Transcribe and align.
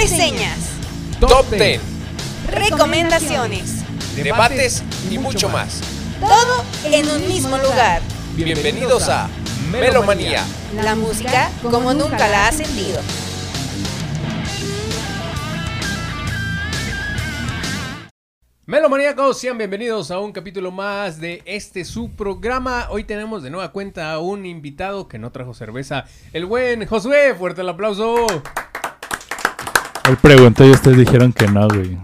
reseñas, 0.00 0.58
Top 1.18 1.50
10, 1.50 1.80
recomendaciones, 2.46 3.82
debates 4.14 4.84
y 5.10 5.18
mucho 5.18 5.48
más. 5.48 5.80
todo 6.20 6.64
en 6.84 7.10
un 7.10 7.26
mismo 7.26 7.58
lugar. 7.58 8.00
Bienvenidos 8.36 9.08
a 9.08 9.28
Melomanía. 9.72 10.44
La 10.84 10.94
música 10.94 11.50
como 11.62 11.94
nunca 11.94 12.28
la 12.28 12.46
has 12.46 12.58
sentido. 12.58 13.00
Melomaníacos, 18.66 19.40
sean 19.40 19.58
bienvenidos 19.58 20.12
a 20.12 20.20
un 20.20 20.30
capítulo 20.30 20.70
más 20.70 21.20
de 21.20 21.42
este 21.44 21.84
su 21.84 22.12
programa. 22.12 22.86
Hoy 22.90 23.02
tenemos 23.02 23.42
de 23.42 23.50
nueva 23.50 23.72
cuenta 23.72 24.12
a 24.12 24.20
un 24.20 24.46
invitado 24.46 25.08
que 25.08 25.18
no 25.18 25.32
trajo 25.32 25.54
cerveza, 25.54 26.04
el 26.32 26.46
buen 26.46 26.86
Josué. 26.86 27.34
Fuerte 27.34 27.62
el 27.62 27.68
aplauso. 27.70 28.26
Él 30.08 30.16
preguntó 30.20 30.66
y 30.66 30.70
ustedes 30.70 30.96
dijeron 30.96 31.32
que 31.32 31.46
no, 31.48 31.68
güey. 31.68 31.98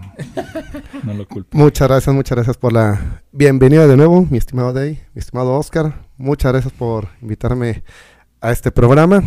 No 1.03 1.13
lo 1.13 1.27
culpo. 1.27 1.57
Muchas 1.57 1.87
gracias, 1.87 2.13
muchas 2.15 2.35
gracias 2.35 2.57
por 2.57 2.71
la 2.73 3.21
bienvenida 3.31 3.87
de 3.87 3.97
nuevo, 3.97 4.25
mi 4.29 4.37
estimado 4.37 4.73
Day, 4.73 4.99
mi 5.13 5.19
estimado 5.19 5.53
Oscar. 5.53 6.05
Muchas 6.17 6.51
gracias 6.51 6.73
por 6.73 7.07
invitarme 7.21 7.83
a 8.41 8.51
este 8.51 8.71
programa. 8.71 9.23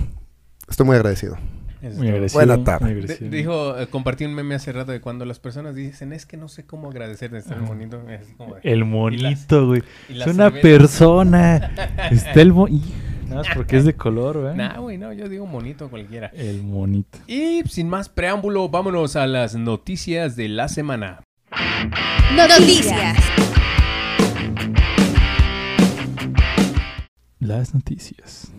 Estoy 0.69 0.87
muy 0.87 0.97
agradecido. 0.97 1.37
Muy 1.81 2.09
agradecido. 2.09 2.45
Buena 2.45 2.65
tarde. 2.65 2.85
muy 2.87 2.95
agradecido. 2.95 3.31
dijo, 3.31 3.79
eh, 3.79 3.87
compartí 3.89 4.25
un 4.25 4.35
meme 4.35 4.55
hace 4.55 4.73
rato 4.73 4.93
de 4.93 5.01
cuando 5.01 5.25
las 5.25 5.39
personas 5.39 5.75
dicen, 5.75 6.13
es 6.13 6.27
que 6.27 6.37
no 6.37 6.49
sé 6.49 6.65
cómo 6.67 6.91
agradecer 6.91 7.31
de 7.31 7.39
estar. 7.39 7.59
Es 7.59 8.35
como 8.37 8.55
de- 8.55 8.61
El 8.65 8.85
monito, 8.85 9.67
güey. 9.67 9.83
Es 10.09 10.27
una 10.27 10.51
cerveza. 10.51 10.61
persona. 10.63 11.57
Está 12.11 12.41
el 12.43 12.53
monito. 12.53 12.87
Nada 13.29 13.43
más 13.43 13.49
porque 13.55 13.77
es 13.77 13.85
de 13.85 13.95
color, 13.95 14.41
güey. 14.41 14.55
Nah, 14.57 14.79
güey, 14.79 14.97
no, 14.97 15.13
yo 15.13 15.29
digo 15.29 15.47
monito 15.47 15.91
cualquiera. 15.91 16.29
El 16.35 16.63
monito. 16.63 17.19
Y 17.27 17.63
sin 17.69 17.89
más 17.89 18.09
preámbulo, 18.09 18.69
vámonos 18.69 19.17
a 19.17 19.27
las 19.27 19.55
noticias 19.55 20.35
de 20.35 20.49
la 20.49 20.69
semana. 20.69 21.23
Noticias. 22.35 23.19
Las 27.39 27.75
noticias. 27.75 28.51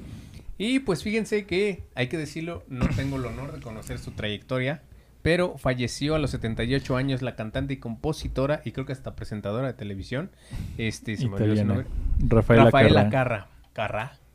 Y 0.57 0.79
pues 0.79 1.03
fíjense 1.03 1.45
que, 1.45 1.83
hay 1.95 2.07
que 2.07 2.17
decirlo, 2.17 2.63
no 2.67 2.87
tengo 2.89 3.17
el 3.17 3.25
honor 3.25 3.53
de 3.53 3.61
conocer 3.61 3.97
su 3.97 4.11
trayectoria, 4.11 4.83
pero 5.21 5.57
falleció 5.57 6.15
a 6.15 6.19
los 6.19 6.31
78 6.31 6.95
años 6.95 7.21
la 7.21 7.35
cantante 7.35 7.73
y 7.73 7.77
compositora 7.77 8.61
y 8.65 8.71
creo 8.71 8.85
que 8.85 8.93
hasta 8.93 9.15
presentadora 9.15 9.67
de 9.67 9.73
televisión, 9.73 10.31
este, 10.77 11.17
se 11.17 11.27
me 11.27 11.35
olvidó 11.35 11.55
su 11.55 11.65
nombre. 11.65 11.87
Rafaela, 12.19 12.65
Rafaela 12.65 13.09
Carrá. 13.09 13.09
Carra. 13.09 13.47
Carra. 13.73 14.28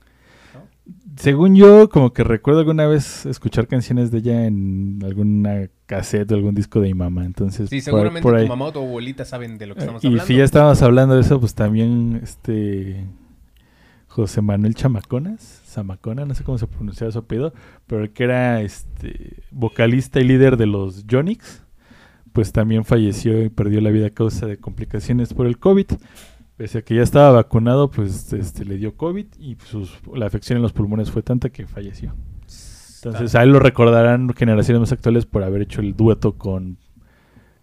Según 1.16 1.54
yo, 1.54 1.88
como 1.88 2.12
que 2.12 2.24
recuerdo 2.24 2.60
alguna 2.60 2.86
vez 2.86 3.24
escuchar 3.24 3.68
canciones 3.68 4.10
de 4.10 4.18
ella 4.18 4.46
en 4.46 4.98
alguna 5.04 5.68
cassette 5.86 6.30
o 6.32 6.34
algún 6.34 6.54
disco 6.54 6.80
de 6.80 6.88
mi 6.88 6.94
mamá. 6.94 7.24
Entonces, 7.24 7.70
Sí, 7.70 7.76
por- 7.76 7.84
seguramente 7.84 8.22
por 8.22 8.34
ahí. 8.34 8.44
tu 8.44 8.48
mamá 8.48 8.64
o 8.66 8.72
tu 8.72 8.80
abuelita 8.80 9.24
saben 9.24 9.56
de 9.56 9.66
lo 9.68 9.74
que 9.74 9.80
estamos 9.80 10.02
y 10.02 10.08
hablando. 10.08 10.26
si 10.26 10.36
ya 10.36 10.44
estábamos 10.44 10.82
hablando 10.82 11.14
de 11.14 11.20
eso, 11.20 11.38
pues 11.40 11.54
también 11.54 12.20
este 12.22 13.04
José 14.08 14.42
Manuel 14.42 14.74
Chamaconas, 14.74 15.62
Zamacona, 15.66 16.24
no 16.24 16.34
sé 16.34 16.44
cómo 16.44 16.58
se 16.58 16.66
pronunciaba 16.66 17.10
su 17.12 17.18
apellido, 17.20 17.52
pero 17.86 18.02
el 18.02 18.10
que 18.12 18.24
era 18.24 18.60
este 18.60 19.42
vocalista 19.50 20.20
y 20.20 20.24
líder 20.24 20.56
de 20.56 20.66
los 20.66 21.06
Yonix, 21.06 21.62
pues 22.32 22.52
también 22.52 22.84
falleció 22.84 23.42
y 23.42 23.48
perdió 23.48 23.80
la 23.80 23.90
vida 23.90 24.08
a 24.08 24.10
causa 24.10 24.46
de 24.46 24.56
complicaciones 24.58 25.32
por 25.34 25.46
el 25.46 25.58
COVID. 25.58 25.86
Pese 26.56 26.78
a 26.78 26.82
que 26.82 26.94
ya 26.94 27.02
estaba 27.02 27.30
vacunado, 27.32 27.90
pues 27.90 28.32
este, 28.32 28.64
le 28.64 28.76
dio 28.76 28.96
COVID 28.96 29.26
y 29.40 29.56
sus, 29.64 29.98
la 30.14 30.26
afección 30.26 30.56
en 30.56 30.62
los 30.62 30.72
pulmones 30.72 31.10
fue 31.10 31.22
tanta 31.22 31.48
que 31.50 31.66
falleció. 31.66 32.14
Entonces 33.02 33.34
a 33.34 33.42
él 33.42 33.50
lo 33.50 33.58
recordarán 33.58 34.32
generaciones 34.34 34.80
más 34.80 34.92
actuales 34.92 35.26
por 35.26 35.42
haber 35.42 35.62
hecho 35.62 35.80
el 35.80 35.94
dueto 35.96 36.34
con 36.38 36.78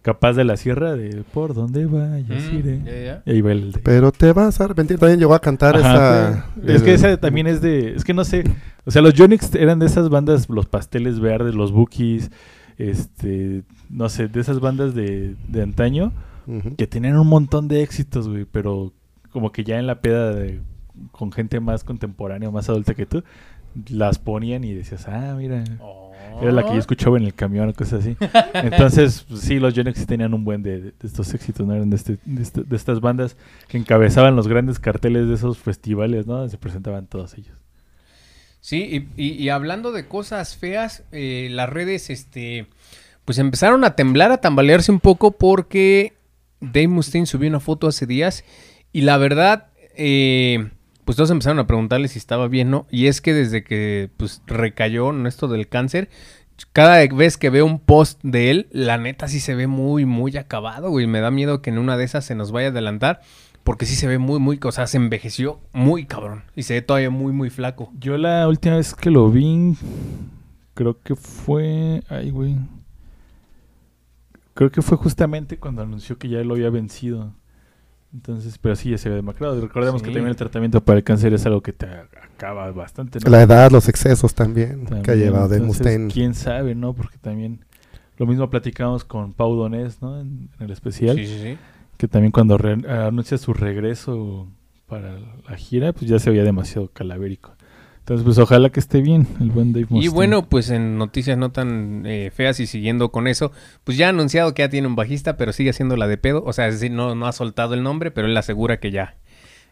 Capaz 0.02 0.32
de 0.34 0.44
la 0.44 0.56
Sierra 0.56 0.94
de 0.94 1.22
Por 1.32 1.54
dónde 1.54 1.86
vayas 1.86 2.52
Mm, 2.52 2.56
iré. 2.56 2.80
ya, 2.84 2.92
ya. 3.04 3.22
Y 3.24 3.30
ahí 3.30 3.40
va 3.40 3.52
el 3.52 3.72
de... 3.72 3.78
Pero 3.80 4.10
te 4.12 4.32
vas 4.32 4.60
a 4.60 4.64
arrepentir. 4.64 4.98
También 4.98 5.18
llegó 5.20 5.34
a 5.34 5.40
cantar 5.40 5.76
Ajá, 5.76 6.28
esa. 6.28 6.46
sí. 6.56 6.72
Es 6.72 6.82
que 6.82 6.92
esa 6.94 7.16
también 7.18 7.46
es 7.46 7.60
de... 7.60 7.94
Es 7.94 8.04
que 8.04 8.12
no 8.12 8.24
sé... 8.24 8.44
O 8.84 8.90
sea, 8.90 9.00
los 9.00 9.14
Yonix 9.14 9.54
eran 9.54 9.78
de 9.78 9.86
esas 9.86 10.08
bandas, 10.08 10.48
los 10.50 10.66
Pasteles 10.66 11.18
Verdes, 11.20 11.54
los 11.54 11.70
Bookies, 11.72 12.30
este... 12.78 13.62
No 13.90 14.08
sé, 14.08 14.26
de 14.28 14.40
esas 14.40 14.58
bandas 14.60 14.94
de, 14.94 15.34
de 15.48 15.62
antaño 15.62 16.12
Que 16.76 16.86
tenían 16.86 17.18
un 17.18 17.26
montón 17.28 17.68
de 17.68 17.82
éxitos, 17.82 18.28
güey, 18.28 18.44
pero 18.44 18.92
como 19.30 19.52
que 19.52 19.64
ya 19.64 19.78
en 19.78 19.86
la 19.86 20.00
peda 20.00 20.34
de- 20.34 20.60
con 21.10 21.32
gente 21.32 21.58
más 21.60 21.84
contemporánea, 21.84 22.50
más 22.50 22.68
adulta 22.68 22.94
que 22.94 23.06
tú, 23.06 23.22
las 23.88 24.18
ponían 24.18 24.64
y 24.64 24.74
decías, 24.74 25.08
ah, 25.08 25.34
mira, 25.38 25.64
Oh. 25.80 26.12
era 26.42 26.52
la 26.52 26.62
que 26.64 26.72
yo 26.74 26.78
escuchaba 26.78 27.16
en 27.16 27.24
el 27.24 27.32
camión 27.34 27.68
o 27.68 27.72
cosas 27.74 28.00
así. 28.00 28.16
Entonces, 28.54 29.24
sí, 29.34 29.58
los 29.58 29.72
Yonex 29.74 29.98
sí 29.98 30.06
tenían 30.06 30.34
un 30.34 30.44
buen 30.44 30.62
de, 30.62 30.80
de 30.82 30.92
estos 31.02 31.32
éxitos, 31.32 31.66
¿no? 31.66 31.74
Eran 31.74 31.88
de, 31.90 31.96
este- 31.96 32.18
de 32.24 32.42
este- 32.42 32.62
de 32.64 32.76
estas 32.76 33.00
bandas 33.00 33.36
que 33.68 33.78
encabezaban 33.78 34.36
los 34.36 34.48
grandes 34.48 34.78
carteles 34.78 35.26
de 35.28 35.34
esos 35.34 35.58
festivales, 35.58 36.26
¿no? 36.26 36.46
Se 36.48 36.58
presentaban 36.58 37.06
todos 37.06 37.34
ellos. 37.38 37.56
Sí, 38.60 39.08
y, 39.16 39.22
y- 39.22 39.32
y 39.42 39.48
hablando 39.48 39.90
de 39.92 40.06
cosas 40.06 40.56
feas, 40.56 41.04
eh, 41.10 41.48
las 41.50 41.68
redes, 41.68 42.10
este, 42.10 42.66
pues 43.24 43.38
empezaron 43.38 43.84
a 43.84 43.96
temblar, 43.96 44.30
a 44.32 44.36
tambalearse 44.40 44.92
un 44.92 45.00
poco 45.00 45.32
porque 45.32 46.12
Dave 46.62 46.88
Mustaine 46.88 47.26
subió 47.26 47.48
una 47.50 47.60
foto 47.60 47.88
hace 47.88 48.06
días 48.06 48.44
y 48.92 49.02
la 49.02 49.18
verdad, 49.18 49.66
eh, 49.96 50.70
pues 51.04 51.16
todos 51.16 51.30
empezaron 51.30 51.58
a 51.58 51.66
preguntarle 51.66 52.08
si 52.08 52.18
estaba 52.18 52.48
bien, 52.48 52.70
¿no? 52.70 52.86
Y 52.90 53.08
es 53.08 53.20
que 53.20 53.34
desde 53.34 53.64
que, 53.64 54.08
pues, 54.16 54.42
recayó 54.46 55.10
en 55.10 55.26
esto 55.26 55.48
del 55.48 55.68
cáncer, 55.68 56.08
cada 56.72 57.04
vez 57.06 57.36
que 57.36 57.50
veo 57.50 57.66
un 57.66 57.80
post 57.80 58.20
de 58.22 58.50
él, 58.50 58.68
la 58.70 58.98
neta 58.98 59.28
sí 59.28 59.40
se 59.40 59.54
ve 59.54 59.66
muy, 59.66 60.04
muy 60.04 60.36
acabado, 60.36 60.90
güey. 60.90 61.06
Me 61.06 61.20
da 61.20 61.30
miedo 61.30 61.60
que 61.60 61.70
en 61.70 61.78
una 61.78 61.96
de 61.96 62.04
esas 62.04 62.24
se 62.24 62.34
nos 62.34 62.52
vaya 62.52 62.68
a 62.68 62.70
adelantar. 62.70 63.20
Porque 63.64 63.86
sí 63.86 63.94
se 63.94 64.08
ve 64.08 64.18
muy, 64.18 64.40
muy, 64.40 64.58
o 64.62 64.72
sea, 64.72 64.88
se 64.88 64.96
envejeció 64.96 65.60
muy 65.72 66.04
cabrón. 66.04 66.42
Y 66.56 66.64
se 66.64 66.74
ve 66.74 66.82
todavía 66.82 67.10
muy, 67.10 67.32
muy 67.32 67.48
flaco. 67.48 67.92
Yo 67.98 68.18
la 68.18 68.48
última 68.48 68.76
vez 68.76 68.92
que 68.92 69.10
lo 69.10 69.30
vi, 69.30 69.76
creo 70.74 71.00
que 71.00 71.14
fue... 71.14 72.02
Ay, 72.08 72.30
güey. 72.30 72.56
Creo 74.54 74.70
que 74.70 74.82
fue 74.82 74.96
justamente 74.98 75.56
cuando 75.58 75.82
anunció 75.82 76.18
que 76.18 76.28
ya 76.28 76.42
lo 76.44 76.54
había 76.54 76.70
vencido. 76.70 77.32
Entonces, 78.12 78.58
pero 78.58 78.76
sí, 78.76 78.90
ya 78.90 78.98
se 78.98 79.08
ve 79.08 79.14
demacrado. 79.16 79.58
Recordemos 79.60 80.02
Sí. 80.02 80.06
que 80.08 80.12
también 80.12 80.28
el 80.28 80.36
tratamiento 80.36 80.82
para 80.84 80.98
el 80.98 81.04
cáncer 81.04 81.32
es 81.32 81.46
algo 81.46 81.62
que 81.62 81.72
te 81.72 81.86
acaba 81.86 82.70
bastante. 82.72 83.18
¿no? 83.24 83.30
La 83.30 83.42
edad, 83.42 83.70
los 83.70 83.88
excesos 83.88 84.34
también, 84.34 84.84
que 85.02 85.10
ha 85.10 85.14
llevado 85.14 85.48
de 85.48 85.56
entonces, 85.56 85.78
Mustaine. 85.86 86.08
Quién 86.12 86.34
sabe, 86.34 86.74
¿no? 86.74 86.92
Porque 86.92 87.16
también 87.18 87.64
lo 88.18 88.26
mismo 88.26 88.50
platicamos 88.50 89.04
con 89.04 89.32
Pau 89.32 89.54
Donés, 89.56 90.02
¿no? 90.02 90.20
En, 90.20 90.50
en 90.58 90.66
el 90.66 90.70
especial, 90.70 91.16
Sí, 91.16 91.26
sí, 91.26 91.38
sí. 91.42 91.58
que 91.96 92.06
también 92.06 92.32
cuando 92.32 92.58
re- 92.58 92.86
anuncia 92.86 93.38
su 93.38 93.54
regreso 93.54 94.46
para 94.86 95.18
la 95.48 95.56
gira, 95.56 95.94
pues 95.94 96.06
ya 96.06 96.18
se 96.18 96.28
veía 96.28 96.44
demasiado 96.44 96.88
calavérico. 96.92 97.52
Entonces, 98.02 98.24
pues 98.24 98.38
ojalá 98.38 98.70
que 98.70 98.80
esté 98.80 99.00
bien 99.00 99.28
el 99.40 99.50
buen 99.52 99.72
Dave 99.72 99.86
Y 99.88 99.94
Mustaine. 99.94 100.14
bueno, 100.14 100.48
pues 100.48 100.70
en 100.70 100.98
noticias 100.98 101.38
no 101.38 101.52
tan 101.52 102.02
eh, 102.04 102.32
feas 102.34 102.58
y 102.58 102.66
siguiendo 102.66 103.12
con 103.12 103.28
eso, 103.28 103.52
pues 103.84 103.96
ya 103.96 104.06
ha 104.06 104.10
anunciado 104.10 104.54
que 104.54 104.62
ya 104.62 104.68
tiene 104.68 104.88
un 104.88 104.96
bajista, 104.96 105.36
pero 105.36 105.52
sigue 105.52 105.70
haciendo 105.70 105.96
la 105.96 106.08
de 106.08 106.16
pedo. 106.18 106.42
O 106.44 106.52
sea, 106.52 106.66
es 106.66 106.74
decir, 106.74 106.90
no, 106.90 107.14
no 107.14 107.28
ha 107.28 107.32
soltado 107.32 107.74
el 107.74 107.84
nombre, 107.84 108.10
pero 108.10 108.26
él 108.26 108.36
asegura 108.36 108.80
que 108.80 108.90
ya 108.90 109.14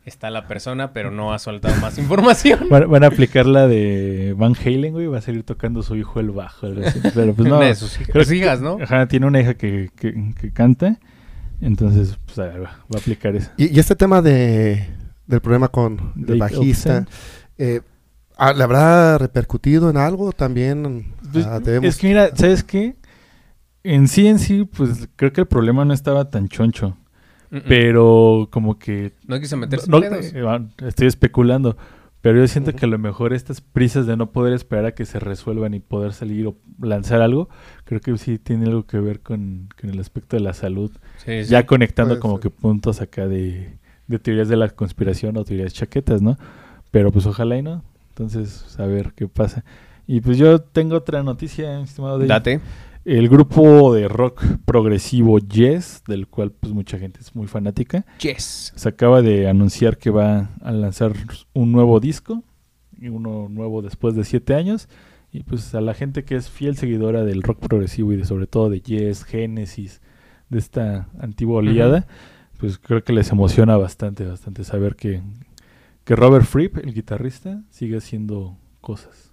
está 0.05 0.31
la 0.31 0.47
persona, 0.47 0.93
pero 0.93 1.11
no 1.11 1.33
ha 1.33 1.41
soltado 1.41 1.75
más 1.81 1.99
información. 1.99 2.69
Van, 2.71 2.89
van 2.89 3.03
a 3.03 3.09
aplicar 3.09 3.47
la 3.47 3.67
de 3.67 4.33
Van 4.39 4.55
Halen, 4.55 4.93
güey, 4.93 5.09
va 5.09 5.19
a 5.19 5.23
seguir 5.23 5.43
tocando 5.43 5.83
su 5.83 5.97
hijo 5.97 6.21
el 6.21 6.31
bajo. 6.31 6.69
Pero 7.15 7.35
pues 7.35 7.49
no, 7.49 7.57
Una 7.57 7.67
de 7.67 7.75
sus 7.75 8.01
hijas, 8.01 8.61
creo 8.61 8.79
¿no? 8.79 8.85
Ajá, 8.85 9.09
tiene 9.09 9.27
una 9.27 9.41
hija 9.41 9.55
que, 9.55 9.91
que, 9.97 10.35
que 10.41 10.53
canta, 10.53 11.01
entonces 11.61 12.17
pues 12.27 12.39
a 12.39 12.45
ver, 12.45 12.63
va, 12.63 12.79
va 12.93 12.97
a 12.97 12.99
aplicar 12.99 13.35
eso. 13.35 13.51
Y, 13.57 13.75
y 13.75 13.81
este 13.81 13.97
tema 13.97 14.23
de, 14.23 14.87
del 15.27 15.41
problema 15.41 15.67
con 15.67 16.13
el 16.29 16.39
bajista, 16.39 17.07
eh, 17.59 17.81
¿le 18.55 18.63
habrá 18.65 19.19
repercutido 19.19 19.91
en 19.91 19.97
algo 19.97 20.33
también? 20.33 21.13
Pues, 21.33 21.47
Ah, 21.47 21.61
debemos- 21.61 21.89
Es 21.89 21.97
que 21.99 22.09
mira, 22.09 22.31
¿sabes 22.35 22.65
qué? 22.65 22.97
En 23.83 24.09
sí, 24.09 24.27
en 24.27 24.39
sí, 24.39 24.65
pues 24.65 25.09
creo 25.17 25.33
que 25.33 25.41
el 25.43 25.47
problema 25.47 25.85
no 25.85 25.95
estaba 25.95 26.31
tan 26.31 26.49
choncho. 26.49 26.97
Mm, 27.51 27.57
mm. 27.57 27.63
Pero 27.69 28.49
como 28.51 28.79
que... 28.79 29.13
no 29.27 29.41
quiso 29.41 29.57
meterse 29.57 29.91
no- 29.91 29.99
en 30.03 30.15
eh, 30.15 30.45
ah, 30.47 30.61
estoy 30.87 31.07
especulando. 31.07 31.77
Pero 32.23 32.39
yo 32.39 32.47
siento 32.49 32.75
que 32.75 32.85
a 32.85 32.89
lo 32.89 32.99
mejor 32.99 33.33
estas 33.33 33.63
prisas 33.63 34.07
de 34.07 34.15
no 34.17 34.31
poder 34.31 34.53
esperar 34.53 34.85
a 34.85 34.95
que 34.95 35.07
se 35.07 35.19
resuelvan 35.19 35.73
y 35.73 35.81
poder 35.81 36.13
salir 36.13 36.47
o 36.47 36.57
lanzar 36.79 37.23
algo, 37.23 37.49
creo 37.85 38.01
que 38.03 38.17
sí 38.19 38.39
tiene 38.39 38.67
algo 38.67 38.87
que 38.87 39.01
ver 39.01 39.21
con, 39.21 39.71
con 39.81 39.89
el 39.89 39.99
aspecto 39.99 40.37
de 40.37 40.43
la 40.43 40.53
salud. 40.53 40.91
Sí, 41.25 41.45
sí. 41.45 41.51
Ya 41.51 41.65
conectando 41.65 42.11
puede 42.15 42.21
como 42.21 42.35
ser. 42.35 42.43
que 42.43 42.51
puntos 42.51 43.01
acá 43.01 43.27
de, 43.27 43.79
de 44.07 44.19
teorías 44.19 44.51
de 44.51 44.57
la 44.59 44.69
conspiración 44.69 45.39
o 45.39 45.45
teorías 45.45 45.73
chaquetas, 45.73 46.21
¿no? 46.21 46.37
Pero 46.91 47.11
pues 47.11 47.25
ojalá 47.25 47.57
y 47.57 47.63
no. 47.63 47.83
Entonces, 48.21 48.79
a 48.79 48.85
ver 48.85 49.13
qué 49.15 49.29
pasa. 49.29 49.65
Y 50.07 50.21
pues 50.21 50.37
yo 50.37 50.61
tengo 50.61 50.97
otra 50.97 51.23
noticia, 51.23 51.81
estimado 51.81 52.19
Dave. 52.19 52.29
Date. 52.29 52.61
El 53.07 53.31
grupo 53.31 53.95
de 53.95 54.09
rock 54.09 54.45
progresivo 54.67 55.39
Yes, 55.39 56.03
del 56.07 56.27
cual 56.29 56.51
pues 56.53 56.75
mucha 56.75 56.99
gente 56.99 57.19
es 57.21 57.35
muy 57.35 57.47
fanática, 57.47 58.05
Yes. 58.21 58.73
se 58.77 58.89
acaba 58.89 59.23
de 59.23 59.49
anunciar 59.49 59.97
que 59.97 60.11
va 60.11 60.51
a 60.61 60.71
lanzar 60.73 61.15
un 61.55 61.73
nuevo 61.73 61.99
disco, 61.99 62.43
y 63.01 63.09
uno 63.09 63.49
nuevo 63.49 63.81
después 63.81 64.15
de 64.15 64.25
siete 64.25 64.55
años, 64.55 64.89
Y 65.33 65.45
pues 65.45 65.75
a 65.77 65.81
la 65.81 65.95
gente 65.95 66.25
que 66.25 66.35
es 66.35 66.51
fiel 66.51 66.77
seguidora 66.77 67.23
del 67.25 67.43
rock 67.45 67.61
progresivo 67.61 68.13
y 68.13 68.17
de 68.17 68.25
sobre 68.25 68.49
todo 68.49 68.69
de 68.69 68.81
Yes, 68.81 69.23
Genesis, 69.25 70.01
de 70.49 70.59
esta 70.59 71.09
antigua 71.21 71.59
oleada, 71.59 72.07
pues 72.59 72.79
creo 72.79 73.03
que 73.05 73.13
les 73.13 73.31
emociona 73.31 73.77
bastante, 73.77 74.27
bastante 74.27 74.65
saber 74.65 74.97
que, 74.97 75.23
que 76.05 76.17
Robert 76.17 76.47
Fripp, 76.47 76.79
el 76.79 76.95
guitarrista, 76.95 77.63
sigue 77.71 77.99
haciendo 77.99 78.57
cosas. 78.81 79.31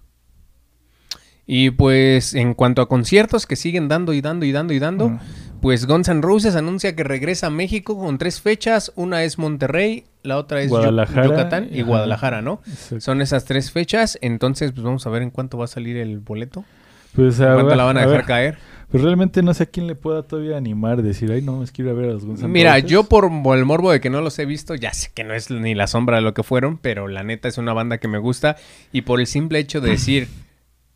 Y 1.50 1.70
pues 1.70 2.34
en 2.34 2.52
cuanto 2.52 2.82
a 2.82 2.88
conciertos 2.88 3.46
que 3.46 3.56
siguen 3.56 3.88
dando 3.88 4.12
y 4.12 4.20
dando 4.20 4.44
y 4.44 4.52
dando 4.52 4.74
y 4.74 4.78
dando, 4.78 5.18
pues 5.62 5.86
Guns 5.86 6.08
N' 6.08 6.20
Roses 6.20 6.54
anuncia 6.56 6.94
que 6.94 7.04
regresa 7.04 7.46
a 7.46 7.50
México 7.50 7.98
con 7.98 8.18
tres 8.18 8.42
fechas. 8.42 8.92
Una 8.96 9.24
es 9.24 9.38
Monterrey, 9.38 10.04
la 10.22 10.36
otra 10.36 10.60
es 10.60 10.70
Yucatán 10.70 11.68
y. 11.72 11.80
Guadalajara, 11.80 12.42
¿no? 12.42 12.60
Exacto. 12.66 13.00
Son 13.00 13.22
esas 13.22 13.46
tres 13.46 13.72
fechas. 13.72 14.18
Entonces, 14.20 14.72
pues 14.72 14.84
vamos 14.84 15.06
a 15.06 15.10
ver 15.10 15.22
en 15.22 15.30
cuánto 15.30 15.56
va 15.56 15.64
a 15.64 15.68
salir 15.68 15.96
el 15.96 16.18
boleto. 16.18 16.66
Pues, 17.14 17.40
a 17.40 17.54
¿Cuánto 17.54 17.68
ver, 17.68 17.76
la 17.78 17.84
van 17.84 17.96
a 17.96 18.00
a 18.00 18.02
dejar 18.02 18.18
ver, 18.18 18.26
caer? 18.26 18.58
Pues 18.90 19.02
realmente 19.02 19.42
no 19.42 19.52
sé 19.52 19.64
a 19.64 19.66
quién 19.66 19.86
le 19.86 19.94
pueda 19.94 20.22
todavía 20.22 20.56
animar, 20.56 21.02
decir, 21.02 21.30
ay, 21.30 21.42
no, 21.42 21.62
es 21.62 21.72
que 21.72 21.82
ir 21.82 21.88
a 21.88 21.92
ver 21.92 22.08
a 22.08 22.12
los 22.14 22.24
Guns 22.24 22.40
N' 22.40 22.48
Mira, 22.48 22.74
Roses". 22.74 22.90
yo 22.90 23.04
por 23.04 23.26
el 23.26 23.64
morbo 23.66 23.92
de 23.92 24.00
que 24.00 24.08
no 24.08 24.22
los 24.22 24.38
he 24.38 24.46
visto, 24.46 24.74
ya 24.74 24.94
sé 24.94 25.10
que 25.14 25.24
no 25.24 25.34
es 25.34 25.50
ni 25.50 25.74
la 25.74 25.86
sombra 25.86 26.16
de 26.16 26.22
lo 26.22 26.32
que 26.32 26.42
fueron, 26.42 26.78
pero 26.78 27.06
la 27.06 27.22
neta 27.22 27.48
es 27.48 27.58
una 27.58 27.74
banda 27.74 27.98
que 27.98 28.08
me 28.08 28.18
gusta. 28.18 28.56
Y 28.90 29.02
por 29.02 29.20
el 29.20 29.26
simple 29.26 29.58
hecho 29.58 29.82
de 29.82 29.90
decir, 29.90 30.28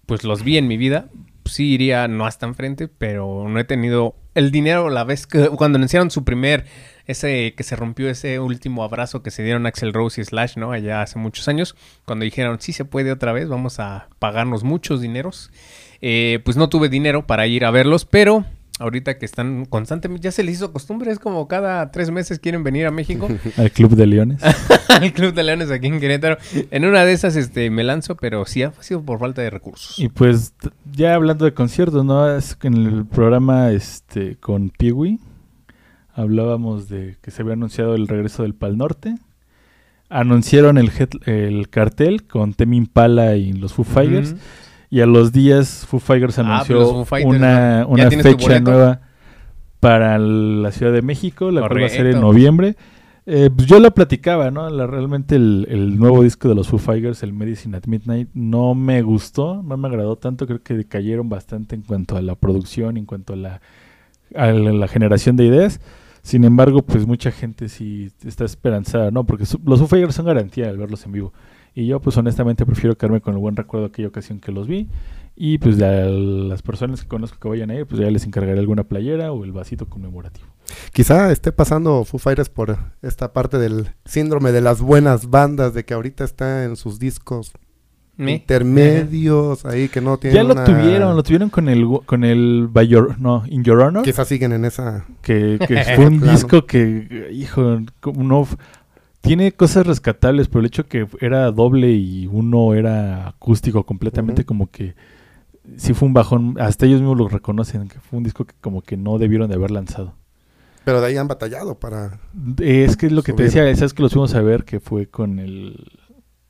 pues 0.06 0.24
los 0.24 0.42
vi 0.42 0.56
en 0.56 0.68
mi 0.68 0.78
vida, 0.78 1.10
sí 1.44 1.72
iría 1.72 2.08
no 2.08 2.26
hasta 2.26 2.46
enfrente, 2.46 2.88
pero 2.88 3.46
no 3.48 3.58
he 3.58 3.64
tenido 3.64 4.16
el 4.34 4.50
dinero 4.50 4.88
la 4.88 5.04
vez 5.04 5.26
que 5.26 5.48
cuando 5.50 5.76
anunciaron 5.76 6.10
su 6.10 6.24
primer, 6.24 6.64
ese 7.06 7.54
que 7.56 7.62
se 7.62 7.76
rompió 7.76 8.08
ese 8.08 8.38
último 8.40 8.84
abrazo 8.84 9.22
que 9.22 9.30
se 9.30 9.42
dieron 9.42 9.66
Axel 9.66 9.92
Rose 9.92 10.20
y 10.20 10.24
Slash, 10.24 10.56
¿no? 10.56 10.72
Allá 10.72 11.02
hace 11.02 11.18
muchos 11.18 11.48
años, 11.48 11.76
cuando 12.04 12.24
dijeron, 12.24 12.58
sí 12.60 12.72
se 12.72 12.84
puede 12.84 13.12
otra 13.12 13.32
vez, 13.32 13.48
vamos 13.48 13.80
a 13.80 14.08
pagarnos 14.18 14.64
muchos 14.64 15.00
dineros. 15.00 15.50
Eh, 16.00 16.40
pues 16.44 16.56
no 16.56 16.68
tuve 16.68 16.88
dinero 16.88 17.26
para 17.26 17.46
ir 17.46 17.64
a 17.64 17.70
verlos, 17.70 18.04
pero 18.04 18.44
ahorita 18.78 19.18
que 19.18 19.26
están 19.26 19.64
constantemente, 19.66 20.24
ya 20.24 20.32
se 20.32 20.42
les 20.42 20.56
hizo 20.56 20.72
costumbre, 20.72 21.10
es 21.10 21.18
como 21.18 21.46
cada 21.48 21.90
tres 21.90 22.10
meses 22.10 22.38
quieren 22.38 22.64
venir 22.64 22.86
a 22.86 22.90
México 22.90 23.28
Al 23.56 23.70
Club 23.70 23.94
de 23.94 24.06
Leones. 24.06 24.40
al 24.88 25.12
Club 25.12 25.34
de 25.34 25.42
Leones 25.42 25.70
aquí 25.70 25.86
en 25.86 26.00
Querétaro. 26.00 26.38
En 26.70 26.84
una 26.84 27.04
de 27.04 27.12
esas 27.12 27.36
este, 27.36 27.70
me 27.70 27.84
lanzo, 27.84 28.16
pero 28.16 28.44
sí 28.46 28.62
ha 28.62 28.72
sido 28.80 29.02
por 29.02 29.18
falta 29.18 29.42
de 29.42 29.50
recursos. 29.50 29.98
Y 29.98 30.08
pues 30.08 30.54
ya 30.92 31.14
hablando 31.14 31.44
de 31.44 31.54
conciertos, 31.54 32.04
¿no? 32.04 32.34
Es 32.34 32.56
que 32.56 32.68
en 32.68 32.74
el 32.74 33.06
programa 33.06 33.70
este 33.70 34.36
con 34.36 34.70
Piwi 34.70 35.20
hablábamos 36.14 36.88
de 36.88 37.16
que 37.22 37.30
se 37.30 37.42
había 37.42 37.54
anunciado 37.54 37.94
el 37.94 38.08
regreso 38.08 38.42
del 38.42 38.54
Pal 38.54 38.76
Norte. 38.76 39.16
Anunciaron 40.08 40.76
el, 40.76 40.90
el 41.24 41.70
cartel 41.70 42.24
con 42.26 42.52
Temi 42.52 42.76
Impala 42.76 43.36
y 43.36 43.52
los 43.52 43.72
Foo 43.72 43.84
Fighters. 43.84 44.34
Y 44.92 45.00
a 45.00 45.06
los 45.06 45.32
días 45.32 45.86
Foo 45.88 45.98
Fighters 45.98 46.38
Ah, 46.38 46.42
anunció 46.42 46.86
Foo 46.86 47.04
Fighters, 47.06 47.34
una, 47.36 47.80
¿no? 47.84 47.96
¿Ya 47.96 48.08
una 48.08 48.10
fecha 48.22 48.60
nueva 48.60 49.00
para 49.80 50.18
la 50.18 50.70
Ciudad 50.70 50.92
de 50.92 51.00
México, 51.02 51.50
la 51.50 51.66
cual 51.66 51.82
va 51.82 51.86
a 51.86 51.88
ser 51.88 52.00
en 52.00 52.12
Correcto. 52.12 52.20
noviembre. 52.20 52.76
Eh, 53.24 53.50
pues 53.54 53.66
yo 53.68 53.80
la 53.80 53.90
platicaba, 53.92 54.50
¿no? 54.50 54.68
La- 54.68 54.86
realmente 54.86 55.36
el, 55.36 55.66
el 55.70 55.96
nuevo 55.98 56.22
disco 56.22 56.48
de 56.48 56.54
los 56.54 56.68
Foo 56.68 56.78
Fighters, 56.78 57.22
el 57.22 57.32
Medicine 57.32 57.76
at 57.76 57.84
Midnight, 57.86 58.28
no 58.34 58.74
me 58.74 59.00
gustó, 59.02 59.62
no 59.62 59.76
me 59.78 59.88
agradó 59.88 60.16
tanto. 60.16 60.46
Creo 60.46 60.62
que 60.62 60.74
decayeron 60.74 61.28
bastante 61.30 61.74
en 61.74 61.82
cuanto 61.82 62.16
a 62.16 62.22
la 62.22 62.34
producción, 62.34 62.96
en 62.98 63.06
cuanto 63.06 63.32
a 63.32 63.36
la, 63.36 63.60
a 64.34 64.46
la, 64.52 64.72
la 64.72 64.88
generación 64.88 65.36
de 65.36 65.46
ideas. 65.46 65.80
Sin 66.22 66.44
embargo, 66.44 66.82
pues 66.82 67.06
mucha 67.06 67.30
gente 67.32 67.68
sí 67.68 68.10
está 68.26 68.44
esperanzada, 68.44 69.10
¿no? 69.10 69.24
Porque 69.24 69.46
su- 69.46 69.60
los 69.64 69.78
Foo 69.78 69.88
Fighters 69.88 70.14
son 70.16 70.26
garantía 70.26 70.68
al 70.68 70.76
verlos 70.76 71.06
en 71.06 71.12
vivo. 71.12 71.32
Y 71.74 71.86
yo, 71.86 72.00
pues 72.00 72.16
honestamente, 72.18 72.66
prefiero 72.66 72.96
quedarme 72.96 73.20
con 73.20 73.34
el 73.34 73.40
buen 73.40 73.56
recuerdo 73.56 73.86
de 73.86 73.92
aquella 73.92 74.08
ocasión 74.08 74.40
que 74.40 74.52
los 74.52 74.66
vi. 74.68 74.88
Y 75.34 75.56
pues 75.56 75.80
a 75.80 75.90
las 76.04 76.60
personas 76.60 77.02
que 77.02 77.08
conozco 77.08 77.38
que 77.40 77.48
vayan 77.48 77.70
a 77.70 77.74
ir, 77.74 77.86
pues 77.86 77.98
ya 78.00 78.10
les 78.10 78.26
encargaré 78.26 78.58
alguna 78.58 78.84
playera 78.84 79.32
o 79.32 79.44
el 79.44 79.52
vasito 79.52 79.86
conmemorativo. 79.88 80.46
Quizá 80.92 81.32
esté 81.32 81.52
pasando 81.52 82.04
Foo 82.04 82.18
Fighters 82.18 82.50
por 82.50 82.76
esta 83.00 83.32
parte 83.32 83.58
del 83.58 83.88
síndrome 84.04 84.52
de 84.52 84.60
las 84.60 84.82
buenas 84.82 85.30
bandas, 85.30 85.72
de 85.72 85.84
que 85.86 85.94
ahorita 85.94 86.24
está 86.24 86.64
en 86.64 86.76
sus 86.76 86.98
discos 86.98 87.52
Me- 88.18 88.32
intermedios, 88.32 89.64
ahí 89.64 89.88
que 89.88 90.00
no 90.00 90.18
tienen 90.18 90.36
Ya 90.36 90.44
lo 90.44 90.52
una- 90.52 90.64
tuvieron, 90.64 91.16
lo 91.16 91.22
tuvieron 91.22 91.48
con 91.50 91.68
el 91.68 91.86
con 92.04 92.24
el 92.24 92.68
By 92.70 92.86
Your- 92.88 93.18
no, 93.18 93.44
In 93.48 93.64
Your 93.64 93.80
Honor, 93.80 94.02
Quizá 94.04 94.24
siguen 94.26 94.52
en 94.52 94.64
esa... 94.66 95.06
que, 95.22 95.58
que 95.66 95.76
fue 95.96 96.06
un 96.08 96.18
Claro. 96.18 96.32
disco 96.32 96.66
que, 96.66 97.30
hijo, 97.32 97.80
como 98.00 98.22
no 98.22 98.46
tiene 99.22 99.52
cosas 99.52 99.86
rescatables, 99.86 100.48
pero 100.48 100.60
el 100.60 100.66
hecho 100.66 100.86
que 100.86 101.06
era 101.20 101.50
doble 101.50 101.92
y 101.92 102.26
uno 102.26 102.74
era 102.74 103.28
acústico 103.28 103.84
completamente 103.84 104.44
como 104.44 104.70
que 104.70 104.94
sí 105.76 105.94
fue 105.94 106.08
un 106.08 106.14
bajón, 106.14 106.56
hasta 106.60 106.86
ellos 106.86 107.00
mismos 107.00 107.16
lo 107.16 107.28
reconocen, 107.28 107.88
que 107.88 108.00
fue 108.00 108.18
un 108.18 108.24
disco 108.24 108.44
que 108.44 108.54
como 108.60 108.82
que 108.82 108.96
no 108.96 109.18
debieron 109.18 109.48
de 109.48 109.54
haber 109.54 109.70
lanzado. 109.70 110.14
Pero 110.84 111.00
de 111.00 111.06
ahí 111.06 111.16
han 111.16 111.28
batallado 111.28 111.78
para... 111.78 112.20
Es 112.58 112.96
que 112.96 113.06
es 113.06 113.12
lo 113.12 113.22
que 113.22 113.32
te 113.32 113.44
decía, 113.44 113.74
sabes 113.76 113.94
que 113.94 114.02
los 114.02 114.12
fuimos 114.12 114.34
a 114.34 114.42
ver 114.42 114.64
que 114.64 114.80
fue 114.80 115.06
con 115.06 115.38
el 115.38 115.92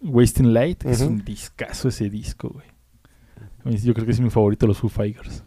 Wasting 0.01 0.55
Light, 0.55 0.87
es 0.87 1.03
un 1.03 1.23
discazo 1.25 1.89
ese 1.89 2.09
disco, 2.09 2.49
güey. 2.49 2.67
Yo 3.81 3.93
creo 3.93 4.07
que 4.07 4.13
es 4.13 4.21
mi 4.21 4.31
favorito 4.31 4.67
los 4.67 4.79
Foo 4.79 4.89
Fighters. 4.89 5.45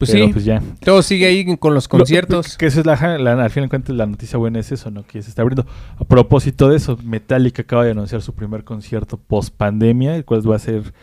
Pues 0.00 0.12
Pero, 0.12 0.26
sí, 0.28 0.32
pues 0.32 0.44
ya. 0.46 0.62
todo 0.82 1.02
sigue 1.02 1.26
ahí 1.26 1.56
con 1.58 1.74
los 1.74 1.86
conciertos. 1.86 2.52
Lo- 2.54 2.58
que 2.58 2.66
eso 2.66 2.80
es 2.80 2.86
la, 2.86 2.96
la- 3.18 3.44
al 3.44 3.50
final 3.50 3.66
de 3.66 3.68
cuentas 3.68 3.94
la 3.94 4.06
noticia 4.06 4.38
buena 4.38 4.58
es 4.58 4.72
eso, 4.72 4.90
¿no? 4.90 5.02
Que 5.06 5.20
se 5.20 5.28
está 5.28 5.42
abriendo. 5.42 5.66
A 5.98 6.04
propósito 6.04 6.70
de 6.70 6.76
eso, 6.78 6.98
Metallica 7.04 7.60
acaba 7.62 7.84
de 7.84 7.90
anunciar 7.90 8.22
su 8.22 8.34
primer 8.34 8.64
concierto 8.64 9.18
post 9.18 9.54
pandemia, 9.54 10.16
el 10.16 10.24
cual 10.24 10.40
va 10.50 10.56
a 10.56 10.58
ser 10.58 10.94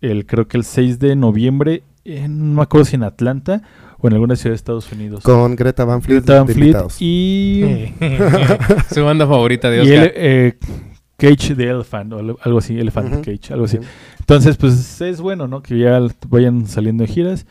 el 0.00 0.26
creo 0.26 0.46
que 0.46 0.56
el 0.58 0.62
6 0.64 1.00
de 1.00 1.16
noviembre, 1.16 1.82
en, 2.04 2.50
no 2.50 2.54
me 2.58 2.62
acuerdo 2.62 2.84
si 2.84 2.94
en 2.94 3.02
Atlanta 3.02 3.62
o 3.98 4.06
en 4.06 4.12
alguna 4.14 4.36
ciudad 4.36 4.52
de 4.52 4.56
Estados 4.56 4.92
Unidos. 4.92 5.24
Con 5.24 5.56
Greta 5.56 5.84
Van 5.84 6.00
Fleet. 6.00 6.18
Greta 6.20 6.38
Van 6.38 6.46
de 6.46 6.54
Fleet 6.54 6.76
y, 7.00 7.92
Su 8.94 9.04
banda 9.04 9.26
favorita 9.26 9.70
de 9.70 9.78
y 9.84 9.88
el, 9.92 9.98
Oscar. 10.02 10.12
eh, 10.14 10.58
Cage 11.16 11.54
the 11.56 11.64
Elephant 11.68 12.12
o 12.12 12.18
algo- 12.18 12.58
así, 12.58 12.78
Elephant. 12.78 13.24
Cage, 13.24 13.52
algo 13.54 13.64
así. 13.64 13.78
Entonces, 14.20 14.56
pues 14.56 15.00
es 15.00 15.20
bueno, 15.20 15.48
¿no? 15.48 15.62
Que 15.62 15.78
ya 15.78 15.98
vayan 16.28 16.66
saliendo 16.66 17.02
de 17.04 17.08
giras 17.08 17.46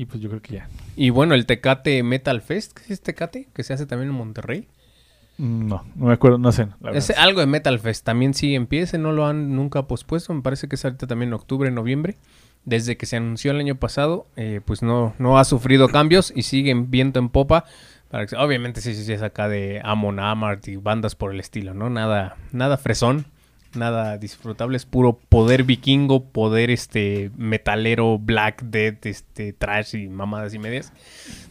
y 0.00 0.04
pues 0.06 0.20
yo 0.20 0.28
creo 0.28 0.40
que 0.42 0.54
ya. 0.54 0.68
Y 0.96 1.10
bueno, 1.10 1.34
el 1.34 1.44
Tecate 1.46 2.02
Metal 2.02 2.40
Fest, 2.40 2.72
¿qué 2.78 2.92
es 2.92 3.00
Tecate? 3.00 3.48
Que 3.52 3.62
se 3.64 3.72
hace 3.72 3.86
también 3.86 4.10
en 4.10 4.14
Monterrey. 4.16 4.68
No, 5.38 5.84
no 5.94 6.06
me 6.06 6.12
acuerdo, 6.12 6.38
no 6.38 6.50
sé. 6.52 6.68
la 6.80 6.90
Es 6.92 7.10
algo 7.10 7.40
de 7.40 7.46
Metal 7.46 7.78
Fest, 7.78 8.04
también 8.04 8.34
pie, 8.66 8.82
ese 8.82 8.98
no 8.98 9.12
lo 9.12 9.26
han 9.26 9.54
nunca 9.54 9.82
pospuesto, 9.86 10.34
me 10.34 10.42
parece 10.42 10.68
que 10.68 10.74
es 10.76 10.84
ahorita 10.84 11.06
también 11.06 11.28
en 11.30 11.34
octubre, 11.34 11.70
noviembre. 11.70 12.16
Desde 12.64 12.96
que 12.96 13.06
se 13.06 13.16
anunció 13.16 13.52
el 13.52 13.58
año 13.60 13.76
pasado, 13.76 14.26
eh, 14.36 14.60
pues 14.64 14.82
no, 14.82 15.14
no 15.18 15.38
ha 15.38 15.44
sufrido 15.44 15.88
cambios 15.88 16.32
y 16.34 16.42
sigue 16.42 16.70
en 16.70 16.90
viento 16.90 17.18
en 17.18 17.28
popa. 17.28 17.64
Para 18.10 18.26
que- 18.26 18.36
obviamente 18.36 18.80
sí, 18.80 18.94
sí, 18.94 19.04
sí, 19.04 19.12
es 19.12 19.22
acá 19.22 19.48
de 19.48 19.80
Amon 19.84 20.18
Amart 20.18 20.66
y 20.68 20.76
bandas 20.76 21.14
por 21.14 21.32
el 21.32 21.40
estilo, 21.40 21.72
¿no? 21.72 21.88
Nada, 21.88 22.36
nada 22.52 22.76
fresón, 22.76 23.26
nada 23.74 24.18
disfrutable, 24.18 24.76
es 24.76 24.84
puro 24.84 25.18
poder 25.28 25.64
vikingo, 25.64 26.24
poder 26.24 26.70
este 26.70 27.30
metalero, 27.36 28.18
black, 28.18 28.62
dead, 28.62 28.96
este 29.02 29.52
trash 29.52 29.94
y 29.94 30.08
mamadas 30.08 30.54
y 30.54 30.58
medias. 30.58 30.92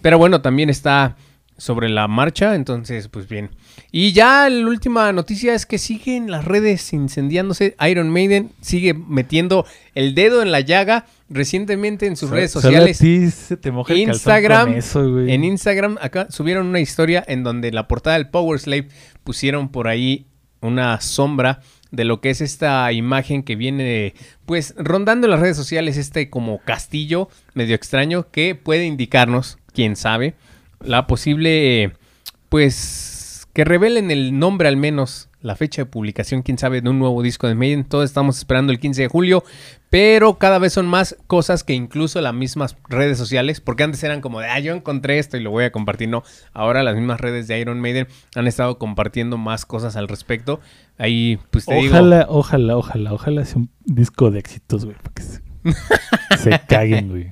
Pero 0.02 0.18
bueno, 0.18 0.42
también 0.42 0.70
está 0.70 1.16
sobre 1.58 1.90
la 1.90 2.08
marcha, 2.08 2.56
entonces 2.56 3.08
pues 3.08 3.28
bien. 3.28 3.50
Y 3.92 4.12
ya 4.12 4.50
la 4.50 4.68
última 4.68 5.12
noticia 5.12 5.54
es 5.54 5.66
que 5.66 5.78
siguen 5.78 6.30
las 6.30 6.46
redes 6.46 6.94
incendiándose. 6.94 7.76
Iron 7.90 8.10
Maiden 8.10 8.52
sigue 8.62 8.94
metiendo 8.94 9.66
el 9.96 10.14
dedo 10.14 10.42
en 10.42 10.52
la 10.52 10.60
llaga 10.60 11.06
recientemente 11.30 12.06
en 12.06 12.16
sus 12.16 12.30
redes 12.30 12.52
sociales. 12.52 13.00
ti 13.00 13.30
se 13.32 13.58
te 13.58 13.72
moja 13.72 13.94
el 13.94 14.06
calzón 14.06 14.14
Instagram, 14.14 14.74
eso. 14.74 15.20
En 15.20 15.44
Instagram 15.44 15.98
acá 16.00 16.28
subieron 16.30 16.68
una 16.68 16.80
historia 16.80 17.24
en 17.28 17.44
donde 17.44 17.72
la 17.72 17.88
portada 17.88 18.18
del 18.18 18.30
Power 18.30 18.60
Slave 18.60 18.88
pusieron 19.24 19.70
por 19.70 19.88
ahí 19.88 20.28
una 20.62 21.02
sombra 21.02 21.62
de 21.91 22.06
lo 22.06 22.22
que 22.22 22.29
es 22.29 22.41
esta 22.41 22.91
imagen 22.91 23.44
que 23.44 23.56
viene 23.56 24.13
pues 24.46 24.74
rondando 24.77 25.27
las 25.27 25.39
redes 25.39 25.58
sociales 25.58 25.98
este 25.98 26.29
como 26.29 26.60
castillo 26.60 27.29
medio 27.53 27.75
extraño 27.75 28.29
que 28.32 28.56
puede 28.56 28.86
indicarnos, 28.86 29.58
quién 29.74 29.96
sabe, 29.96 30.36
la 30.82 31.08
posible 31.08 31.94
pues 32.50 33.48
que 33.53 33.65
revelen 33.65 34.12
el 34.12 34.38
nombre 34.38 34.67
al 34.67 34.77
menos 34.77 35.26
la 35.41 35.56
fecha 35.56 35.84
de 35.84 35.86
publicación, 35.86 36.41
quién 36.41 36.58
sabe, 36.58 36.82
de 36.82 36.89
un 36.89 37.00
nuevo 37.00 37.22
disco 37.22 37.48
de 37.48 37.56
Maiden. 37.56 37.84
Todos 37.84 38.06
estamos 38.06 38.38
esperando 38.38 38.72
el 38.72 38.79
15 38.79 39.03
de 39.03 39.08
julio, 39.08 39.44
pero 39.89 40.38
cada 40.38 40.60
vez 40.60 40.74
son 40.74 40.88
más 40.88 41.15
cosas 41.27 41.63
que 41.63 41.74
incluso 41.74 42.20
las 42.22 42.34
mismas 42.34 42.75
redes 42.89 43.17
sociales, 43.17 43.62
porque 43.62 43.84
antes 43.84 44.03
eran 44.03 44.22
como 44.22 44.39
de, 44.39 44.48
ah, 44.48 44.60
yo 44.60 44.74
encontré 44.74 45.20
esto 45.20 45.38
y 45.38 45.41
lo 45.41 45.51
voy 45.51 45.65
a 45.65 45.72
compartir. 45.72 46.10
No, 46.10 46.24
ahora 46.53 46.84
las 46.84 46.96
mismas 46.96 47.22
redes 47.22 47.48
de 47.48 47.60
Iron 47.60 47.79
Maiden 47.79 48.08
han 48.36 48.48
estado 48.48 48.77
compartiendo 48.77 49.38
más 49.38 49.65
cosas 49.65 49.96
al 49.96 50.08
respecto. 50.08 50.60
Ahí, 50.98 51.39
pues 51.51 51.65
te 51.65 51.75
digo, 51.75 51.94
Ojalá, 51.94 52.25
ojalá, 52.29 52.77
ojalá, 52.77 53.13
ojalá 53.13 53.46
sea 53.46 53.58
un 53.58 53.70
disco 53.86 54.32
de 54.32 54.39
éxitos, 54.39 54.86
güey, 54.86 54.98
para 54.98 55.13
se 56.38 56.62
caguen, 56.67 57.10
güey. 57.10 57.32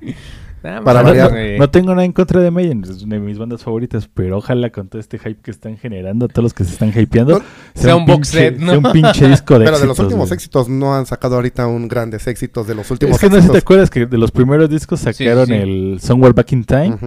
Para 0.83 1.01
bueno, 1.03 1.09
variar. 1.21 1.31
eh, 1.37 1.57
No 1.59 1.69
tengo 1.69 1.91
nada 1.91 2.05
en 2.05 2.11
contra 2.11 2.41
de 2.41 2.51
Maiden, 2.51 2.83
es 2.83 3.03
una 3.03 3.15
de 3.15 3.21
mis 3.21 3.37
bandas 3.37 3.63
favoritas, 3.63 4.09
pero 4.13 4.37
ojalá 4.37 4.69
con 4.71 4.87
todo 4.87 4.99
este 4.99 5.17
hype 5.19 5.41
que 5.41 5.51
están 5.51 5.77
generando, 5.77 6.27
todos 6.27 6.43
los 6.43 6.53
que 6.53 6.63
se 6.63 6.73
están 6.73 6.91
hypeando, 6.95 7.39
No, 7.39 7.45
sea 7.75 7.95
un 7.95 8.05
box 8.05 8.33
pinche- 8.33 8.49
set, 8.51 8.57
¿no? 8.59 8.69
sea 8.71 8.77
un 8.79 8.91
pinche 8.91 9.27
disco 9.29 9.59
de 9.59 9.65
Pero 9.65 9.79
de 9.79 9.85
los 9.87 9.99
últimos 9.99 10.27
güey. 10.29 10.35
éxitos 10.35 10.67
no 10.69 10.95
han 10.95 11.05
sacado 11.05 11.35
ahorita 11.35 11.67
un 11.67 11.87
grandes 11.87 12.25
éxitos 12.27 12.67
de 12.67 12.75
los 12.75 12.89
últimos 12.91 13.15
Es 13.15 13.21
que 13.21 13.29
no 13.29 13.35
sé 13.37 13.43
si 13.43 13.49
te 13.49 13.57
acuerdas 13.59 13.89
que 13.89 14.05
de 14.05 14.17
los 14.17 14.31
primeros 14.31 14.69
discos 14.69 14.99
sí, 14.99 15.13
sacaron 15.13 15.47
sí. 15.47 15.53
el 15.53 15.97
Somewhere 16.01 16.33
Back 16.33 16.51
in 16.53 16.63
Time 16.65 16.97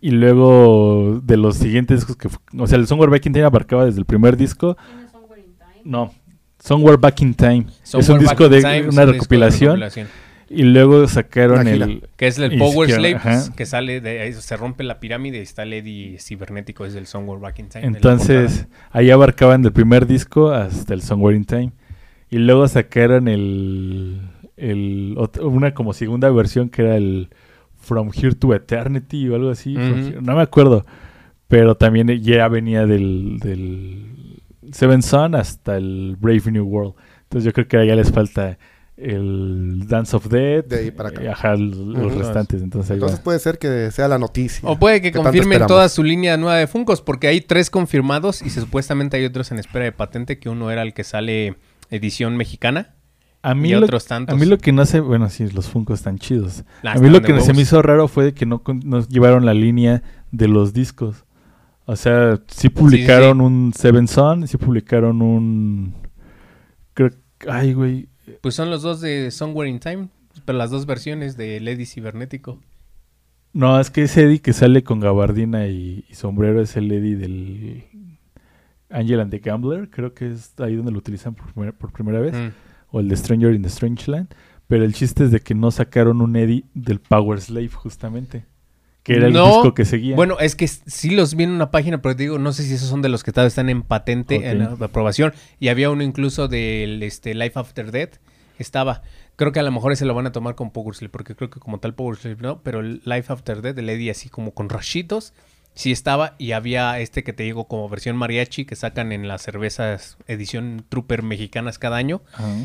y 0.00 0.10
luego 0.12 1.20
de 1.22 1.36
los 1.36 1.56
siguientes 1.56 2.00
discos 2.00 2.16
que 2.16 2.28
o 2.58 2.66
sea, 2.66 2.78
el 2.78 2.86
Somewhere 2.86 3.10
Back 3.10 3.26
in 3.26 3.32
Time 3.32 3.44
abarcaba 3.44 3.84
desde 3.84 3.98
el 4.00 4.06
primer 4.06 4.36
disco. 4.36 4.76
No, 5.84 6.12
Somewhere 6.58 6.96
Back 6.98 7.22
in 7.22 7.34
Time. 7.34 7.66
es 7.82 7.94
un 7.94 8.02
Somewhere 8.02 8.24
disco 8.28 8.42
Back 8.44 8.50
de 8.50 8.56
in 8.58 8.62
Time 8.62 8.76
es 8.76 8.82
un 8.82 8.88
una 8.94 9.00
disco 9.02 9.06
de 9.06 9.12
recopilación 9.12 9.70
recopilación. 9.80 10.08
Y 10.52 10.64
luego 10.64 11.06
sacaron 11.06 11.68
el 11.68 12.02
Que 12.16 12.26
es 12.26 12.36
el 12.38 12.58
Power 12.58 12.90
Slave, 12.90 13.14
ajá. 13.14 13.52
que 13.56 13.64
sale 13.66 14.00
de 14.00 14.20
ahí, 14.20 14.32
se 14.32 14.56
rompe 14.56 14.82
la 14.82 14.98
pirámide 14.98 15.38
y 15.38 15.42
está 15.42 15.64
Lady 15.64 16.16
cibernético, 16.18 16.84
es 16.84 16.92
del 16.92 17.06
Somewhere 17.06 17.40
Back 17.40 17.60
in 17.60 17.68
Time. 17.68 17.86
Entonces, 17.86 18.66
ahí 18.90 19.10
abarcaban 19.10 19.62
del 19.62 19.72
primer 19.72 20.06
disco 20.06 20.50
hasta 20.50 20.92
el 20.92 21.02
Somewhere 21.02 21.36
in 21.36 21.44
Time. 21.44 21.72
Y 22.28 22.38
luego 22.38 22.66
sacaron 22.68 23.28
el, 23.28 24.20
el 24.56 25.16
una 25.40 25.72
como 25.72 25.92
segunda 25.92 26.28
versión 26.30 26.68
que 26.68 26.82
era 26.82 26.96
el 26.96 27.30
From 27.78 28.10
Here 28.14 28.34
to 28.34 28.52
Eternity 28.54 29.28
o 29.28 29.36
algo 29.36 29.50
así. 29.50 29.74
From 29.74 29.90
Ujú. 29.92 30.08
Here- 30.10 30.20
no 30.20 30.34
me 30.36 30.42
acuerdo. 30.42 30.84
Pero 31.48 31.76
también 31.76 32.08
ya 32.22 32.46
venía 32.48 32.86
del, 32.86 33.38
del 33.40 34.40
Seven 34.72 35.02
Sun 35.02 35.34
hasta 35.34 35.76
el 35.76 36.16
Brave 36.20 36.50
New 36.52 36.64
World. 36.66 36.94
Entonces 37.22 37.44
yo 37.46 37.52
creo 37.52 37.66
que 37.68 37.86
ya 37.86 37.96
les 37.96 38.12
falta 38.12 38.58
el 39.00 39.86
Dance 39.86 40.16
of 40.16 40.28
Death. 40.28 40.66
De 40.66 40.78
ahí 40.78 40.90
para 40.90 41.08
acá. 41.10 41.22
eh, 41.22 41.28
ajá, 41.28 41.56
los, 41.56 42.14
restantes. 42.14 42.62
Entonces. 42.62 42.92
Entonces 42.92 43.20
puede 43.20 43.38
ser 43.38 43.58
que 43.58 43.90
sea 43.90 44.08
la 44.08 44.18
noticia. 44.18 44.68
O 44.68 44.78
puede 44.78 45.00
que 45.00 45.10
¿Qué 45.10 45.18
tanto 45.18 45.30
confirmen 45.30 45.66
toda 45.66 45.88
su 45.88 46.02
línea 46.02 46.36
nueva 46.36 46.56
de 46.56 46.66
Funkos, 46.66 47.00
porque 47.02 47.28
hay 47.28 47.40
tres 47.40 47.70
confirmados 47.70 48.42
y 48.42 48.50
se- 48.50 48.60
supuestamente 48.60 49.16
hay 49.16 49.24
otros 49.24 49.50
en 49.52 49.58
espera 49.58 49.84
de 49.84 49.92
patente, 49.92 50.38
que 50.38 50.48
uno 50.48 50.70
era 50.70 50.82
el 50.82 50.94
que 50.94 51.04
sale 51.04 51.56
edición 51.90 52.36
mexicana. 52.36 52.94
A 53.42 53.54
mí, 53.54 53.70
y 53.70 53.72
lo, 53.72 53.84
otros 53.84 54.04
tantos. 54.06 54.34
a 54.34 54.38
mí 54.38 54.44
lo 54.44 54.58
que 54.58 54.70
no 54.70 54.84
sé, 54.84 55.00
bueno, 55.00 55.30
sí, 55.30 55.48
los 55.48 55.68
Funkos 55.68 56.00
están 56.00 56.18
chidos. 56.18 56.64
Ah, 56.84 56.92
a 56.92 56.98
mí 56.98 57.08
lo 57.08 57.22
que 57.22 57.40
se 57.40 57.54
me 57.54 57.62
hizo 57.62 57.80
raro 57.80 58.06
fue 58.06 58.34
que 58.34 58.44
no, 58.44 58.62
no 58.84 59.06
llevaron 59.08 59.46
la 59.46 59.54
línea 59.54 60.02
de 60.30 60.46
los 60.46 60.74
discos. 60.74 61.24
O 61.86 61.96
sea, 61.96 62.38
sí 62.48 62.68
publicaron 62.68 63.38
sí. 63.38 63.44
un 63.44 63.72
Seven 63.74 64.08
Son, 64.08 64.46
sí 64.46 64.58
publicaron 64.58 65.22
un... 65.22 65.94
Creo 66.92 67.10
Ay, 67.48 67.72
güey. 67.72 68.09
Pues 68.40 68.54
son 68.54 68.70
los 68.70 68.82
dos 68.82 69.00
de 69.00 69.30
Somewhere 69.30 69.68
in 69.70 69.80
Time, 69.80 70.08
pero 70.44 70.58
las 70.58 70.70
dos 70.70 70.86
versiones 70.86 71.36
de 71.36 71.60
Lady 71.60 71.86
Cibernético. 71.86 72.58
No, 73.52 73.80
es 73.80 73.90
que 73.90 74.02
ese 74.04 74.22
Eddie 74.24 74.40
que 74.40 74.52
sale 74.52 74.84
con 74.84 75.00
gabardina 75.00 75.66
y, 75.66 76.04
y 76.08 76.14
sombrero 76.14 76.60
es 76.62 76.76
el 76.76 76.90
Eddie 76.92 77.16
del 77.16 77.84
Angel 78.90 79.20
and 79.20 79.30
the 79.30 79.38
Gambler. 79.38 79.90
Creo 79.90 80.14
que 80.14 80.30
es 80.32 80.52
ahí 80.60 80.76
donde 80.76 80.92
lo 80.92 80.98
utilizan 80.98 81.34
por, 81.34 81.52
primer- 81.52 81.74
por 81.74 81.92
primera 81.92 82.20
vez. 82.20 82.34
Mm. 82.34 82.48
O 82.92 83.00
el 83.00 83.08
de 83.08 83.16
Stranger 83.16 83.54
in 83.54 83.62
the 83.62 83.68
Strange 83.68 84.10
Land. 84.10 84.28
Pero 84.68 84.84
el 84.84 84.94
chiste 84.94 85.24
es 85.24 85.30
de 85.32 85.40
que 85.40 85.54
no 85.54 85.70
sacaron 85.72 86.20
un 86.20 86.36
Eddie 86.36 86.64
del 86.74 87.00
Power 87.00 87.40
Slave, 87.40 87.68
justamente. 87.70 88.44
Que 89.02 89.14
era 89.14 89.28
el 89.28 89.32
No, 89.32 89.46
disco 89.46 89.74
que 89.74 89.84
seguía. 89.84 90.14
Bueno, 90.14 90.38
es 90.40 90.54
que 90.56 90.68
sí 90.68 91.10
los 91.10 91.34
vi 91.34 91.44
en 91.44 91.50
una 91.50 91.70
página, 91.70 92.02
pero 92.02 92.14
te 92.16 92.24
digo, 92.24 92.38
no 92.38 92.52
sé 92.52 92.64
si 92.64 92.74
esos 92.74 92.88
son 92.88 93.00
de 93.02 93.08
los 93.08 93.24
que 93.24 93.32
todavía 93.32 93.48
están 93.48 93.68
en 93.70 93.82
patente, 93.82 94.36
Ok. 94.36 94.44
en 94.44 94.62
aprobación. 94.62 95.32
Y 95.58 95.68
había 95.68 95.90
uno 95.90 96.02
incluso 96.02 96.48
del 96.48 97.02
este, 97.02 97.34
Life 97.34 97.58
After 97.58 97.90
Death. 97.92 98.16
Estaba. 98.58 99.02
Creo 99.36 99.52
que 99.52 99.60
a 99.60 99.62
lo 99.62 99.72
mejor 99.72 99.92
ese 99.92 100.04
lo 100.04 100.12
van 100.14 100.26
a 100.26 100.32
tomar 100.32 100.54
con 100.54 100.70
Power 100.70 100.94
Slave, 100.94 101.08
porque 101.10 101.34
creo 101.34 101.48
que 101.48 101.60
como 101.60 101.78
tal 101.80 101.94
Power 101.94 102.16
Slave 102.18 102.36
no, 102.42 102.60
pero 102.62 102.80
el 102.80 103.00
Life 103.06 103.32
After 103.32 103.62
Death, 103.62 103.78
el 103.78 103.88
Eddie 103.88 104.10
así 104.10 104.28
como 104.28 104.52
con 104.52 104.68
rachitos, 104.68 105.32
sí 105.74 105.92
estaba. 105.92 106.34
Y 106.38 106.52
había 106.52 106.98
este 107.00 107.22
que 107.24 107.32
te 107.32 107.42
digo 107.42 107.64
como 107.66 107.88
versión 107.88 108.16
mariachi 108.16 108.64
que 108.64 108.76
sacan 108.76 109.12
en 109.12 109.28
las 109.28 109.42
cervezas 109.42 110.16
edición 110.26 110.84
Trooper 110.88 111.22
mexicanas 111.22 111.78
cada 111.78 111.96
año. 111.96 112.22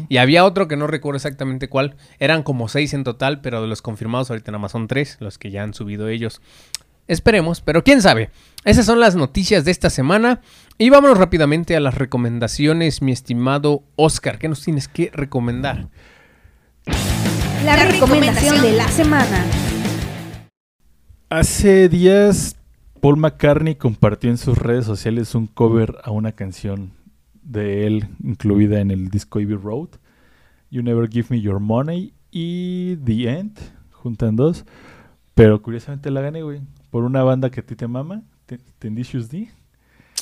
Y 0.09 0.17
había 0.17 0.45
otro 0.45 0.67
que 0.67 0.77
no 0.77 0.87
recuerdo 0.87 1.17
exactamente 1.17 1.69
cuál. 1.69 1.95
Eran 2.19 2.43
como 2.43 2.67
seis 2.67 2.93
en 2.93 3.03
total, 3.03 3.41
pero 3.41 3.61
de 3.61 3.67
los 3.67 3.81
confirmados 3.81 4.29
ahorita 4.29 4.51
nada 4.51 4.61
más 4.61 4.71
son 4.71 4.87
tres, 4.87 5.17
los 5.19 5.37
que 5.37 5.51
ya 5.51 5.63
han 5.63 5.73
subido 5.73 6.07
ellos. 6.07 6.41
Esperemos, 7.07 7.61
pero 7.61 7.83
quién 7.83 8.01
sabe. 8.01 8.31
Esas 8.63 8.87
son 8.87 8.99
las 8.99 9.15
noticias 9.15 9.63
de 9.63 9.71
esta 9.71 9.91
semana. 9.91 10.41
Y 10.77 10.89
vámonos 10.89 11.17
rápidamente 11.17 11.75
a 11.75 11.79
las 11.79 11.93
recomendaciones, 11.93 13.01
mi 13.01 13.11
estimado 13.11 13.83
Oscar. 13.95 14.39
¿Qué 14.39 14.49
nos 14.49 14.63
tienes 14.63 14.87
que 14.87 15.11
recomendar? 15.13 15.87
La 17.63 17.75
La 17.75 17.85
recomendación 17.85 18.61
de 18.61 18.71
la 18.73 18.87
semana. 18.87 19.45
Hace 21.29 21.89
días, 21.89 22.54
Paul 23.05 23.17
McCartney 23.17 23.75
compartió 23.75 24.31
en 24.31 24.39
sus 24.39 24.57
redes 24.57 24.83
sociales 24.83 25.35
un 25.35 25.45
cover 25.45 25.97
a 26.03 26.09
una 26.09 26.31
canción 26.31 26.89
de 27.43 27.85
él 27.85 28.07
incluida 28.23 28.79
en 28.79 28.89
el 28.89 29.09
disco 29.11 29.37
Abbey 29.37 29.53
Road. 29.53 29.89
You 30.71 30.81
Never 30.81 31.07
Give 31.07 31.27
Me 31.29 31.39
Your 31.39 31.59
Money 31.59 32.13
y 32.31 32.95
The 32.95 33.29
End, 33.29 33.59
juntan 33.91 34.35
dos. 34.35 34.65
Pero 35.35 35.61
curiosamente 35.61 36.09
la 36.09 36.21
gané, 36.21 36.41
güey. 36.41 36.61
Por 36.89 37.03
una 37.03 37.21
banda 37.21 37.51
que 37.51 37.59
a 37.59 37.63
ti 37.63 37.75
te 37.75 37.87
mama, 37.87 38.23
Te- 38.47 38.57
Tenditious 38.79 39.29
D. 39.29 39.49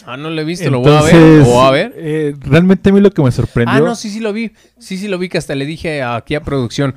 Ah, 0.06 0.18
no 0.18 0.30
lo 0.30 0.42
he 0.42 0.44
visto, 0.44 0.70
lo 0.70 0.82
voy 0.82 0.92
a 0.92 1.02
ver. 1.04 1.16
Lo 1.40 1.46
voy 1.46 1.66
a 1.66 1.72
ver. 1.72 1.94
eh, 1.96 2.36
realmente 2.42 2.90
a 2.90 2.92
mí 2.92 3.00
lo 3.00 3.12
que 3.12 3.22
me 3.24 3.32
sorprendió. 3.32 3.74
Ah, 3.78 3.80
no, 3.80 3.96
sí, 3.96 4.10
sí 4.10 4.20
lo 4.20 4.34
vi. 4.34 4.52
Sí, 4.78 4.98
sí 4.98 5.08
lo 5.08 5.18
vi 5.20 5.30
que 5.30 5.38
hasta 5.38 5.56
le 5.56 5.66
dije 5.66 6.04
aquí 6.04 6.36
a 6.36 6.42
producción. 6.44 6.96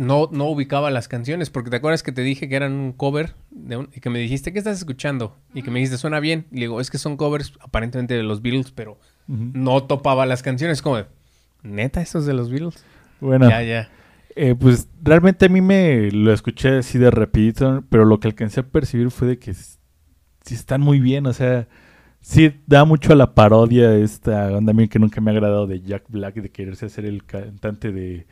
No, 0.00 0.28
no 0.32 0.46
ubicaba 0.48 0.90
las 0.90 1.08
canciones, 1.08 1.50
porque 1.50 1.68
te 1.68 1.76
acuerdas 1.76 2.02
que 2.02 2.10
te 2.10 2.22
dije 2.22 2.48
que 2.48 2.56
eran 2.56 2.72
un 2.72 2.92
cover 2.92 3.34
de 3.50 3.76
un- 3.76 3.90
y 3.94 4.00
que 4.00 4.08
me 4.08 4.18
dijiste, 4.18 4.50
¿qué 4.52 4.58
estás 4.58 4.78
escuchando? 4.78 5.36
Y 5.52 5.62
que 5.62 5.70
me 5.70 5.78
dijiste, 5.78 5.98
suena 5.98 6.20
bien. 6.20 6.46
Y 6.50 6.54
le 6.54 6.60
digo, 6.62 6.80
es 6.80 6.90
que 6.90 6.96
son 6.96 7.18
covers 7.18 7.52
aparentemente 7.60 8.14
de 8.14 8.22
los 8.22 8.40
Beatles, 8.40 8.70
pero 8.72 8.98
no 9.28 9.82
topaba 9.84 10.24
las 10.24 10.42
canciones. 10.42 10.80
Como, 10.80 10.96
de, 10.96 11.06
¿neta 11.62 12.00
estos 12.00 12.24
de 12.24 12.32
los 12.32 12.50
Beatles? 12.50 12.82
Bueno, 13.20 13.48
Ya, 13.50 13.62
ya. 13.62 13.88
Eh, 14.36 14.54
pues 14.58 14.88
realmente 15.02 15.46
a 15.46 15.48
mí 15.48 15.60
me 15.60 16.10
lo 16.12 16.32
escuché 16.32 16.78
así 16.78 16.96
de 16.98 17.10
rapidito, 17.10 17.84
pero 17.90 18.04
lo 18.06 18.20
que 18.20 18.28
alcancé 18.28 18.60
a 18.60 18.62
percibir 18.62 19.10
fue 19.10 19.28
de 19.28 19.38
que 19.38 19.52
sí 19.52 19.74
están 20.54 20.80
muy 20.80 20.98
bien, 21.00 21.26
o 21.26 21.32
sea, 21.34 21.68
sí 22.22 22.54
da 22.66 22.84
mucho 22.84 23.12
a 23.12 23.16
la 23.16 23.34
parodia 23.34 23.94
esta 23.96 24.46
onda 24.56 24.70
a 24.70 24.74
mí 24.74 24.88
que 24.88 24.98
nunca 24.98 25.20
me 25.20 25.30
ha 25.30 25.34
agradado 25.34 25.66
de 25.66 25.80
Jack 25.82 26.04
Black 26.08 26.36
de 26.36 26.50
quererse 26.50 26.86
hacer 26.86 27.04
el 27.04 27.24
cantante 27.24 27.92
de, 27.92 28.26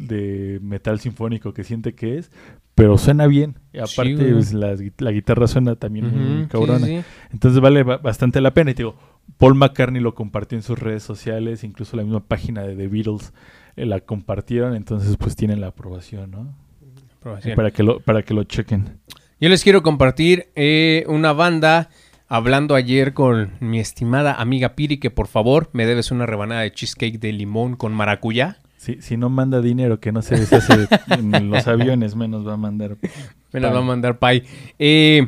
de 0.00 0.58
metal 0.62 1.00
sinfónico 1.00 1.52
que 1.54 1.64
siente 1.64 1.94
que 1.94 2.18
es, 2.18 2.30
pero 2.74 2.98
suena 2.98 3.26
bien, 3.26 3.56
Sí, 3.72 3.78
aparte 3.78 4.32
pues, 4.32 4.52
la, 4.52 4.74
gui- 4.74 4.92
la 4.98 5.10
guitarra 5.12 5.46
suena 5.46 5.76
también 5.76 6.10
muy 6.38 6.46
cabrona. 6.48 6.86
sí. 6.86 7.00
Entonces 7.32 7.60
vale 7.60 7.82
ba- 7.82 7.96
bastante 7.98 8.40
la 8.40 8.52
pena. 8.52 8.70
Y 8.70 8.74
te 8.74 8.82
digo, 8.82 8.96
Paul 9.38 9.54
McCartney 9.54 10.00
lo 10.02 10.14
compartió 10.14 10.56
en 10.58 10.62
sus 10.62 10.78
redes 10.78 11.02
sociales, 11.02 11.64
incluso 11.64 11.96
la 11.96 12.02
misma 12.02 12.20
página 12.20 12.62
de 12.62 12.76
The 12.76 12.88
Beatles 12.88 13.32
eh, 13.76 13.86
la 13.86 14.00
compartieron, 14.00 14.74
entonces 14.76 15.16
pues 15.16 15.34
tienen 15.36 15.60
la 15.60 15.68
aprobación, 15.68 16.30
¿no? 16.30 16.54
Aprobación. 17.18 17.56
Para 17.56 17.70
que 17.70 17.82
lo, 17.82 18.00
para 18.00 18.22
que 18.22 18.34
lo 18.34 18.44
chequen. 18.44 18.98
Yo 19.40 19.48
les 19.48 19.62
quiero 19.64 19.82
compartir 19.82 20.48
eh, 20.54 21.04
una 21.08 21.32
banda. 21.32 21.88
Hablando 22.28 22.74
ayer 22.74 23.14
con 23.14 23.52
mi 23.60 23.78
estimada 23.78 24.34
amiga 24.34 24.74
Piri, 24.74 24.98
que 24.98 25.12
por 25.12 25.28
favor 25.28 25.70
me 25.72 25.86
debes 25.86 26.10
una 26.10 26.26
rebanada 26.26 26.62
de 26.62 26.72
cheesecake 26.72 27.20
de 27.20 27.32
limón 27.32 27.76
con 27.76 27.92
maracuyá. 27.94 28.58
Si, 28.86 29.02
si 29.02 29.16
no 29.16 29.28
manda 29.30 29.60
dinero 29.60 29.98
que 29.98 30.12
no 30.12 30.22
se 30.22 30.36
deshace 30.36 30.86
en 31.08 31.50
los 31.50 31.66
aviones, 31.66 32.14
menos 32.14 32.46
va 32.46 32.52
a 32.52 32.56
mandar. 32.56 32.96
Me 33.52 33.58
la 33.58 33.70
va 33.70 33.78
a 33.78 33.80
Pay. 33.80 33.86
mandar 33.88 34.18
Pai. 34.20 34.44
Eh, 34.78 35.26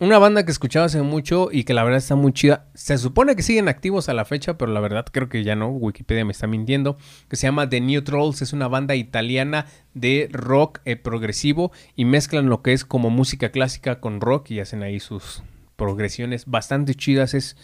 una 0.00 0.18
banda 0.18 0.44
que 0.44 0.50
escuchaba 0.50 0.86
hace 0.86 1.00
mucho 1.02 1.48
y 1.52 1.62
que 1.62 1.74
la 1.74 1.84
verdad 1.84 1.98
está 1.98 2.16
muy 2.16 2.32
chida. 2.32 2.66
Se 2.74 2.98
supone 2.98 3.36
que 3.36 3.42
siguen 3.44 3.68
activos 3.68 4.08
a 4.08 4.14
la 4.14 4.24
fecha, 4.24 4.58
pero 4.58 4.72
la 4.72 4.80
verdad 4.80 5.06
creo 5.12 5.28
que 5.28 5.44
ya 5.44 5.54
no. 5.54 5.68
Wikipedia 5.68 6.24
me 6.24 6.32
está 6.32 6.48
mintiendo. 6.48 6.96
Que 7.28 7.36
se 7.36 7.46
llama 7.46 7.68
The 7.68 7.80
New 7.80 8.02
Trolls. 8.02 8.42
Es 8.42 8.52
una 8.52 8.66
banda 8.66 8.96
italiana 8.96 9.66
de 9.94 10.28
rock 10.32 10.80
eh, 10.84 10.96
progresivo 10.96 11.70
y 11.94 12.04
mezclan 12.04 12.48
lo 12.48 12.62
que 12.62 12.72
es 12.72 12.84
como 12.84 13.10
música 13.10 13.50
clásica 13.50 14.00
con 14.00 14.20
rock 14.20 14.50
y 14.50 14.58
hacen 14.58 14.82
ahí 14.82 14.98
sus 14.98 15.44
progresiones 15.76 16.46
bastante 16.46 16.96
chidas. 16.96 17.34
Es. 17.34 17.56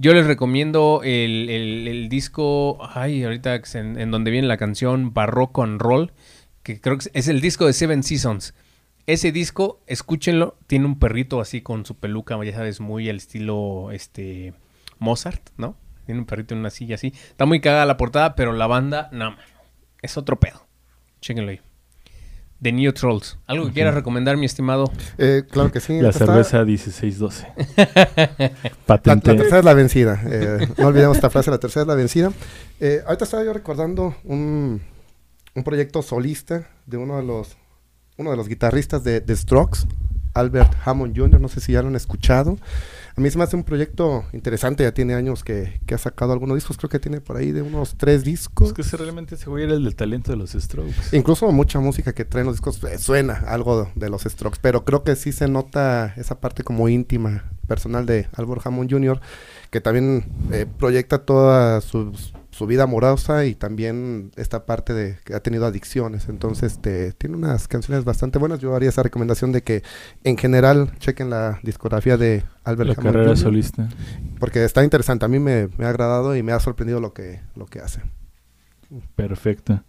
Yo 0.00 0.14
les 0.14 0.26
recomiendo 0.28 1.00
el, 1.02 1.48
el- 1.50 1.88
el 1.88 2.08
disco, 2.08 2.78
ay, 2.94 3.24
ahorita 3.24 3.60
en, 3.74 4.10
donde 4.12 4.30
viene 4.30 4.46
la 4.46 4.56
canción 4.56 5.12
Barroco 5.12 5.64
and 5.64 5.80
Roll, 5.80 6.12
que 6.62 6.80
creo 6.80 6.96
que 6.98 7.10
es- 7.12 7.26
el 7.26 7.40
disco 7.40 7.66
de 7.66 7.72
Seven 7.72 8.04
Seasons. 8.04 8.54
Ese 9.06 9.32
disco, 9.32 9.80
escúchenlo, 9.88 10.56
tiene 10.68 10.86
un 10.86 10.98
perrito 11.00 11.40
así 11.40 11.62
con 11.62 11.84
su 11.84 11.96
peluca, 11.96 12.38
ya 12.44 12.52
sabes, 12.52 12.78
muy 12.80 13.08
al 13.08 13.16
estilo 13.16 13.90
este 13.90 14.52
Mozart, 15.00 15.48
¿no? 15.56 15.76
Tiene 16.06 16.20
un 16.20 16.26
perrito 16.26 16.54
en 16.54 16.60
una 16.60 16.70
silla 16.70 16.94
así. 16.94 17.08
Está 17.30 17.44
muy 17.44 17.60
cagada 17.60 17.84
la 17.86 17.96
portada, 17.96 18.34
pero 18.36 18.52
la 18.52 18.66
banda, 18.68 19.08
no, 19.12 19.34
es 20.00 20.16
otro 20.16 20.38
pedo. 20.38 20.64
Chéquenlo 21.20 21.50
ahí. 21.50 21.60
The 22.60 22.72
New 22.72 22.92
Trolls. 22.92 23.38
¿Algo 23.46 23.66
que 23.66 23.72
quieras 23.72 23.94
recomendar, 23.94 24.36
mi 24.36 24.46
estimado? 24.46 24.90
Eh, 25.16 25.44
claro 25.48 25.70
que 25.70 25.78
sí. 25.80 26.00
La 26.00 26.08
Esta 26.10 26.24
está- 26.24 26.44
cerveza 26.44 26.64
1612. 26.64 27.46
La, 28.38 28.76
Patente. 28.86 29.30
la 29.32 29.36
tercera 29.38 29.58
es 29.60 29.64
la 29.64 29.74
vencida. 29.74 30.20
Eh, 30.26 30.68
no 30.76 30.88
olvidemos 30.88 31.16
esta 31.16 31.30
frase, 31.30 31.50
la 31.50 31.58
tercera 31.58 31.82
es 31.82 31.88
la 31.88 31.94
vencida. 31.94 32.32
Eh, 32.80 33.02
ahorita 33.06 33.24
estaba 33.24 33.44
yo 33.44 33.52
recordando 33.52 34.16
un, 34.24 34.80
un 35.54 35.64
proyecto 35.64 36.02
solista 36.02 36.68
de 36.86 36.96
uno 36.96 37.16
de 37.16 37.22
los 37.24 37.56
uno 38.16 38.32
de 38.32 38.36
los 38.36 38.48
guitarristas 38.48 39.04
de 39.04 39.20
The 39.20 39.36
Strokes, 39.36 39.80
Albert 40.34 40.72
Hammond 40.84 41.16
Jr., 41.16 41.40
no 41.40 41.46
sé 41.48 41.60
si 41.60 41.72
ya 41.72 41.82
lo 41.82 41.88
han 41.88 41.94
escuchado. 41.96 42.58
A 43.18 43.20
mí 43.20 43.28
se 43.32 43.36
me 43.36 43.42
hace 43.42 43.56
un 43.56 43.64
proyecto 43.64 44.24
interesante, 44.32 44.84
ya 44.84 44.94
tiene 44.94 45.14
años 45.14 45.42
que, 45.42 45.80
que 45.86 45.96
ha 45.96 45.98
sacado 45.98 46.32
algunos 46.32 46.54
discos, 46.56 46.76
creo 46.76 46.88
que 46.88 47.00
tiene 47.00 47.20
por 47.20 47.36
ahí 47.36 47.50
de 47.50 47.62
unos 47.62 47.96
tres 47.96 48.22
discos. 48.22 48.68
Pues 48.68 48.72
que 48.74 48.82
ese 48.82 48.96
realmente 48.96 49.34
ese 49.34 49.50
güey 49.50 49.64
era 49.64 49.74
el 49.74 49.82
del 49.82 49.96
talento 49.96 50.30
de 50.30 50.36
los 50.36 50.52
Strokes. 50.52 51.16
Incluso 51.16 51.50
mucha 51.50 51.80
música 51.80 52.12
que 52.12 52.24
traen 52.24 52.46
los 52.46 52.54
discos 52.54 52.80
eh, 52.84 52.96
suena 52.96 53.42
algo 53.48 53.90
de 53.96 54.08
los 54.08 54.22
Strokes, 54.22 54.60
pero 54.62 54.84
creo 54.84 55.02
que 55.02 55.16
sí 55.16 55.32
se 55.32 55.48
nota 55.48 56.14
esa 56.16 56.38
parte 56.38 56.62
como 56.62 56.88
íntima, 56.88 57.50
personal 57.66 58.06
de 58.06 58.28
Albert 58.36 58.64
Hammond 58.64 58.88
Jr., 58.88 59.20
que 59.70 59.80
también 59.80 60.24
eh, 60.52 60.66
proyecta 60.78 61.18
toda 61.18 61.80
su, 61.80 62.12
su 62.58 62.66
vida 62.66 62.82
amorosa 62.82 63.46
y 63.46 63.54
también 63.54 64.32
esta 64.36 64.66
parte 64.66 64.92
de 64.92 65.16
que 65.24 65.34
ha 65.34 65.40
tenido 65.40 65.64
adicciones. 65.64 66.28
Entonces, 66.28 66.72
este, 66.72 67.12
tiene 67.12 67.36
unas 67.36 67.68
canciones 67.68 68.04
bastante 68.04 68.38
buenas. 68.38 68.58
Yo 68.58 68.74
haría 68.74 68.88
esa 68.88 69.02
recomendación 69.02 69.52
de 69.52 69.62
que 69.62 69.82
en 70.24 70.36
general 70.36 70.90
chequen 70.98 71.30
la 71.30 71.60
discografía 71.62 72.16
de 72.16 72.42
Albert 72.64 72.88
La 72.88 72.94
Hammond 72.94 73.06
carrera 73.14 73.28
Jr., 73.30 73.38
solista. 73.38 73.88
porque 74.40 74.64
está 74.64 74.82
interesante. 74.84 75.24
A 75.24 75.28
mí 75.28 75.38
me, 75.38 75.68
me 75.78 75.86
ha 75.86 75.88
agradado 75.90 76.34
y 76.36 76.42
me 76.42 76.52
ha 76.52 76.60
sorprendido 76.60 77.00
lo 77.00 77.12
que, 77.12 77.40
lo 77.54 77.66
que 77.66 77.78
hace. 77.80 78.02
Perfecto. 79.14 79.82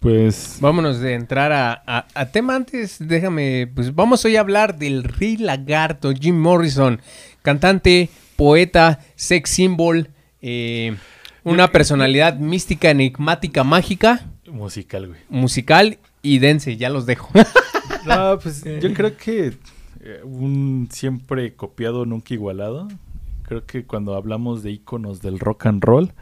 Pues 0.00 0.58
Vámonos 0.60 0.98
de 0.98 1.14
entrar 1.14 1.52
a, 1.52 1.82
a- 1.86 2.06
a 2.14 2.26
tema 2.26 2.56
antes, 2.56 2.96
déjame, 2.98 3.70
pues 3.72 3.94
vamos 3.94 4.24
hoy 4.24 4.34
a 4.36 4.40
hablar 4.40 4.76
del 4.76 5.04
Rey 5.04 5.36
Lagarto, 5.36 6.12
Jim 6.12 6.36
Morrison, 6.36 7.00
cantante, 7.42 8.10
poeta, 8.34 8.98
sex 9.14 9.48
symbol, 9.50 10.08
eh, 10.40 10.96
una 11.44 11.68
personalidad 11.72 12.36
mística, 12.38 12.90
enigmática, 12.90 13.64
mágica, 13.64 14.26
musical, 14.50 15.08
güey. 15.08 15.20
musical 15.28 15.98
y 16.22 16.38
dense, 16.38 16.76
ya 16.76 16.88
los 16.90 17.06
dejo. 17.06 17.30
No, 18.06 18.36
pues 18.40 18.64
yo 18.64 18.92
creo 18.94 19.16
que 19.16 19.52
eh, 20.00 20.20
un 20.24 20.88
siempre 20.90 21.54
copiado, 21.54 22.04
nunca 22.04 22.34
igualado. 22.34 22.88
Creo 23.44 23.64
que 23.64 23.84
cuando 23.84 24.16
hablamos 24.16 24.64
de 24.64 24.72
íconos 24.72 25.22
del 25.22 25.38
rock 25.38 25.66
and 25.66 25.84
roll, 25.84 26.12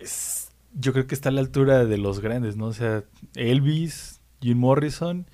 es- 0.00 0.50
yo 0.74 0.92
creo 0.92 1.06
que 1.06 1.14
está 1.14 1.28
a 1.30 1.32
la 1.32 1.40
altura 1.40 1.84
de 1.84 1.98
los 1.98 2.20
grandes, 2.20 2.56
¿no? 2.56 2.66
O 2.66 2.72
sea, 2.74 3.04
Elvis, 3.36 4.20
Jim 4.42 4.58
Morrison, 4.58 5.26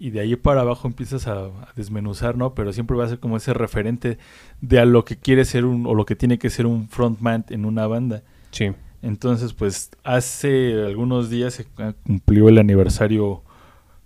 y 0.00 0.10
de 0.10 0.20
ahí 0.20 0.34
para 0.34 0.62
abajo 0.62 0.88
empiezas 0.88 1.26
a, 1.26 1.44
a 1.44 1.72
desmenuzar, 1.76 2.36
¿no? 2.36 2.54
Pero 2.54 2.72
siempre 2.72 2.96
va 2.96 3.04
a 3.04 3.08
ser 3.08 3.20
como 3.20 3.36
ese 3.36 3.52
referente 3.52 4.16
de 4.62 4.80
a 4.80 4.86
lo 4.86 5.04
que 5.04 5.16
quiere 5.16 5.44
ser 5.44 5.66
un, 5.66 5.86
o 5.86 5.94
lo 5.94 6.06
que 6.06 6.16
tiene 6.16 6.38
que 6.38 6.48
ser 6.48 6.64
un 6.64 6.88
frontman 6.88 7.44
en 7.50 7.66
una 7.66 7.86
banda. 7.86 8.22
Sí. 8.50 8.72
Entonces, 9.02 9.52
pues 9.52 9.90
hace 10.02 10.84
algunos 10.86 11.28
días 11.28 11.52
se 11.52 11.66
ah, 11.76 11.92
cumplió 12.06 12.48
el 12.48 12.56
aniversario 12.56 13.42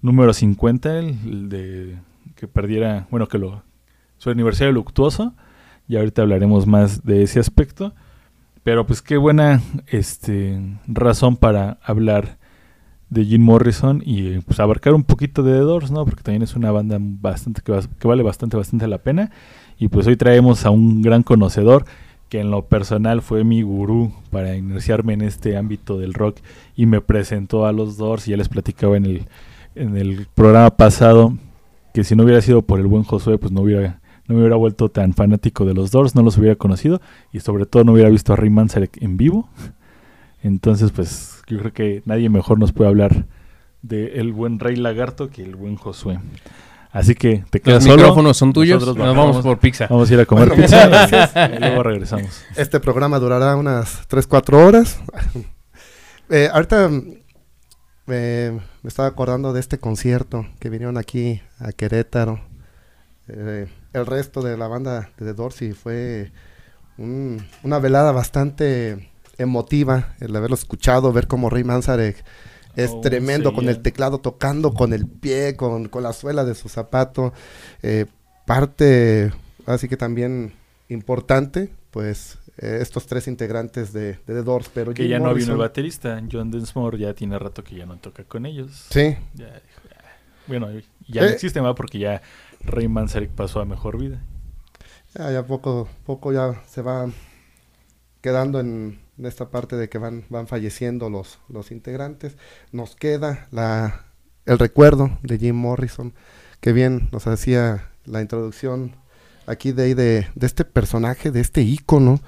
número 0.03 0.35
50, 0.35 0.99
el, 0.99 1.07
el 1.27 1.49
de 1.49 1.97
que 2.35 2.49
perdiera, 2.49 3.07
bueno, 3.11 3.29
que 3.29 3.39
lo 3.39 3.63
su 4.19 4.31
aniversario 4.31 4.73
luctuoso. 4.73 5.33
Y 5.87 5.97
ahorita 5.97 6.23
hablaremos 6.23 6.67
más 6.67 7.05
de 7.05 7.23
ese 7.23 7.39
aspecto. 7.39 7.95
Pero 8.65 8.85
pues 8.85 9.01
qué 9.01 9.17
buena 9.17 9.63
este 9.87 10.59
razón 10.89 11.37
para 11.37 11.79
hablar 11.85 12.39
de 13.15 13.25
Jim 13.25 13.43
Morrison 13.43 14.03
y 14.05 14.39
pues 14.41 14.61
abarcar 14.61 14.93
un 14.95 15.05
poquito 15.05 15.43
de 15.43 15.53
The 15.53 15.59
Doors, 15.61 15.91
¿no? 15.91 16.05
Porque 16.05 16.23
también 16.23 16.43
es 16.43 16.55
una 16.57 16.71
banda 16.71 16.99
bastante 17.01 17.63
que, 17.63 17.73
va- 17.73 17.81
que 17.99 18.09
vale 18.09 18.23
bastante 18.23 18.57
bastante 18.57 18.87
la 18.89 18.99
pena. 18.99 19.31
Y 19.79 19.89
pues 19.89 20.07
hoy 20.07 20.17
traemos 20.17 20.67
a 20.67 20.71
un 20.71 21.03
gran 21.03 21.23
conocedor 21.23 21.85
que 22.29 22.41
en 22.41 22.51
lo 22.51 22.67
personal 22.67 23.23
fue 23.23 23.45
mi 23.45 23.63
gurú 23.63 24.13
para 24.31 24.57
iniciarme 24.57 25.13
en 25.15 25.23
este 25.23 25.57
ámbito 25.57 25.99
del 25.99 26.15
rock 26.15 26.39
y 26.77 26.87
me 26.87 27.01
presentó 27.01 27.67
a 27.67 27.73
los 27.73 27.97
Doors 27.97 28.27
y 28.27 28.33
ya 28.33 28.37
les 28.37 28.49
platicaba 28.49 28.97
en 28.97 29.07
el, 29.07 29.23
en 29.75 29.97
el 29.97 30.27
programa 30.35 30.71
pasado 30.77 31.35
que 31.93 32.03
si 32.03 32.17
no 32.17 32.25
hubiera 32.25 32.41
sido 32.41 32.63
por 32.63 32.81
el 32.81 32.87
buen 32.87 33.05
Josué 33.05 33.39
pues 33.39 33.53
no 33.53 33.61
hubiera 33.63 34.01
no 34.27 34.35
me 34.35 34.41
hubiera 34.41 34.57
vuelto 34.57 34.89
tan 34.89 35.13
fanático 35.13 35.65
de 35.67 35.75
los 35.75 35.91
Doors, 35.91 36.15
no 36.15 36.23
los 36.23 36.39
hubiera 36.39 36.57
conocido 36.57 37.01
y 37.31 37.41
sobre 37.41 37.67
todo 37.67 37.85
no 37.85 37.93
hubiera 37.93 38.09
visto 38.09 38.33
a 38.33 38.37
Ray 38.37 38.49
Manzarek 38.51 39.01
en 39.03 39.17
vivo. 39.19 39.49
Entonces 40.43 40.91
pues 40.93 41.34
yo 41.47 41.59
creo 41.59 41.73
que 41.73 42.03
nadie 42.05 42.29
mejor 42.29 42.59
nos 42.59 42.73
puede 42.73 42.91
hablar 42.91 43.27
de 43.83 44.21
el 44.21 44.33
buen 44.33 44.59
Rey 44.59 44.77
Lagarto 44.77 45.29
que 45.31 45.43
el 45.43 45.57
buen 45.57 45.77
Josué. 45.77 46.19
Así 46.91 47.15
que 47.17 47.45
te 47.51 47.61
quedas 47.61 47.83
Los 47.85 47.91
solo. 47.93 47.97
micrófonos 48.03 48.37
son 48.37 48.53
tuyos, 48.53 48.81
Nosotros 48.81 49.05
nos 49.05 49.17
vamos 49.17 49.43
por 49.43 49.59
pizza. 49.59 49.89
Vamos 49.91 50.09
a 50.11 50.15
ir 50.15 50.21
a 50.21 50.27
comer 50.27 50.49
Bueno, 50.49 50.63
pizza 50.63 51.51
y 51.57 51.59
luego 51.59 51.83
regresamos. 51.83 52.45
Este 52.57 52.79
programa 52.79 53.19
durará 53.19 53.57
unas 53.57 54.09
3-4 54.09 54.55
horas. 54.67 55.01
Eh, 56.31 56.49
ahorita 56.51 56.89
mm, 56.89 57.03
eh, 58.09 58.59
me 58.83 58.89
estaba 58.89 59.09
acordando 59.09 59.53
de 59.53 59.61
este 59.61 59.77
concierto 59.77 60.47
que 60.59 60.71
vinieron 60.71 60.97
aquí 60.97 61.43
a 61.59 61.73
Querétaro. 61.73 62.41
Eh, 63.29 63.67
el 63.93 64.07
resto 64.07 64.41
de 64.41 64.57
la 64.57 64.67
banda 64.67 65.11
de 65.19 65.27
The 65.27 65.35
Doors 65.35 65.61
y 65.61 65.73
fue 65.73 66.33
un- 66.97 67.45
una 67.63 67.79
velada 67.79 68.11
bastante 68.13 69.11
emotiva 69.39 70.15
el 70.21 70.35
haberlo 70.37 70.55
escuchado, 70.57 71.13
ver 71.13 71.27
cómo 71.27 71.51
Ray 71.51 71.65
Manzarek 71.65 72.25
es 72.77 72.91
Oh, 72.93 73.01
tremendo 73.01 73.51
sí, 73.51 73.57
con 73.57 73.69
el 73.69 73.83
teclado 73.83 74.19
tocando 74.19 74.75
con 74.75 74.93
el 74.93 75.07
pie, 75.07 75.55
con, 75.57 75.89
con 75.89 76.03
la 76.03 76.13
suela 76.13 76.45
de 76.45 76.55
su 76.55 76.69
zapato. 76.69 77.33
Eh, 77.83 78.07
parte, 78.47 79.33
así 79.67 79.89
que 79.89 79.97
también 79.97 80.53
importante, 80.89 81.71
pues 81.91 82.39
eh, 82.59 82.79
estos 82.81 83.07
tres 83.07 83.29
integrantes 83.29 83.93
de, 83.93 84.15
de 84.15 84.19
The 84.27 84.43
Doors, 84.43 84.71
pero 84.75 84.93
Que 84.93 85.05
Jim 85.05 85.11
ya 85.13 85.19
no 85.21 85.33
vino 85.35 85.53
el 85.53 85.59
baterista. 85.59 86.21
John 86.31 86.51
Densmore 86.51 86.99
ya 86.99 87.15
tiene 87.15 87.39
rato 87.39 87.63
que 87.63 87.77
ya 87.77 87.87
no 87.87 87.97
toca 87.99 88.25
con 88.25 88.45
ellos. 88.47 88.87
Sí, 88.91 89.17
Ya 89.35 89.47
dijo, 89.47 89.81
"Ah". 89.97 90.03
Bueno, 90.47 90.69
ya 91.09 91.23
no 91.23 91.29
Eh. 91.29 91.33
existe 91.33 91.63
más 91.63 91.75
porque 91.75 91.99
ya 92.01 92.23
Ray 92.65 92.89
Manzarek 92.89 93.31
pasó 93.31 93.61
a 93.61 93.65
mejor 93.65 93.99
vida. 93.99 94.21
ya, 95.17 95.31
ya 95.31 95.47
poco, 95.47 95.89
poco 96.05 96.33
ya 96.33 96.61
se 96.67 96.83
va 96.83 97.07
quedando 98.25 98.59
en, 98.59 99.01
en 99.19 99.27
esta 99.27 99.51
parte 99.51 99.77
de 99.77 99.91
que 99.91 99.99
van, 99.99 100.25
van 100.31 100.47
falleciendo 100.47 101.11
los, 101.11 101.41
los 101.51 101.71
integrantes. 101.71 102.39
Nos 102.73 102.97
queda 102.97 103.49
la, 103.51 104.07
el 104.47 104.59
recuerdo 104.59 105.19
de 105.23 105.37
Jim 105.37 105.55
Morrison, 105.55 106.15
que 106.61 106.73
bien 106.73 107.11
nos 107.13 107.27
hacía 107.27 107.91
la 108.07 108.23
introducción 108.23 108.97
aquí 109.47 109.73
de, 109.73 109.83
ahí 109.83 109.93
de, 109.93 110.27
de 110.35 110.47
este 110.47 110.65
personaje, 110.65 111.33
de 111.33 111.43
este 111.43 111.61
ícono. 111.61 112.23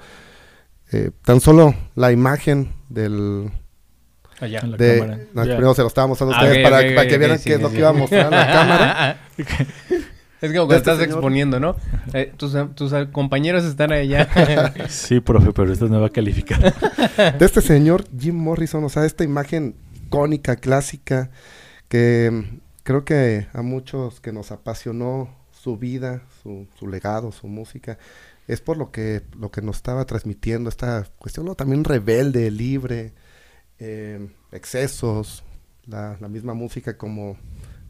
Eh, 0.91 1.09
tan 1.23 1.41
solo 1.41 1.73
la 1.95 2.11
imagen 2.11 2.75
del, 2.89 3.49
Allá. 4.39 4.59
En 4.61 4.69
la 4.69 4.77
de, 4.77 4.99
cámara. 4.99 5.19
no, 5.33 5.41
primero 5.41 5.73
se 5.73 5.81
lo 5.81 5.87
estaba 5.87 6.05
mostrando 6.05 6.35
a 6.35 6.39
Ah, 6.39 6.43
ustedes 6.43 6.63
para, 6.93 7.07
que 7.07 7.17
vieran 7.17 7.39
sí, 7.39 7.45
qué 7.49 7.53
es 7.53 7.57
sí, 7.57 7.63
lo 7.63 7.69
sí. 7.69 7.73
que 7.73 7.79
iba 7.79 7.89
a 7.89 7.93
mostrar 7.93 8.25
en 8.25 8.31
la 8.31 8.47
cámara. 8.53 9.19
Es 10.41 10.51
como 10.51 10.67
cuando 10.67 10.75
Este 10.75 10.91
estás 10.91 10.97
señor- 10.99 11.15
exponiendo, 11.17 11.59
¿no? 11.59 11.75
Eh, 12.13 12.31
tus, 12.37 12.55
tus 12.75 12.93
compañeros 13.11 13.63
están 13.63 13.91
allá. 13.91 14.29
Sí, 14.89 15.19
profe, 15.19 15.51
pero 15.53 15.71
esta 15.73 15.85
no 15.85 15.99
va 15.99 16.07
a 16.07 16.11
calificar. 16.11 16.73
de 17.37 17.45
este 17.45 17.61
señor 17.61 18.05
Jim 18.17 18.35
Morrison, 18.35 18.83
o 18.83 18.89
sea, 18.89 19.05
esta 19.05 19.23
imagen 19.23 19.75
icónica, 20.05 20.55
clásica, 20.57 21.31
que 21.87 22.29
mm, 22.31 22.59
creo 22.83 23.03
que 23.03 23.47
a 23.53 23.61
muchos 23.63 24.19
que 24.21 24.31
nos 24.31 24.51
apasionó 24.51 25.29
su 25.51 25.77
vida, 25.77 26.21
su, 26.43 26.67
su 26.77 26.87
legado, 26.87 27.31
su 27.31 27.47
música, 27.47 27.97
es 28.47 28.61
por 28.61 28.77
lo 28.77 28.91
que, 28.91 29.23
lo 29.37 29.49
que 29.51 29.61
nos 29.61 29.77
estaba 29.77 30.05
transmitiendo, 30.05 30.69
esta 30.69 31.05
cuestión 31.17 31.45
¿no? 31.47 31.55
también 31.55 31.83
rebelde, 31.83 32.49
libre, 32.51 33.11
eh, 33.79 34.29
excesos, 34.51 35.43
la, 35.87 36.15
la 36.21 36.27
misma 36.29 36.53
música 36.53 36.95
como, 36.97 37.37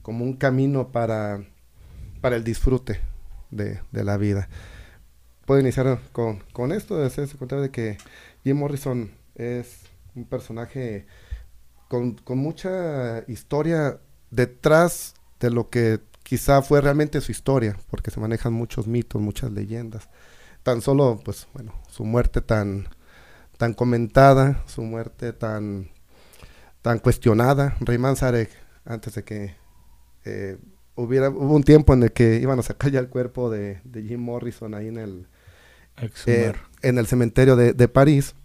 como 0.01 0.23
un 0.23 0.33
camino 0.33 0.87
para, 0.91 1.41
para 2.21 2.35
el 2.35 2.43
disfrute 2.43 2.99
de, 3.51 3.79
de 3.91 4.03
la 4.03 4.17
vida. 4.17 4.49
Puedo 5.45 5.61
iniciar 5.61 5.99
con, 6.11 6.43
con 6.51 6.71
esto, 6.71 6.97
de 6.97 7.05
hacerse 7.05 7.37
cuenta 7.37 7.59
de 7.61 7.71
que 7.71 7.97
Jim 8.43 8.57
Morrison 8.57 9.11
es 9.35 9.83
un 10.15 10.25
personaje 10.25 11.05
con, 11.87 12.15
con 12.15 12.37
mucha 12.37 13.23
historia 13.27 13.99
detrás 14.29 15.13
de 15.39 15.49
lo 15.51 15.69
que 15.69 16.01
quizá 16.23 16.61
fue 16.61 16.81
realmente 16.81 17.21
su 17.21 17.31
historia, 17.31 17.77
porque 17.89 18.11
se 18.11 18.19
manejan 18.19 18.51
muchos 18.51 18.87
mitos, 18.87 19.21
muchas 19.21 19.51
leyendas. 19.51 20.09
Tan 20.63 20.81
solo, 20.81 21.21
pues, 21.23 21.47
bueno, 21.53 21.73
su 21.89 22.03
muerte 22.03 22.41
tan, 22.41 22.89
tan 23.57 23.73
comentada, 23.73 24.63
su 24.67 24.81
muerte 24.81 25.31
tan, 25.31 25.89
tan 26.81 26.99
cuestionada. 26.99 27.77
Ray 27.79 27.97
Manzarek, 27.97 28.49
antes 28.83 29.15
de 29.15 29.23
que 29.23 29.55
eh, 30.25 30.57
hubiera, 30.97 31.29
hubo 31.29 31.55
un 31.55 31.63
tiempo 31.63 31.93
en 31.93 32.03
el 32.03 32.11
que 32.11 32.39
iban 32.41 32.59
a 32.59 32.63
sacar 32.63 32.91
ya 32.91 32.99
el 32.99 33.07
cuerpo 33.07 33.49
de, 33.49 33.79
de 33.85 34.03
Jim 34.03 34.19
Morrison 34.19 34.73
ahí 34.73 34.87
en 34.87 34.97
el, 34.97 35.27
eh, 36.25 36.53
en 36.81 36.97
el 36.97 37.07
cementerio 37.07 37.55
de, 37.55 37.73
de 37.73 37.87
París 37.87 38.35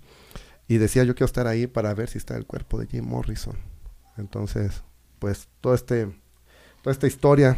y 0.68 0.78
decía 0.78 1.04
yo 1.04 1.14
quiero 1.14 1.26
estar 1.26 1.46
ahí 1.46 1.66
para 1.66 1.92
ver 1.94 2.08
si 2.08 2.18
está 2.18 2.36
el 2.36 2.46
cuerpo 2.46 2.78
de 2.78 2.86
Jim 2.86 3.04
Morrison. 3.04 3.56
Entonces, 4.16 4.82
pues 5.18 5.48
todo 5.60 5.74
este, 5.74 6.06
toda 6.82 6.92
esta 6.92 7.06
historia 7.06 7.56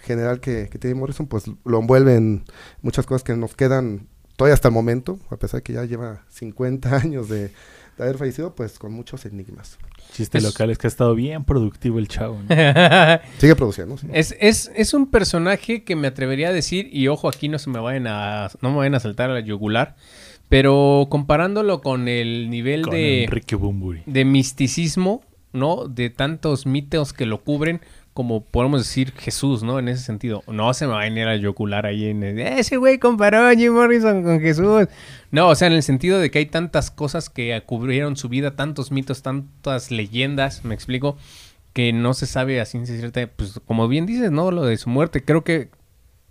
general 0.00 0.40
que, 0.40 0.68
que 0.70 0.78
tiene 0.78 0.94
Morrison, 0.94 1.26
pues 1.26 1.44
lo 1.64 1.80
envuelve 1.80 2.14
en 2.14 2.44
muchas 2.82 3.06
cosas 3.06 3.24
que 3.24 3.34
nos 3.34 3.56
quedan 3.56 4.08
todavía 4.36 4.54
hasta 4.54 4.68
el 4.68 4.74
momento, 4.74 5.18
a 5.30 5.36
pesar 5.36 5.60
de 5.60 5.64
que 5.64 5.72
ya 5.72 5.84
lleva 5.84 6.24
50 6.28 6.94
años 6.96 7.28
de, 7.28 7.50
de 7.96 8.02
haber 8.04 8.18
fallecido, 8.18 8.54
pues 8.54 8.78
con 8.78 8.92
muchos 8.92 9.24
enigmas. 9.26 9.78
Chiste 10.12 10.38
Es- 10.38 10.44
local 10.44 10.70
es 10.70 10.78
que 10.78 10.86
ha 10.86 10.88
estado 10.88 11.14
bien 11.14 11.44
productivo 11.44 11.98
el 11.98 12.08
chavo. 12.08 12.38
¿no? 12.42 12.48
Sigue 13.38 13.56
produciendo, 13.56 13.96
sí. 13.98 14.06
Es, 14.12 14.36
es, 14.40 14.70
es 14.74 14.94
un 14.94 15.06
personaje 15.10 15.84
que 15.84 15.96
me 15.96 16.08
atrevería 16.08 16.48
a 16.48 16.52
decir, 16.52 16.88
y 16.92 17.08
ojo, 17.08 17.28
aquí 17.28 17.48
no 17.48 17.58
se 17.58 17.70
me 17.70 17.78
vayan 17.80 18.06
a, 18.06 18.48
no 18.60 18.70
me 18.70 18.76
vayan 18.78 18.94
a 18.94 19.00
saltar 19.00 19.30
a 19.30 19.34
la 19.34 19.40
yugular, 19.40 19.96
pero 20.48 21.06
comparándolo 21.10 21.80
con 21.80 22.06
el 22.08 22.50
nivel 22.50 22.82
Con 22.82 22.92
de, 22.92 23.24
Enrique 23.24 23.56
Bumburi. 23.56 24.02
de 24.06 24.24
misticismo, 24.24 25.22
¿no? 25.52 25.88
De 25.88 26.10
tantos 26.10 26.66
mitos 26.66 27.12
que 27.12 27.26
lo 27.26 27.42
cubren, 27.42 27.80
como 28.14 28.44
podemos 28.44 28.80
decir 28.80 29.12
Jesús, 29.12 29.64
¿no? 29.64 29.78
En 29.80 29.88
ese 29.88 30.02
sentido. 30.02 30.44
No 30.46 30.72
se 30.72 30.86
me 30.86 30.92
va 30.92 31.00
a 31.00 31.04
venir 31.04 31.26
a 31.26 31.36
yugular 31.36 31.84
ahí 31.84 32.06
en 32.06 32.22
el, 32.22 32.38
ese 32.38 32.76
güey 32.76 32.98
comparó 32.98 33.46
a 33.46 33.54
Jim 33.54 33.72
Morrison 33.72 34.22
con 34.22 34.40
Jesús. 34.40 34.86
No, 35.32 35.48
o 35.48 35.54
sea, 35.56 35.66
en 35.66 35.74
el 35.74 35.82
sentido 35.82 36.20
de 36.20 36.30
que 36.30 36.38
hay 36.38 36.46
tantas 36.46 36.92
cosas 36.92 37.28
que 37.28 37.60
cubrieron 37.66 38.16
su 38.16 38.28
vida, 38.28 38.54
tantos 38.54 38.92
mitos, 38.92 39.22
tantas 39.22 39.90
leyendas, 39.90 40.64
me 40.64 40.74
explico, 40.74 41.18
que 41.72 41.92
no 41.92 42.14
se 42.14 42.26
sabe 42.26 42.60
a 42.60 42.66
ciencia 42.66 42.96
cierta, 42.96 43.26
pues 43.26 43.60
como 43.66 43.88
bien 43.88 44.06
dices, 44.06 44.30
¿no? 44.30 44.52
Lo 44.52 44.64
de 44.64 44.76
su 44.76 44.88
muerte, 44.88 45.24
creo 45.24 45.42
que 45.42 45.70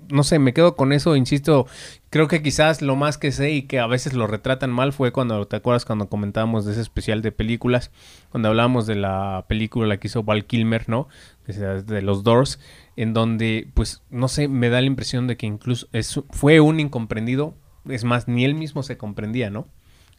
no 0.09 0.23
sé, 0.23 0.39
me 0.39 0.53
quedo 0.53 0.75
con 0.75 0.93
eso, 0.93 1.15
insisto, 1.15 1.67
creo 2.09 2.27
que 2.27 2.41
quizás 2.41 2.81
lo 2.81 2.95
más 2.95 3.17
que 3.17 3.31
sé 3.31 3.51
y 3.51 3.63
que 3.63 3.79
a 3.79 3.87
veces 3.87 4.13
lo 4.13 4.27
retratan 4.27 4.71
mal 4.71 4.93
fue 4.93 5.11
cuando, 5.11 5.47
¿te 5.47 5.55
acuerdas 5.55 5.85
cuando 5.85 6.09
comentábamos 6.09 6.65
de 6.65 6.73
ese 6.73 6.81
especial 6.81 7.21
de 7.21 7.31
películas? 7.31 7.91
Cuando 8.29 8.49
hablábamos 8.49 8.85
de 8.85 8.95
la 8.95 9.45
película 9.47 9.97
que 9.97 10.07
hizo 10.07 10.23
Val 10.23 10.45
Kilmer, 10.45 10.89
¿no? 10.89 11.07
De, 11.47 12.01
los 12.01 12.23
Doors, 12.23 12.59
en 12.95 13.13
donde, 13.13 13.69
pues, 13.73 14.03
no 14.09 14.27
sé, 14.27 14.47
me 14.47 14.69
da 14.69 14.81
la 14.81 14.87
impresión 14.87 15.27
de 15.27 15.37
que 15.37 15.45
incluso 15.45 15.87
es, 15.91 16.19
fue 16.29 16.59
un 16.59 16.79
incomprendido, 16.79 17.55
es 17.89 18.03
más, 18.03 18.27
ni 18.27 18.45
él 18.45 18.55
mismo 18.55 18.83
se 18.83 18.97
comprendía, 18.97 19.49
¿no? 19.49 19.67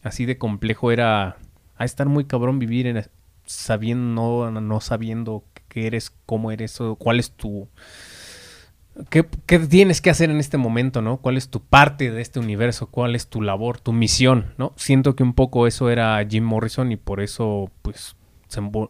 Así 0.03 0.27
de 0.27 0.37
complejo 0.39 0.93
era 0.93 1.39
a 1.77 1.85
estar 1.85 2.09
muy 2.09 2.25
cabrón 2.25 2.59
vivir 2.59 2.87
en 2.87 3.05
sabiendo, 3.47 4.51
no, 4.51 4.61
no 4.61 4.81
sabiendo 4.81 5.45
qué 5.69 5.87
eres, 5.87 6.13
cómo 6.27 6.51
eres, 6.51 6.81
o 6.81 6.97
cuál 6.97 7.19
es 7.19 7.33
tu... 7.33 7.69
¿Qué, 9.11 9.27
¿Qué 9.47 9.59
tienes 9.59 10.01
que 10.01 10.11
hacer 10.11 10.31
en 10.31 10.39
este 10.39 10.57
momento, 10.57 11.03
no? 11.03 11.17
¿Cuál 11.19 11.37
es 11.37 11.49
tu 11.49 11.61
parte 11.61 12.11
de 12.11 12.23
este 12.23 12.39
universo? 12.39 12.89
¿Cuál 12.89 13.17
es 13.17 13.27
tu 13.29 13.43
labor, 13.43 13.81
tu 13.81 13.93
misión, 13.93 14.55
no? 14.57 14.73
Siento 14.77 15.17
que 15.17 15.23
un 15.23 15.35
poco 15.35 15.67
eso 15.67 15.91
era 15.91 16.25
Jim 16.29 16.45
Morrison 16.45 16.93
y 16.93 16.97
por 16.97 17.21
eso, 17.21 17.71
pues, 17.83 18.17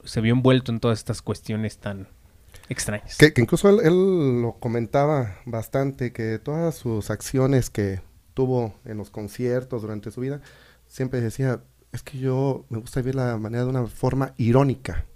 se, 0.04 0.20
vio 0.20 0.34
envuelto 0.34 0.72
en 0.72 0.80
todas 0.80 0.98
estas 0.98 1.22
cuestiones 1.22 1.78
tan 1.78 2.08
extrañas. 2.68 3.16
Que, 3.16 3.32
incluso 3.36 3.68
él 3.80 4.42
lo 4.42 4.54
comentaba 4.58 5.36
bastante, 5.46 6.12
que 6.12 6.38
todas 6.38 6.74
sus 6.74 7.10
acciones 7.10 7.70
que 7.70 8.00
tuvo 8.34 8.74
en 8.84 8.98
los 8.98 9.10
conciertos 9.10 9.82
durante 9.82 10.10
su 10.10 10.20
vida, 10.20 10.40
siempre 10.86 11.20
decía, 11.20 11.60
es 11.92 12.02
que 12.02 12.18
yo 12.18 12.66
me 12.68 12.78
gusta 12.78 13.00
vivir 13.00 13.14
la 13.14 13.36
manera 13.38 13.64
de 13.64 13.70
una 13.70 13.86
forma 13.86 14.34
irónica. 14.36 15.06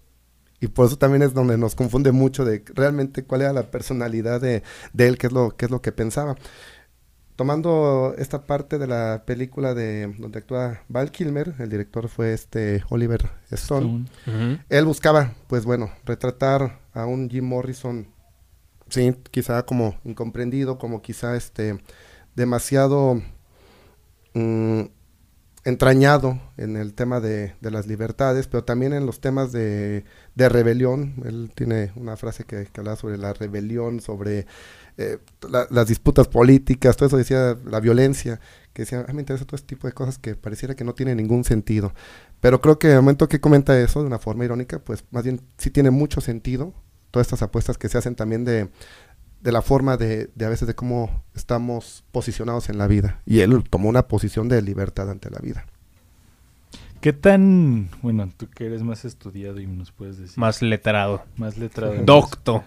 Y 0.61 0.68
por 0.68 0.87
eso 0.87 0.99
también 0.99 1.23
es 1.23 1.35
donde 1.35 1.57
nos 1.57 1.75
confunde 1.75 2.12
mucho 2.12 2.44
de 2.44 2.64
realmente 2.75 3.25
cuál 3.25 3.42
era 3.42 3.53
la 3.53 3.71
personalidad 3.71 4.40
de, 4.40 4.62
de 4.92 5.09
él, 5.09 5.18
qué 5.18 5.29
es, 5.29 5.33
lo, 5.33 5.57
qué 5.57 5.66
es 5.66 5.71
lo 5.71 5.83
que 5.83 5.92
pensaba. 5.92 6.37
Tomando 7.37 8.16
esta 8.18 8.47
parte 8.47 8.79
de 8.79 8.88
la 8.88 9.23
película 9.25 9.73
de 9.73 10.12
donde 10.18 10.40
actúa 10.40 10.83
Val 10.88 11.12
Kilmer, 11.12 11.55
el 11.61 11.68
director 11.68 12.09
fue 12.09 12.33
este 12.33 12.83
Oliver 12.88 13.31
Stone. 13.53 14.07
Él 14.68 14.85
buscaba, 14.85 15.35
pues 15.47 15.64
bueno, 15.64 15.88
retratar 16.05 16.81
a 16.92 17.07
un 17.07 17.31
Jim 17.31 17.44
Morrison, 17.44 18.09
sí, 18.88 19.14
quizá 19.31 19.62
como 19.64 19.97
incomprendido, 20.03 20.79
como 20.79 21.01
quizá 21.01 21.37
este 21.37 21.79
demasiado 22.35 23.23
mm, 24.35 24.83
entrañado 25.68 26.40
en 26.57 26.76
el 26.76 26.94
tema 26.94 27.20
de, 27.20 27.54
las 27.61 27.87
libertades, 27.87 28.48
pero 28.48 28.64
también 28.64 28.92
en 28.92 29.07
los 29.07 29.20
temas 29.20 29.52
de, 29.52 30.04
rebelión. 30.37 31.14
Él 31.24 31.50
tiene 31.54 31.92
una 31.96 32.16
frase 32.16 32.44
que, 32.44 32.66
que 32.66 32.81
habla 32.81 32.96
sobre 32.96 33.18
la 33.18 33.33
rebelión, 33.35 34.00
sobre 34.00 34.46
eh, 34.96 35.18
la- 35.48 35.66
las 35.70 35.87
disputas 35.87 36.26
políticas, 36.28 36.96
todo 36.96 37.07
eso 37.07 37.16
decía 37.16 37.57
la 37.64 37.81
violencia, 37.81 38.40
que 38.72 38.83
decía, 38.83 39.04
"Ah, 39.09 39.12
me 39.12 39.20
interesa 39.20 39.44
todo 39.44 39.57
este 39.57 39.68
tipo 39.74 39.87
de 39.87 39.92
cosas 39.92 40.18
que 40.18 40.35
pareciera 40.37 40.74
que 40.74 40.85
no 40.85 40.94
tiene 40.94 41.14
ningún 41.14 41.44
sentido. 41.44 41.92
Pero 42.40 42.61
creo 42.61 42.78
que 42.78 42.90
el 42.90 42.96
momento 42.96 43.28
que 43.28 43.40
comenta 43.40 43.78
eso 43.78 44.00
de 44.00 44.07
una 44.07 44.18
forma 44.18 44.44
irónica, 44.44 44.78
pues 44.81 45.04
más 45.11 45.24
bien 45.24 45.40
sí 45.59 45.70
tiene 45.70 45.90
mucho 45.90 46.20
sentido. 46.20 46.72
Todas 47.11 47.26
estas 47.26 47.42
apuestas 47.42 47.78
que 47.78 47.88
se 47.88 47.98
hacen 47.98 48.14
también 48.14 48.44
de, 48.44 48.70
de 49.40 49.53
la 49.53 49.62
forma 49.62 49.96
de, 49.96 50.31
de 50.35 50.44
a 50.44 50.48
veces 50.48 50.66
de 50.68 50.74
cómo 50.74 51.24
estamos 51.35 52.05
posicionados 52.12 52.68
en 52.68 52.79
la 52.79 52.87
vida. 52.87 53.20
Y 53.27 53.40
él 53.40 53.62
tomó 53.68 53.88
una 53.88 54.09
posición 54.09 54.48
de 54.48 54.62
libertad 54.62 55.11
ante 55.11 55.31
la 55.31 55.38
vida. 55.38 55.66
¿Qué 57.01 57.12
tan, 57.12 57.90
bueno, 58.03 58.29
tú 58.37 58.48
que 58.48 58.66
eres 58.66 58.83
más 58.83 59.05
estudiado 59.05 59.61
y 59.61 59.66
nos 59.66 59.92
puedes 59.92 60.18
decir 60.18 60.37
Más 60.38 60.62
letrado. 60.62 61.24
más 61.37 61.57
letrado 61.57 61.94
en, 61.94 62.05
Docto. 62.05 62.64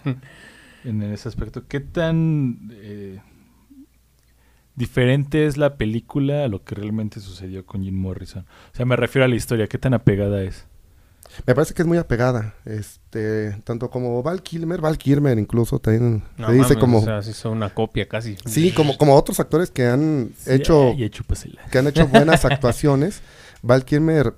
en 0.84 1.02
ese 1.02 1.28
aspecto, 1.28 1.66
¿qué 1.68 1.80
tan 1.80 2.70
eh, 2.72 3.20
diferente 4.74 5.46
es 5.46 5.58
la 5.58 5.76
película 5.76 6.44
a 6.44 6.48
lo 6.48 6.64
que 6.64 6.74
realmente 6.74 7.20
sucedió 7.20 7.66
con 7.66 7.82
Jim 7.82 7.94
Morrison? 7.94 8.46
O 8.72 8.76
sea, 8.76 8.86
me 8.86 8.96
refiero 8.96 9.26
a 9.26 9.28
la 9.28 9.34
historia, 9.36 9.66
¿qué 9.66 9.76
tan 9.76 9.92
apegada 9.92 10.42
es? 10.42 10.66
Me 11.46 11.54
parece 11.54 11.72
que 11.72 11.82
es 11.82 11.88
muy 11.88 11.96
apegada, 11.98 12.54
este, 12.66 13.52
tanto 13.64 13.88
como 13.90 14.22
Val 14.22 14.42
Kilmer, 14.42 14.80
Val 14.80 14.98
Kilmer 14.98 15.38
incluso 15.38 15.78
también 15.78 16.22
No 16.36 16.48
se 16.48 16.52
dice 16.52 16.62
mames, 16.64 16.78
como, 16.78 16.98
O 16.98 17.04
sea, 17.04 17.22
se 17.22 17.30
hizo 17.30 17.50
una 17.50 17.72
copia 17.72 18.06
casi. 18.06 18.36
sí, 18.44 18.70
como, 18.72 18.98
como 18.98 19.14
otros 19.16 19.40
actores 19.40 19.70
que 19.70 19.86
han 19.86 20.32
Sí, 20.36 20.52
hecho, 20.52 20.94
que 21.70 21.78
han 21.78 21.86
hecho 21.86 22.06
buenas 22.08 22.44
actuaciones. 22.44 23.22
Val 23.62 23.84
Kilmer, 23.84 24.34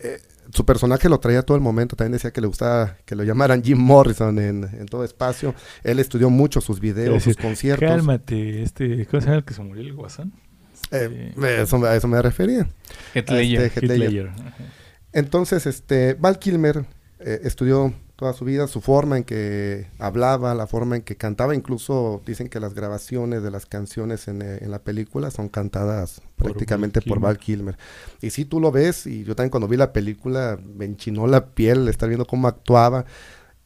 eh, 0.00 0.20
su 0.50 0.64
personaje 0.64 1.08
lo 1.10 1.20
traía 1.20 1.42
todo 1.42 1.56
el 1.56 1.62
momento. 1.62 1.96
También 1.96 2.12
decía 2.12 2.30
que 2.30 2.40
le 2.40 2.46
gustaba 2.46 2.96
que 3.04 3.14
lo 3.14 3.24
llamaran 3.24 3.62
Jim 3.62 3.78
Morrison 3.78 4.38
en, 4.38 4.64
en 4.64 4.86
todo 4.86 5.04
espacio. 5.04 5.54
Él 5.84 5.98
estudió 5.98 6.30
mucho 6.30 6.60
sus 6.62 6.80
videos, 6.80 7.22
sus 7.24 7.36
conciertos. 7.36 7.88
Cálmate, 7.88 8.62
este, 8.62 9.04
¿cómo 9.06 9.20
se 9.20 9.26
llama 9.26 9.38
el 9.38 9.44
que 9.44 9.52
se 9.54 9.62
murió 9.62 9.82
el 9.82 9.92
guasón? 9.92 10.32
Eh, 10.92 11.34
eso, 11.60 11.84
a 11.84 11.94
eso 11.94 12.08
me 12.08 12.22
refería. 12.22 12.66
Heath 13.14 13.28
Ledger. 13.30 13.62
este 13.62 13.80
Heath 13.80 13.90
Heath 13.90 13.98
Ledger. 13.98 14.30
Entonces, 15.12 15.66
este, 15.66 16.14
Val 16.14 16.38
Kilmer 16.38 16.84
eh, 17.20 17.40
estudió 17.44 17.92
toda 18.18 18.32
su 18.32 18.44
vida, 18.44 18.66
su 18.66 18.80
forma 18.80 19.16
en 19.16 19.22
que 19.22 19.86
hablaba, 20.00 20.52
la 20.56 20.66
forma 20.66 20.96
en 20.96 21.02
que 21.02 21.16
cantaba, 21.16 21.54
incluso 21.54 22.20
dicen 22.26 22.48
que 22.48 22.58
las 22.58 22.74
grabaciones 22.74 23.44
de 23.44 23.52
las 23.52 23.64
canciones 23.64 24.26
en, 24.26 24.42
eh, 24.42 24.58
en 24.60 24.72
la 24.72 24.80
película 24.80 25.30
son 25.30 25.48
cantadas 25.48 26.20
Por 26.34 26.48
prácticamente 26.48 26.98
Val 26.98 27.08
por. 27.08 27.20
Val 27.20 27.38
Kilmer. 27.38 27.78
Y 28.20 28.30
si 28.30 28.44
tú 28.44 28.58
lo 28.58 28.72
ves, 28.72 29.06
y 29.06 29.22
yo 29.22 29.36
también 29.36 29.50
cuando 29.50 29.68
vi 29.68 29.76
la 29.76 29.92
película 29.92 30.58
me 30.74 30.84
enchinó 30.84 31.28
la 31.28 31.46
piel 31.54 31.88
estar 31.88 32.08
viendo 32.08 32.26
cómo 32.26 32.48
actuaba, 32.48 33.04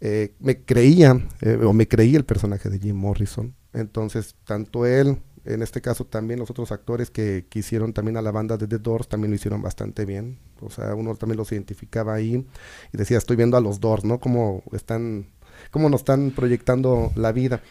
eh, 0.02 0.34
me 0.38 0.58
creía, 0.58 1.16
eh, 1.40 1.58
o 1.64 1.72
me 1.72 1.88
creí 1.88 2.14
el 2.14 2.24
personaje 2.24 2.68
de 2.68 2.78
Jim 2.78 2.96
Morrison. 2.96 3.54
Entonces, 3.72 4.34
tanto 4.44 4.84
él, 4.84 5.16
en 5.44 5.62
este 5.62 5.80
caso 5.80 6.04
también 6.04 6.38
los 6.38 6.50
otros 6.50 6.70
actores 6.72 7.10
que, 7.10 7.46
que 7.48 7.58
hicieron 7.60 7.92
también 7.92 8.16
a 8.16 8.22
la 8.22 8.30
banda 8.30 8.56
de 8.56 8.66
The 8.68 8.78
Doors, 8.78 9.08
también 9.08 9.30
lo 9.30 9.36
hicieron 9.36 9.62
bastante 9.62 10.04
bien. 10.04 10.38
O 10.60 10.70
sea, 10.70 10.94
uno 10.94 11.14
también 11.16 11.36
los 11.36 11.50
identificaba 11.52 12.14
ahí 12.14 12.46
y 12.92 12.96
decía, 12.96 13.18
estoy 13.18 13.36
viendo 13.36 13.56
a 13.56 13.60
los 13.60 13.80
Doors, 13.80 14.04
¿no? 14.04 14.20
Cómo 14.20 14.62
están, 14.72 15.26
cómo 15.70 15.88
nos 15.88 16.02
están 16.02 16.30
proyectando 16.30 17.12
la 17.16 17.32
vida. 17.32 17.62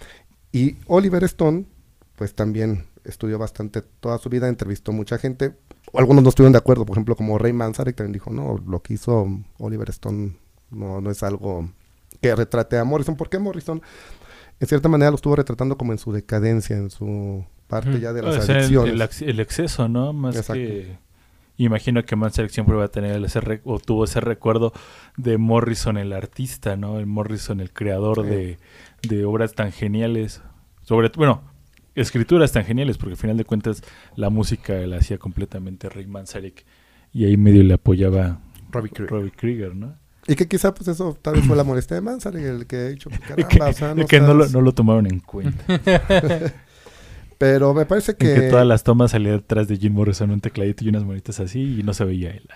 Y 0.51 0.77
Oliver 0.87 1.23
Stone, 1.23 1.65
pues 2.15 2.35
también 2.35 2.85
estudió 3.05 3.39
bastante 3.39 3.81
toda 3.81 4.17
su 4.17 4.29
vida, 4.29 4.47
entrevistó 4.47 4.91
mucha 4.91 5.17
gente. 5.17 5.55
Algunos 5.93 6.23
no 6.23 6.29
estuvieron 6.29 6.51
de 6.53 6.59
acuerdo, 6.59 6.85
por 6.85 6.95
ejemplo, 6.95 7.15
como 7.15 7.37
Ray 7.37 7.53
Manzarek 7.53 7.95
también 7.95 8.13
dijo, 8.13 8.31
no, 8.31 8.57
lo 8.65 8.81
que 8.81 8.95
hizo 8.95 9.27
Oliver 9.57 9.89
Stone 9.89 10.37
no, 10.69 11.01
no 11.01 11.11
es 11.11 11.23
algo 11.23 11.69
que 12.21 12.35
retrate 12.35 12.77
a 12.77 12.83
Morrison. 12.83 13.15
¿Por 13.15 13.29
qué 13.29 13.39
Morrison? 13.39 13.81
En 14.59 14.67
cierta 14.67 14.89
manera 14.89 15.09
lo 15.09 15.15
estuvo 15.15 15.35
retratando 15.35 15.77
como 15.77 15.91
en 15.91 15.97
su 15.97 16.11
decadencia, 16.11 16.77
en 16.77 16.89
su 16.89 17.45
parte 17.71 17.89
Ujú. 17.89 17.97
ya 17.97 18.13
de 18.13 18.21
O 18.21 18.25
las 18.25 18.45
sea, 18.45 18.55
el, 18.57 18.61
adicciones. 18.65 18.93
el 18.93 19.01
ex- 19.01 19.21
el 19.23 19.39
exceso, 19.39 19.87
¿no? 19.89 20.13
Más 20.13 20.35
Exacto. 20.35 20.53
que... 20.61 20.97
Imagino 21.57 22.03
que 22.03 22.15
Manzarek 22.15 22.49
siempre 22.51 22.75
va 22.75 22.85
a 22.85 22.87
tener 22.87 23.23
ese 23.23 23.39
o 23.65 23.79
tuvo 23.79 24.03
ese 24.05 24.19
recuerdo 24.19 24.73
de 25.17 25.37
Morrison 25.37 25.97
el 25.97 26.11
artista, 26.13 26.75
¿no? 26.75 26.97
El 26.99 27.05
Morrison 27.07 27.59
el 27.59 27.71
creador 27.71 28.23
Sí. 28.23 28.29
de, 28.29 28.57
de 29.07 29.25
obras 29.25 29.53
tan 29.53 29.71
geniales. 29.71 30.41
Sobre 30.83 31.09
bueno, 31.15 31.43
escrituras 31.93 32.51
tan 32.51 32.65
geniales, 32.65 32.97
porque 32.97 33.11
al 33.13 33.17
final 33.17 33.37
de 33.37 33.45
cuentas 33.45 33.83
la 34.15 34.29
música 34.31 34.73
la 34.87 34.97
hacía 34.97 35.17
completamente 35.19 35.87
Ray 35.89 36.07
Manzarek 36.07 36.65
y 37.13 37.25
ahí 37.25 37.37
medio 37.37 37.63
le 37.63 37.75
apoyaba 37.75 38.39
Robbie 38.71 38.89
Krieger. 38.89 39.11
Robbie 39.11 39.31
Krieger, 39.31 39.75
¿no? 39.75 39.95
Y 40.27 40.35
que 40.35 40.47
quizá 40.47 40.73
pues 40.73 40.87
eso 40.87 41.15
tal 41.21 41.35
vez 41.35 41.45
fue 41.45 41.55
la 41.57 41.63
molestia 41.63 41.95
de 41.95 42.01
Manzarek, 42.01 42.43
el 42.43 42.65
que 42.65 42.75
ha 42.77 42.87
dicho, 42.89 43.09
pues, 43.09 43.21
Y 43.37 43.43
que, 43.43 43.61
o 43.61 43.73
sea, 43.73 43.93
y 43.95 44.05
que 44.05 44.19
no, 44.19 44.33
lo, 44.33 44.47
no 44.47 44.61
lo 44.61 44.71
tomaron 44.71 45.05
en 45.05 45.19
cuenta. 45.19 45.63
Pero 47.41 47.73
me 47.73 47.85
parece 47.85 48.11
En 48.11 48.17
que 48.19 48.33
que... 48.35 48.41
todas 48.49 48.65
las 48.67 48.83
tomas 48.83 49.11
salían 49.11 49.37
detrás 49.37 49.67
de 49.67 49.75
Jim 49.77 49.93
Morrison 49.93 50.29
un 50.31 50.39
tecladito 50.41 50.85
y 50.85 50.89
unas 50.89 51.03
monitas 51.03 51.39
así 51.39 51.79
y 51.79 51.83
no 51.83 51.93
se 51.93 52.05
veía 52.05 52.29
él. 52.29 52.47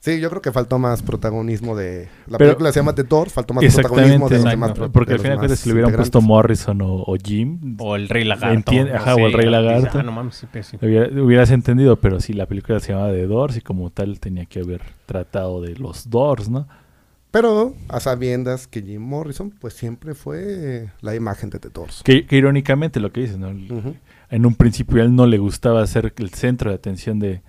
Sí, 0.00 0.20
yo 0.20 0.28
creo 0.28 0.42
que 0.42 0.52
faltó 0.52 0.78
más 0.78 1.02
protagonismo 1.02 1.74
de... 1.74 2.08
La 2.26 2.36
Pero- 2.36 2.50
película 2.50 2.72
se 2.72 2.80
llama 2.80 2.94
The 2.94 3.04
Doors, 3.04 3.32
faltó 3.32 3.54
más 3.54 3.64
protagonismo 3.64 4.28
de 4.28 4.34
los 4.34 4.44
Exactamente, 4.44 4.50
demás. 4.50 4.72
pro- 4.72 4.92
porque 4.92 5.10
de 5.12 5.14
al 5.14 5.20
final 5.20 5.36
de 5.36 5.38
cuentas 5.38 5.58
si 5.60 5.68
le 5.70 5.72
hubieran 5.74 5.94
puesto. 5.94 6.20
Morrison 6.20 6.82
o, 6.82 6.94
o 7.06 7.16
Jim, 7.16 7.76
O 7.78 7.96
el 7.96 8.08
Rey 8.10 8.24
Lagarto. 8.24 8.54
Entiende- 8.54 8.92
ajá, 8.92 9.14
o 9.14 9.20
el 9.26 9.32
Rey 9.32 9.48
Lagarto. 9.48 9.98
Ah, 10.00 10.02
no 10.02 10.12
mames, 10.12 10.34
sí, 10.34 10.46
pues, 10.52 10.66
sí. 10.66 10.76
hubiera- 10.82 11.08
hubieras 11.22 11.50
entendido, 11.52 11.96
pero 12.00 12.20
sí, 12.20 12.34
la 12.34 12.44
película 12.44 12.80
se 12.80 12.92
llamaba 12.92 13.12
The 13.12 13.26
Doors 13.26 13.56
y 13.56 13.60
como 13.62 13.88
tal 13.90 14.20
tenía 14.20 14.44
que 14.44 14.60
haber 14.60 14.82
tratado 15.06 15.62
de 15.62 15.76
los 15.76 16.10
Doors, 16.10 16.50
¿no? 16.50 16.68
Pero 17.30 17.72
a 17.88 17.98
sabiendas 17.98 18.66
que 18.66 18.82
Jim 18.82 19.00
Morrison 19.00 19.50
pues 19.58 19.72
siempre 19.74 20.14
fue 20.14 20.90
la 21.00 21.14
imagen 21.14 21.48
de 21.50 21.58
The 21.60 21.70
Doors. 21.70 22.02
Que, 22.04 22.26
que 22.26 22.36
irónicamente 22.36 23.00
lo 23.00 23.10
que 23.10 23.22
dices, 23.22 23.38
¿no? 23.38 23.48
En 24.30 24.46
un 24.46 24.54
principio 24.54 25.00
a 25.00 25.04
él 25.04 25.14
no 25.14 25.26
le 25.26 25.38
gustaba 25.38 25.86
ser 25.86 26.12
el 26.16 26.30
centro 26.30 26.70
de 26.70 26.76
atención 26.76 27.18
de, 27.18 27.42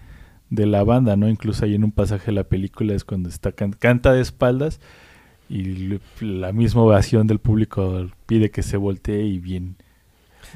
de 0.50 0.66
la 0.66 0.84
banda, 0.84 1.16
¿no? 1.16 1.28
Incluso 1.30 1.66
ahí 1.66 1.76
en 1.76 1.84
un 1.84 1.92
pasaje 1.92 2.28
de 2.28 2.32
la 2.34 2.44
película 2.44 2.94
es 2.94 3.04
cuando 3.04 3.30
está 3.30 3.52
can- 3.52 3.74
canta 3.74 4.14
de 4.14 4.22
espaldas 4.22 4.80
y 5.50 6.00
la 6.22 6.52
misma 6.52 6.82
ovación 6.82 7.28
del 7.28 7.40
público 7.40 8.08
pide 8.26 8.50
que 8.52 8.64
se 8.64 8.78
voltee 8.78 9.24
y 9.26 9.40
bien. 9.40 9.76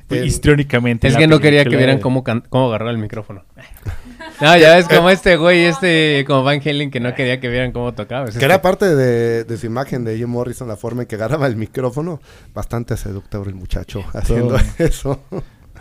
El- 0.10 0.26
histriónicamente. 0.26 1.08
Es 1.08 1.18
que 1.18 1.28
no 1.28 1.40
quería 1.40 1.64
que 1.66 1.76
vieran 1.76 2.00
cómo, 2.00 2.24
can- 2.24 2.44
cómo 2.50 2.68
agarró 2.68 2.90
el 2.90 2.98
micrófono. 2.98 3.44
No, 4.42 4.56
ya 4.58 4.76
ves 4.78 4.88
como 4.88 5.10
este 5.10 5.36
güey, 5.36 5.66
este, 5.66 6.24
como 6.26 6.44
Van 6.44 6.62
Halen, 6.64 6.92
que 6.92 7.02
no 7.02 7.14
quería 7.14 7.42
que 7.42 7.50
vieran 7.50 7.74
cómo 7.74 7.94
tocaba. 7.94 8.30
Es 8.30 8.38
Que 8.38 8.46
era 8.46 8.56
este- 8.56 8.64
parte 8.64 8.96
de, 8.96 9.44
de 9.44 9.58
su 9.58 9.66
imagen 9.66 10.06
de 10.06 10.16
Jim 10.18 10.30
Morrison, 10.30 10.66
la 10.70 10.78
forma 10.78 11.02
en 11.02 11.08
que 11.10 11.16
agarraba 11.16 11.46
el 11.48 11.58
micrófono. 11.58 12.22
Bastante 12.54 12.96
seductor 12.96 13.46
el 13.50 13.56
muchacho 13.56 14.02
haciendo 14.14 14.56
Todo. 14.56 14.60
eso. 14.78 15.20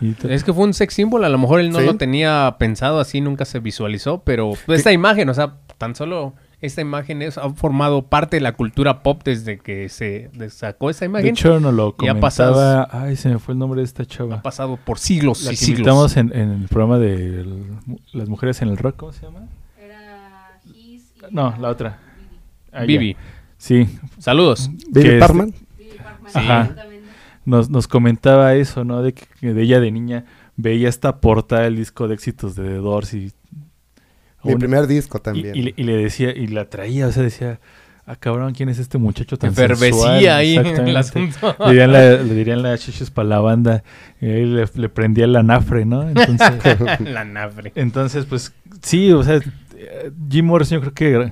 Es 0.29 0.43
que 0.43 0.53
fue 0.53 0.63
un 0.65 0.73
sex 0.73 0.93
symbol, 0.93 1.23
a 1.23 1.29
lo 1.29 1.37
mejor 1.37 1.59
él 1.59 1.71
no 1.71 1.79
Sí. 1.79 1.85
lo 1.85 1.95
tenía 1.95 2.55
pensado 2.59 2.99
así, 2.99 3.21
nunca 3.21 3.45
se 3.45 3.59
visualizó, 3.59 4.21
pero 4.23 4.53
esta 4.67 4.91
imagen, 4.91 5.29
o 5.29 5.33
sea, 5.33 5.55
tan 5.77 5.95
solo 5.95 6.33
esta 6.61 6.81
imagen 6.81 7.21
es, 7.21 7.37
ha 7.37 7.49
formado 7.51 8.01
parte 8.07 8.35
de 8.35 8.41
la 8.41 8.51
cultura 8.51 9.01
pop 9.01 9.21
desde 9.23 9.59
que 9.59 9.87
se 9.87 10.29
de- 10.33 10.49
sacó 10.49 10.89
esa 10.89 11.01
de 11.01 11.05
imagen. 11.05 11.29
hecho, 11.29 11.57
no 11.61 11.71
lo 11.71 11.87
y 11.87 11.89
ha 11.89 11.95
comentaba. 11.95 12.19
pasado- 12.19 12.87
Ay, 12.91 13.15
se 13.15 13.29
me 13.29 13.39
fue 13.39 13.53
el 13.53 13.59
nombre 13.59 13.79
de 13.79 13.85
esta 13.85 14.03
ha 14.03 14.05
chava. 14.05 14.41
pasado 14.41 14.75
por 14.77 14.99
siglos 14.99 15.43
La 15.45 15.51
y 15.51 15.55
que 15.55 15.57
siglos. 15.57 15.79
invitamos 15.79 16.17
en, 16.17 16.35
en 16.35 16.51
el 16.63 16.67
programa 16.67 16.97
de 16.99 17.13
el- 17.41 17.63
Las 18.11 18.27
Mujeres 18.27 18.61
en 18.61 18.67
el 18.67 18.77
Rock, 18.77 18.97
¿cómo 18.97 19.13
se 19.13 19.25
llama? 19.25 19.47
Era 19.81 20.59
His 20.65 21.13
y 21.29 21.33
No, 21.33 21.55
la 21.61 21.69
otra. 21.69 21.99
Ah. 22.73 22.83
Vivi, 22.83 23.15
Sí, 23.57 23.87
saludos. 24.19 24.69
Este- 24.93 25.17
Parman. 25.19 25.53
Vivi 25.77 25.97
Parkman, 25.97 26.31
Ajá. 26.33 26.75
Nos, 27.49 27.69
nos 27.69 27.87
comentaba 27.87 28.53
eso, 28.55 28.83
¿no? 28.85 29.01
De 29.01 29.13
que 29.13 29.53
de 29.53 29.61
ella 29.61 29.79
de 29.79 29.91
niña 29.91 30.25
veía 30.55 30.89
esta 30.89 31.17
portada 31.17 31.63
del 31.63 31.75
disco 31.75 32.07
de 32.07 32.13
éxitos 32.15 32.55
de 32.55 32.63
The 32.63 32.75
Doors 32.75 33.13
y... 33.13 33.31
Mi 34.43 34.53
un- 34.53 34.59
primer 34.59 34.87
disco 34.87 35.19
también. 35.21 35.55
y 35.55 35.61
le, 35.63 35.73
y 35.75 35.83
le 35.83 35.97
decía, 35.97 36.31
y 36.35 36.47
la 36.47 36.65
traía, 36.69 37.07
o 37.07 37.11
sea, 37.11 37.23
decía, 37.23 37.59
ah, 38.05 38.15
cabrón, 38.15 38.53
¿quién 38.53 38.69
es 38.69 38.79
este 38.79 38.97
muchacho 38.97 39.37
tan 39.37 39.49
Enfervecía 39.49 39.91
sensual?" 39.91 40.27
ahí 40.29 40.55
en 40.55 40.87
el 40.87 40.95
asunto. 40.97 41.55
Le 41.59 41.65
dirían, 41.71 41.91
la- 41.91 42.11
le 42.23 42.33
dirían 42.33 42.61
para 43.13 43.27
la 43.27 43.39
banda, 43.39 43.83
y 44.21 44.25
ahí 44.27 44.45
le, 44.45 44.65
le 44.73 44.89
prendía 44.89 45.25
el 45.25 45.35
anafre, 45.35 45.83
¿no? 45.85 46.07
Entonces, 46.07 46.53
La 47.01 47.25
nafre. 47.25 47.73
entonces, 47.75 48.25
pues, 48.25 48.53
sí, 48.81 49.11
o 49.11 49.23
sea, 49.23 49.39
Jim 50.29 50.45
Morrison 50.45 50.77
yo 50.81 50.91
creo 50.91 50.93
que, 51.25 51.31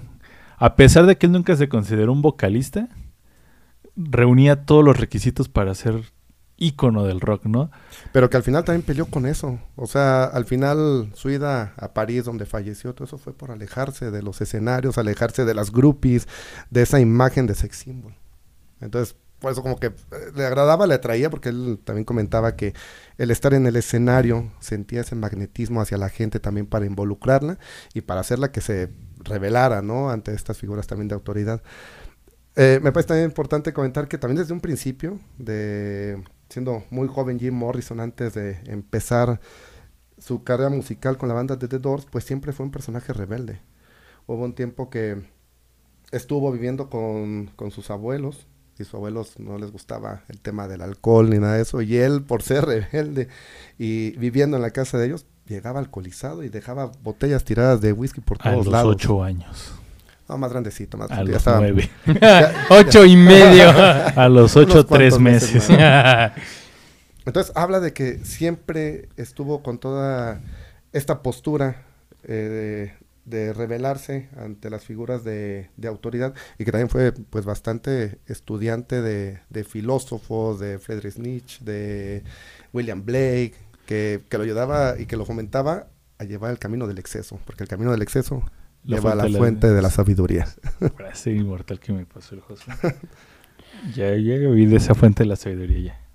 a 0.58 0.75
pesar 0.75 1.06
de 1.06 1.15
que 1.17 1.27
él 1.27 1.32
nunca 1.32 1.56
se 1.56 1.69
consideró 1.69 2.12
un 2.12 2.21
vocalista, 2.21 2.89
reunía 3.98 4.66
todos 4.66 4.86
los 4.86 4.98
requisitos 4.98 5.50
para 5.50 5.74
ser 5.76 6.04
ícono 6.58 7.04
del 7.04 7.20
rock, 7.20 7.46
¿no? 7.46 7.72
Pero 8.12 8.30
que 8.30 8.38
al 8.38 8.44
final 8.44 8.64
también 8.64 8.84
peleó 8.84 9.06
con 9.06 9.26
eso. 9.26 9.60
O 9.76 9.88
sea, 9.88 10.24
al 10.24 10.46
final 10.46 11.12
su 11.14 11.30
ida 11.30 11.74
a 11.78 11.94
París, 11.94 12.26
donde 12.26 12.46
falleció, 12.46 12.94
todo 12.94 13.06
eso 13.06 13.18
fue 13.18 13.34
por 13.34 13.52
alejarse 13.52 14.12
de 14.12 14.24
los 14.24 14.42
escenarios, 14.42 14.98
alejarse 14.98 15.46
de 15.46 15.54
las 15.54 15.72
groupies, 15.72 16.28
de 16.70 16.82
esa 16.82 17.00
imagen 17.00 17.46
de 17.46 17.56
sex 17.56 17.78
symbol. 17.78 18.16
Entonces, 18.82 19.16
por 19.40 19.52
eso 19.52 19.62
como 19.62 19.80
que 19.80 19.88
eh, 19.88 19.94
le 20.36 20.46
agradaba, 20.46 20.88
le 20.88 20.96
atraía, 20.96 21.30
porque 21.30 21.50
él 21.50 21.80
también 21.84 22.06
comentaba 22.06 22.56
que 22.56 22.74
el 23.18 23.30
estar 23.30 23.54
en 23.54 23.68
el 23.68 23.76
escenario 23.76 24.52
sentía 24.60 25.02
ese 25.02 25.16
magnetismo 25.16 25.82
hacia 25.82 25.98
la 25.98 26.10
gente 26.10 26.40
también 26.40 26.66
para 26.66 26.86
involucrarla 26.86 27.60
y 27.94 28.02
para 28.02 28.22
hacerla 28.22 28.52
que 28.52 28.62
se 28.62 28.90
revelara, 29.20 29.82
¿no? 29.84 30.10
Ante 30.10 30.34
estas 30.34 30.58
figuras 30.58 30.88
también 30.88 31.08
de 31.08 31.16
autoridad. 31.16 31.62
Eh, 32.60 32.80
me 32.82 32.91
parece 32.91 33.10
también 33.10 33.30
importante 33.30 33.72
comentar 33.72 34.08
que 34.08 34.17
también 34.17 34.41
desde 34.41 34.54
un 34.54 34.62
principio, 34.62 35.20
de 35.38 36.24
siendo 36.50 36.84
muy 36.89 37.08
joven 37.08 37.39
Jim 37.39 37.54
Morrison, 37.54 38.00
antes 38.00 38.34
de 38.34 38.60
empezar 38.65 39.39
su 40.17 40.43
carrera 40.43 40.72
musical 40.72 41.17
con 41.17 41.30
la 41.30 41.36
banda 41.36 41.56
de 41.56 41.67
The 41.67 41.78
Doors, 41.78 42.08
pues 42.10 42.24
siempre 42.24 42.54
fue 42.54 42.65
un 42.65 42.72
personaje 42.72 43.13
rebelde. 43.13 43.62
Hubo 44.26 44.43
un 44.43 44.54
tiempo 44.54 44.89
que 44.89 45.22
estuvo 46.12 46.52
viviendo 46.52 46.89
con, 46.89 47.52
con 47.56 47.70
sus 47.70 47.91
abuelos, 47.91 48.48
y 48.80 48.84
sus 48.84 48.96
abuelos 48.96 49.39
no 49.39 49.58
les 49.58 49.72
gustaba 49.72 50.24
el 50.28 50.39
tema 50.39 50.67
del 50.67 50.82
alcohol 50.82 51.30
ni 51.30 51.38
nada 51.38 51.56
de 51.56 51.62
eso, 51.62 51.82
y 51.82 51.98
él, 51.98 52.24
por 52.24 52.41
ser 52.41 52.65
rebelde 52.91 53.28
y 53.78 54.17
viviendo 54.17 54.58
en 54.58 54.63
la 54.63 54.72
casa 54.72 54.98
de 54.98 55.06
ellos, 55.06 55.28
llegaba 55.46 55.80
alcoholizado 55.80 56.43
y 56.43 56.50
dejaba 56.50 56.91
botellas 57.04 57.43
tiradas 57.43 57.82
de 57.82 57.93
whisky 57.93 58.22
por 58.22 58.38
A 58.41 58.52
todos 58.52 58.65
los 58.65 58.67
lados. 58.67 58.96
ocho 58.96 59.24
años. 59.24 59.74
No, 60.30 60.38
más 60.38 60.52
grandecito, 60.52 60.98
más 60.98 61.10
A 61.12 61.24
los 61.24 61.38
estaba- 61.38 61.60
nueve. 61.60 61.90
ya- 62.22 62.66
Ocho 62.70 63.06
y 63.06 63.16
medio. 63.16 63.70
A 64.16 64.28
los 64.30 64.56
ocho, 64.56 64.86
tres 64.86 65.20
meses. 65.20 65.70
Entonces 67.26 67.52
habla 67.56 67.80
de 67.80 67.94
que 67.94 68.20
siempre 68.24 69.10
estuvo 69.18 69.62
con 69.62 69.80
toda 69.80 70.42
esta 70.94 71.22
postura 71.22 71.84
eh, 72.24 72.94
de, 73.26 73.38
de 73.48 73.54
rebelarse 73.54 74.30
ante 74.38 74.70
las 74.70 74.86
figuras 74.86 75.24
de, 75.26 75.70
de 75.76 75.88
autoridad 75.90 76.34
y 76.58 76.63
que 76.66 76.72
también 76.72 76.90
fue 76.90 77.12
pues 77.12 77.44
bastante 77.44 78.20
estudiante 78.28 79.02
de, 79.02 79.40
de 79.50 79.63
filósofos, 79.66 80.60
de 80.60 80.80
Friedrich 80.80 81.18
Nietzsche, 81.18 81.63
de 81.66 82.24
William 82.72 83.04
Blake, 83.06 83.56
que, 83.86 84.22
que 84.30 84.38
lo 84.38 84.44
ayudaba 84.46 84.96
y 84.98 85.06
que 85.06 85.18
lo 85.18 85.26
fomentaba 85.26 85.88
a 86.20 86.24
llevar 86.24 86.52
el 86.52 86.60
camino 86.60 86.88
del 86.88 86.98
exceso, 86.98 87.40
porque 87.46 87.63
el 87.63 87.70
camino 87.70 87.92
del 87.92 88.02
exceso 88.02 88.42
La 88.84 88.98
la 88.98 89.02
fuente 89.02 89.24
de 89.26 89.30
la- 89.32 89.38
fuente 89.38 89.68
de 89.74 89.82
la 89.82 89.90
sabiduría. 89.90 90.48
Frase 90.96 91.32
inmortal 91.32 91.80
que 91.80 91.92
me 91.94 92.06
pasó 92.06 92.36
el 92.36 92.42
José. 92.42 92.66
ya, 93.96 94.16
ya 94.16 94.36
vi 94.50 94.66
de 94.66 94.78
esa 94.78 94.96
fuente 94.96 95.24
de 95.24 95.30
la 95.30 95.36
sabiduría 95.36 95.80
ya. 95.80 96.07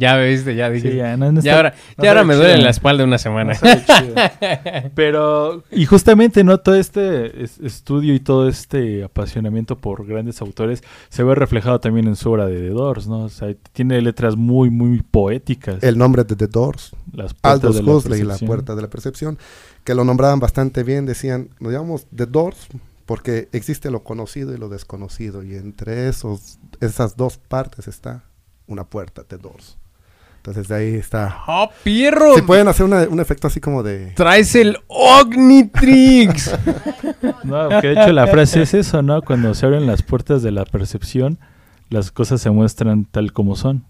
Ya 0.00 0.16
viste, 0.16 0.54
ya 0.54 0.70
dije. 0.70 0.92
Sí, 0.92 0.96
ya, 0.96 1.16
no, 1.16 1.32
no 1.32 1.40
ya 1.42 1.50
está- 1.50 1.56
ahora, 1.56 1.74
no 1.98 2.04
ya 2.04 2.10
ahora 2.10 2.24
me 2.24 2.34
duele 2.36 2.52
chido. 2.54 2.64
la 2.64 2.70
espalda 2.70 3.02
una 3.04 3.18
semana. 3.18 3.54
Pero, 4.94 5.64
y 5.70 5.86
justamente, 5.86 6.44
¿no? 6.44 6.58
Todo 6.58 6.76
este 6.76 7.42
es- 7.42 7.58
estudio 7.58 8.14
y 8.14 8.20
todo 8.20 8.48
este 8.48 9.04
apasionamiento 9.04 9.76
por 9.76 10.06
grandes 10.06 10.40
autores 10.40 10.82
se 11.08 11.22
ve 11.24 11.34
reflejado 11.34 11.80
también 11.80 12.06
en 12.06 12.16
su 12.16 12.30
obra 12.30 12.46
de 12.46 12.60
The 12.60 12.68
Doors, 12.70 13.06
¿no? 13.08 13.24
O 13.24 13.28
sea, 13.28 13.52
tiene 13.72 14.00
letras 14.00 14.36
muy, 14.36 14.70
muy 14.70 15.02
poéticas. 15.02 15.82
El 15.82 15.98
nombre 15.98 16.24
de 16.24 16.36
The 16.36 16.46
Doors, 16.46 16.92
Las 17.12 17.34
puertas 17.34 17.52
Aldous 17.64 17.76
de 17.76 17.82
la 17.82 17.92
Huxley 17.92 18.20
y 18.20 18.22
la 18.22 18.28
percepción. 18.28 18.46
puerta 18.46 18.74
de 18.74 18.82
la 18.82 18.88
percepción, 18.88 19.38
que 19.84 19.94
lo 19.94 20.04
nombraban 20.04 20.40
bastante 20.40 20.82
bien, 20.84 21.06
decían, 21.06 21.50
nos 21.60 21.72
llamamos 21.72 22.06
The 22.14 22.26
Doors 22.26 22.68
porque 23.06 23.48
existe 23.52 23.90
lo 23.90 24.04
conocido 24.04 24.54
y 24.54 24.58
lo 24.58 24.68
desconocido, 24.68 25.42
y 25.42 25.54
entre 25.54 26.08
esos, 26.08 26.58
esas 26.80 27.16
dos 27.16 27.38
partes 27.38 27.88
está 27.88 28.22
una 28.66 28.84
puerta, 28.84 29.24
The 29.24 29.38
Doors. 29.38 29.78
Entonces 30.48 30.68
de 30.68 30.74
ahí 30.76 30.94
está. 30.94 31.42
¡Oh, 31.46 31.68
pierro! 31.84 32.34
Si 32.34 32.42
pueden 32.42 32.68
hacer 32.68 32.86
una- 32.86 33.02
un 33.08 33.20
efecto 33.20 33.46
así 33.46 33.60
como 33.60 33.82
de... 33.82 34.12
Traes 34.16 34.54
el 34.54 34.78
Ognitrix. 34.88 36.54
No, 37.44 37.68
que 37.80 37.88
de 37.88 37.92
hecho 37.94 38.12
la 38.12 38.26
frase 38.26 38.62
es 38.62 38.74
eso, 38.74 39.02
¿no? 39.02 39.22
Cuando 39.22 39.54
se 39.54 39.64
abren 39.66 39.86
las 39.86 40.02
puertas 40.02 40.42
de 40.42 40.50
la 40.50 40.64
percepción, 40.64 41.38
las 41.90 42.10
cosas 42.10 42.40
se 42.40 42.50
muestran 42.50 43.04
tal 43.06 43.32
como 43.32 43.56
son. 43.56 43.84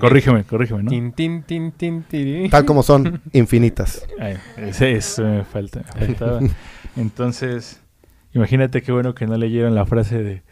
Corrígeme, 0.00 0.44
corrígeme, 0.44 0.82
¿no? 0.84 0.90
Tin, 0.90 1.12
tin, 1.12 1.42
tin, 1.42 1.72
tin, 1.72 2.02
tiri. 2.04 2.48
Tal 2.48 2.64
como 2.64 2.82
son, 2.82 3.20
infinitas. 3.32 4.06
Ay, 4.18 4.36
ese, 4.56 4.92
eso 4.92 5.22
me 5.24 5.44
falta, 5.44 5.82
me 5.98 6.06
faltaba. 6.06 6.40
Entonces, 6.96 7.80
imagínate 8.32 8.80
qué 8.82 8.92
bueno 8.92 9.14
que 9.14 9.26
no 9.26 9.36
leyeron 9.36 9.74
la 9.74 9.84
frase 9.84 10.22
de 10.22 10.42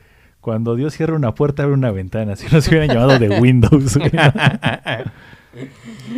cuando 0.44 0.76
Dios 0.76 0.92
cierra 0.92 1.16
una 1.16 1.34
puerta, 1.34 1.62
abre 1.62 1.74
una 1.74 1.90
ventana. 1.90 2.36
Si 2.36 2.46
no 2.52 2.60
se 2.60 2.68
hubieran 2.68 2.90
llamado 2.90 3.18
de 3.18 3.40
Windows. 3.40 3.98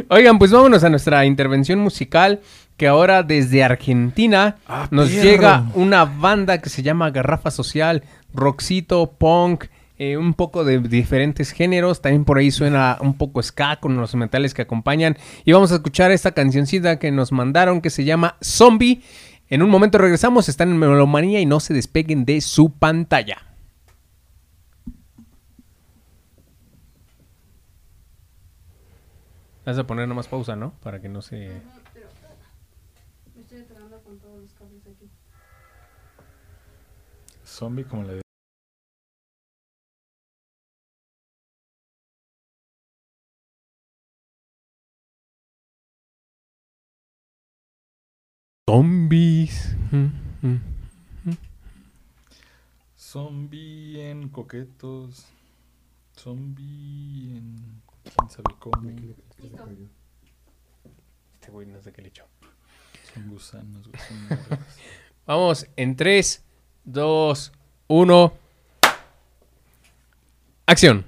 Oigan, 0.08 0.38
pues 0.40 0.50
vámonos 0.50 0.82
a 0.82 0.90
nuestra 0.90 1.24
intervención 1.24 1.78
musical. 1.78 2.40
Que 2.76 2.88
ahora 2.88 3.22
desde 3.22 3.62
Argentina 3.62 4.56
Ah, 4.66 4.88
nos 4.90 5.12
llega 5.12 5.66
una 5.74 6.04
banda 6.04 6.60
que 6.60 6.70
se 6.70 6.82
llama 6.82 7.10
Garrafa 7.10 7.52
Social, 7.52 8.02
rockcito, 8.34 9.12
punk, 9.12 9.66
eh, 9.96 10.16
un 10.16 10.34
poco 10.34 10.64
de 10.64 10.80
diferentes 10.80 11.52
géneros. 11.52 12.02
También 12.02 12.24
por 12.24 12.38
ahí 12.38 12.50
suena 12.50 12.98
un 13.00 13.16
poco 13.16 13.40
ska 13.44 13.76
con 13.76 13.96
los 13.96 14.16
metales 14.16 14.54
que 14.54 14.62
acompañan. 14.62 15.16
Y 15.44 15.52
vamos 15.52 15.70
a 15.70 15.76
escuchar 15.76 16.10
esta 16.10 16.32
cancioncita 16.32 16.98
que 16.98 17.12
nos 17.12 17.30
mandaron 17.30 17.80
que 17.80 17.90
se 17.90 18.04
llama 18.04 18.34
Zombie. 18.42 19.02
En 19.48 19.62
un 19.62 19.70
momento 19.70 19.98
regresamos, 19.98 20.48
están 20.48 20.70
en 20.70 20.78
Melomanía 20.78 21.40
y 21.40 21.46
no 21.46 21.60
se 21.60 21.72
despeguen 21.72 22.24
de 22.24 22.40
su 22.40 22.72
pantalla. 22.72 23.38
Vas 29.66 29.78
a 29.78 29.84
poner 29.84 30.06
nomás 30.06 30.28
pausa, 30.28 30.54
¿no? 30.54 30.78
Para 30.78 31.00
que 31.00 31.08
no 31.08 31.20
se... 31.20 31.60
Me 33.34 33.40
estoy 33.42 33.58
atorando 33.58 34.00
con 34.04 34.16
todos 34.20 34.40
los 34.40 34.52
cables 34.52 34.86
aquí. 34.86 35.10
Zombie 37.44 37.84
como 37.84 38.04
la 38.04 38.12
de... 38.12 38.20
Zombies. 48.70 49.76
Mm, 49.90 50.46
mm. 50.46 50.60
Zombie 52.96 54.10
en 54.10 54.28
coquetos. 54.28 55.26
Zombie 56.14 57.36
en... 57.36 57.85
¿Quién 58.14 58.30
sabe 58.30 58.54
cómo? 58.58 58.90
Este 61.34 61.50
güey 61.50 61.66
no 61.66 61.80
sé 61.80 61.92
qué 61.92 62.02
le 62.02 62.08
echó. 62.08 62.24
Son 63.14 63.28
gusanos, 63.28 63.88
mierdas. 63.88 64.60
Vamos 65.26 65.66
en 65.76 65.96
3, 65.96 66.44
2, 66.84 67.52
1. 67.88 68.32
Acción. 70.66 71.04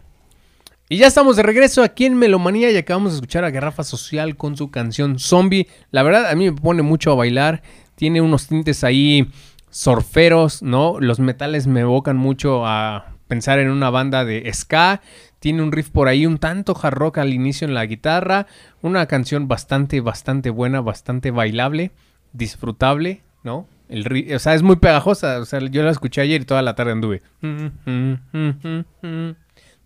Y 0.88 0.96
ya 0.96 1.06
estamos 1.06 1.36
de 1.36 1.42
regreso 1.42 1.82
aquí 1.82 2.06
en 2.06 2.16
Melomanía 2.16 2.70
y 2.70 2.76
acabamos 2.76 3.12
de 3.12 3.16
escuchar 3.16 3.44
a 3.44 3.50
Garrafa 3.50 3.84
Social 3.84 4.36
con 4.36 4.56
su 4.56 4.70
canción 4.70 5.18
Zombie. 5.18 5.68
La 5.90 6.02
verdad, 6.02 6.30
a 6.30 6.34
mí 6.34 6.50
me 6.50 6.56
pone 6.58 6.82
mucho 6.82 7.12
a 7.12 7.14
bailar. 7.14 7.62
Tiene 7.94 8.20
unos 8.20 8.46
tintes 8.46 8.84
ahí 8.84 9.30
surferos, 9.70 10.62
¿no? 10.62 10.98
Los 10.98 11.20
metales 11.20 11.66
me 11.66 11.80
evocan 11.80 12.16
mucho 12.16 12.66
a 12.66 13.12
pensar 13.26 13.58
en 13.58 13.68
una 13.68 13.90
banda 13.90 14.24
de 14.24 14.50
ska. 14.52 15.02
Tiene 15.38 15.62
un 15.62 15.72
riff 15.72 15.90
por 15.90 16.08
ahí, 16.08 16.26
un 16.26 16.38
tanto 16.38 16.76
hard 16.80 16.94
rock 16.94 17.18
al 17.18 17.32
inicio 17.32 17.66
en 17.66 17.74
la 17.74 17.86
guitarra. 17.86 18.46
Una 18.82 19.06
canción 19.06 19.48
bastante, 19.48 20.00
bastante 20.00 20.50
buena, 20.50 20.80
bastante 20.80 21.30
bailable, 21.30 21.92
disfrutable, 22.32 23.22
¿no? 23.44 23.66
El 23.88 24.34
o 24.34 24.38
sea, 24.38 24.54
es 24.54 24.62
muy 24.62 24.76
pegajosa. 24.76 25.40
O 25.40 25.44
sea, 25.44 25.60
yo 25.60 25.82
la 25.82 25.90
escuché 25.90 26.20
ayer 26.20 26.42
y 26.42 26.44
toda 26.44 26.62
la 26.62 26.74
tarde 26.74 26.92
anduve. 26.92 27.22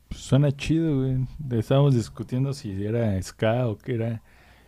Pues 0.08 0.20
suena 0.20 0.50
chido, 0.50 0.98
güey. 0.98 1.18
Estábamos 1.52 1.94
discutiendo 1.94 2.52
si 2.52 2.84
era 2.84 3.20
ska 3.22 3.68
o 3.68 3.78
qué 3.78 3.94
era. 3.94 4.22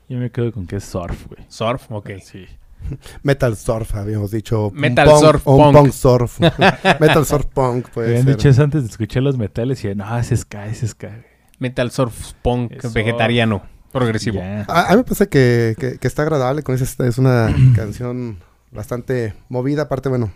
Yo 0.09 0.19
me 0.19 0.31
quedo 0.31 0.53
con 0.53 0.67
que 0.67 0.77
es 0.77 0.85
surf, 0.85 1.27
güey. 1.27 1.45
Surf, 1.49 1.91
ok. 1.91 2.11
Sí. 2.23 2.47
Metal 3.23 3.57
surf, 3.57 3.95
habíamos 3.95 4.31
dicho. 4.31 4.71
Metal 4.75 5.09
punk- 5.09 5.21
surf 5.21 5.43
o 5.47 5.57
punk. 5.57 5.77
punk 5.77 5.93
surf. 5.93 6.41
Metal 7.01 7.25
surf 7.27 7.47
punk, 7.47 7.89
Habían 7.97 8.27
dicho 8.27 8.49
eso 8.49 8.63
antes 8.63 8.83
de 8.83 8.89
escuchar 8.89 9.23
los 9.23 9.37
metales 9.39 9.85
y 9.85 9.95
no, 9.95 10.19
es 10.19 10.29
ska, 10.41 10.67
es 10.67 10.81
ska. 10.89 11.23
Metal 11.59 11.91
surf 11.91 12.33
punk 12.43 12.73
Es 12.73 12.83
surf. 12.83 12.95
vegetariano 12.95 13.63
progresivo. 13.93 14.39
Ya. 14.41 14.65
A, 14.69 14.87
a 14.89 14.91
mí 14.93 14.97
me 14.99 15.05
parece 15.05 15.29
que, 15.29 15.77
que- 15.79 15.99
que 15.99 16.07
está 16.09 16.23
agradable 16.23 16.63
con 16.63 16.75
esa. 16.75 17.07
Es 17.07 17.19
una 17.19 17.55
canción 17.77 18.39
bastante 18.73 19.35
movida. 19.49 19.83
Aparte, 19.83 20.09
bueno, 20.09 20.33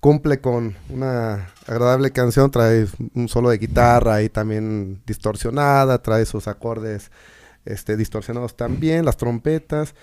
cumple 0.00 0.40
con 0.40 0.74
una 0.90 1.46
agradable 1.66 2.10
canción. 2.10 2.50
Trae 2.50 2.86
un 3.14 3.28
solo 3.28 3.50
de 3.50 3.58
guitarra 3.58 4.22
y 4.22 4.28
también 4.28 5.02
distorsionada. 5.06 6.02
Trae 6.02 6.26
sus 6.26 6.48
acordes 6.48 7.10
este, 7.64 7.96
distorsionados 7.96 8.56
también, 8.56 9.04
las 9.04 9.16
trompetas. 9.16 9.94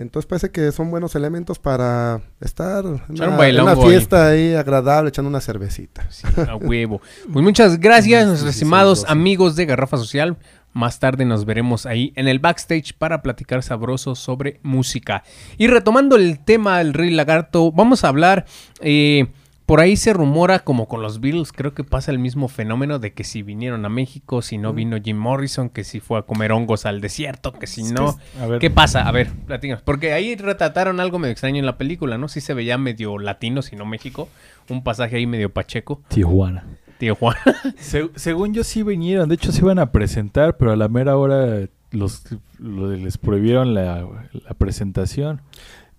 Entonces 0.00 0.26
parece 0.26 0.50
que 0.50 0.72
son 0.72 0.90
buenos 0.90 1.14
elementos 1.14 1.58
para 1.58 2.20
estar 2.40 2.84
en 2.84 3.00
Echar 3.10 3.28
un 3.28 3.34
una, 3.34 3.48
en 3.48 3.60
una 3.60 3.76
fiesta 3.76 4.28
ahí 4.28 4.54
agradable, 4.54 5.08
echando 5.10 5.28
una 5.28 5.40
cervecita. 5.40 6.06
Sí, 6.10 6.26
a 6.48 6.56
huevo. 6.56 7.00
Pues 7.32 7.44
muchas 7.44 7.78
gracias, 7.78 8.22
Sí, 8.24 8.28
nuestros 8.28 8.52
sí, 8.52 8.58
estimados 8.58 9.04
amigos 9.08 9.56
de 9.56 9.66
Garrafa 9.66 9.96
Social. 9.96 10.36
Más 10.72 11.00
tarde 11.00 11.24
nos 11.24 11.44
veremos 11.44 11.84
ahí 11.84 12.12
en 12.14 12.28
el 12.28 12.38
backstage 12.38 12.94
para 12.96 13.22
platicar 13.22 13.62
sabroso 13.62 14.14
sobre 14.14 14.60
música. 14.62 15.24
Y 15.58 15.66
retomando 15.66 16.14
el 16.16 16.38
tema 16.44 16.78
del 16.78 16.94
Rey 16.94 17.10
Lagarto, 17.10 17.72
vamos 17.72 18.04
a 18.04 18.08
hablar. 18.08 18.46
eh, 18.80 19.26
por 19.70 19.80
ahí 19.80 19.96
se 19.96 20.12
rumora, 20.12 20.58
como 20.58 20.88
con 20.88 21.00
los 21.00 21.20
Beatles, 21.20 21.52
creo 21.52 21.74
que 21.74 21.84
pasa 21.84 22.10
el 22.10 22.18
mismo 22.18 22.48
fenómeno 22.48 22.98
de 22.98 23.12
que 23.12 23.22
si 23.22 23.42
vinieron 23.42 23.84
a 23.84 23.88
México, 23.88 24.42
si 24.42 24.58
no 24.58 24.72
vino 24.72 24.96
Jim 25.00 25.16
Morrison, 25.16 25.68
que 25.68 25.84
si 25.84 26.00
fue 26.00 26.18
a 26.18 26.22
comer 26.22 26.50
hongos 26.50 26.86
al 26.86 27.00
desierto, 27.00 27.52
que 27.52 27.68
si 27.68 27.84
no. 27.84 28.16
A 28.40 28.46
ver, 28.46 28.58
¿Qué 28.58 28.68
pasa? 28.68 29.02
A 29.06 29.12
ver, 29.12 29.30
platícanos. 29.46 29.82
Porque 29.84 30.12
ahí 30.12 30.34
retrataron 30.34 30.98
algo 30.98 31.20
medio 31.20 31.30
extraño 31.30 31.58
en 31.60 31.66
la 31.66 31.78
película, 31.78 32.18
¿no? 32.18 32.26
Sí 32.26 32.40
se 32.40 32.52
veía 32.52 32.78
medio 32.78 33.16
latino, 33.18 33.62
si 33.62 33.76
no 33.76 33.86
México. 33.86 34.28
Un 34.68 34.82
pasaje 34.82 35.16
ahí 35.16 35.26
medio 35.28 35.52
pacheco. 35.52 36.02
Tijuana. 36.08 36.64
Tío 36.98 37.14
Juan. 37.14 37.36
Se- 37.78 38.10
según 38.16 38.52
yo 38.52 38.64
sí 38.64 38.82
vinieron, 38.82 39.28
de 39.28 39.36
hecho 39.36 39.52
se 39.52 39.60
iban 39.62 39.78
a 39.78 39.92
presentar, 39.92 40.56
pero 40.56 40.72
a 40.72 40.76
la 40.76 40.88
mera 40.88 41.16
hora 41.16 41.68
los 41.92 42.24
lo- 42.58 42.90
les 42.92 43.18
prohibieron 43.18 43.72
la, 43.72 44.04
la 44.32 44.54
presentación. 44.54 45.40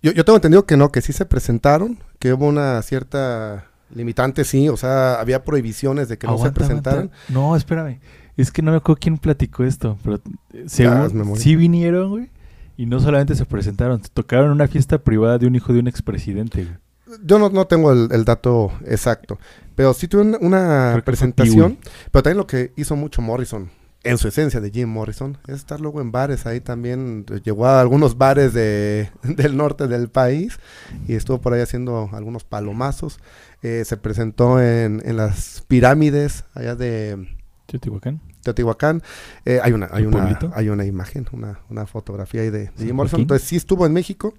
Yo, 0.02 0.12
yo 0.12 0.24
tengo 0.24 0.36
entendido 0.36 0.66
que 0.66 0.76
no, 0.76 0.90
que 0.90 1.00
sí 1.00 1.12
se 1.12 1.26
presentaron, 1.26 1.98
que 2.18 2.32
hubo 2.32 2.46
una 2.46 2.82
cierta 2.82 3.66
limitante, 3.94 4.44
sí, 4.44 4.68
o 4.68 4.76
sea, 4.76 5.20
había 5.20 5.44
prohibiciones 5.44 6.08
de 6.08 6.18
que 6.18 6.26
no 6.26 6.38
se 6.38 6.50
presentaran. 6.50 7.10
aguanta. 7.10 7.16
No, 7.28 7.56
espérame. 7.56 8.00
Es 8.36 8.50
que 8.50 8.62
no 8.62 8.70
me 8.70 8.78
acuerdo 8.78 8.98
quién 9.00 9.18
platicó 9.18 9.64
esto, 9.64 9.98
pero 10.02 10.20
según 10.66 11.36
sí 11.36 11.56
vinieron, 11.56 12.10
güey. 12.10 12.30
Y 12.76 12.86
no 12.86 12.98
solamente 13.00 13.34
se 13.34 13.44
presentaron, 13.44 14.00
tocaron 14.14 14.50
una 14.50 14.66
fiesta 14.66 14.98
privada 14.98 15.38
de 15.38 15.46
un 15.46 15.54
hijo 15.54 15.72
de 15.72 15.80
un 15.80 15.88
expresidente. 15.88 16.64
güey. 16.64 16.76
Yo 17.22 17.38
no, 17.38 17.50
no 17.50 17.66
tengo 17.66 17.92
el, 17.92 18.08
el 18.10 18.24
dato 18.24 18.72
exacto, 18.86 19.38
pero 19.74 19.92
sí 19.92 20.08
tuve 20.08 20.38
una, 20.40 21.00
presentación, 21.04 21.78
pero 22.10 22.22
también 22.22 22.38
lo 22.38 22.46
que 22.46 22.72
hizo 22.76 22.96
mucho 22.96 23.20
Morrison, 23.20 23.70
en 24.04 24.18
su 24.18 24.28
esencia 24.28 24.60
de 24.60 24.70
Jim 24.70 24.88
Morrison, 24.88 25.38
es 25.46 25.56
estar 25.56 25.80
luego 25.80 26.00
en 26.00 26.10
bares, 26.10 26.46
ahí 26.46 26.60
también 26.60 27.24
llegó 27.44 27.66
a 27.66 27.80
algunos 27.80 28.18
bares 28.18 28.52
de, 28.52 29.10
del 29.22 29.56
norte 29.56 29.86
del 29.86 30.08
país 30.08 30.58
y 31.06 31.14
estuvo 31.14 31.40
por 31.40 31.52
ahí 31.52 31.60
haciendo 31.60 32.10
algunos 32.12 32.44
palomazos, 32.44 33.18
Eh, 33.64 33.84
se 33.84 33.96
presentó 33.96 34.60
en, 34.60 35.00
en 35.04 35.16
las 35.16 35.64
pirámides 35.68 36.44
allá 36.52 36.74
de 36.74 37.28
Teotihuacán. 37.66 38.20
Teotihuacán. 38.42 39.04
Eh, 39.44 39.60
hay 39.62 39.72
una, 39.72 39.88
hay 39.92 40.04
¿Un 40.04 40.16
una, 40.16 40.36
hay 40.52 40.68
una 40.68 40.84
imagen, 40.84 41.28
una, 41.30 41.60
una 41.70 41.86
fotografía 41.86 42.40
ahí 42.40 42.50
de, 42.50 42.72
Jim 42.76 42.96
Morrison. 42.96 43.20
Entonces 43.20 43.46
sí 43.46 43.54
estuvo 43.54 43.86
en 43.86 43.92
México. 43.92 44.34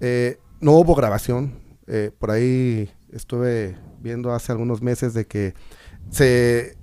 Eh, 0.00 0.38
no 0.60 0.72
hubo 0.72 0.94
grabación. 0.94 1.54
Por 2.18 2.30
ahí 2.30 2.90
estuve 3.12 3.76
viendo 4.02 4.32
hace 4.34 4.52
algunos 4.52 4.82
meses 4.82 5.14
de 5.14 5.26
que 5.26 5.54
se 6.10 6.76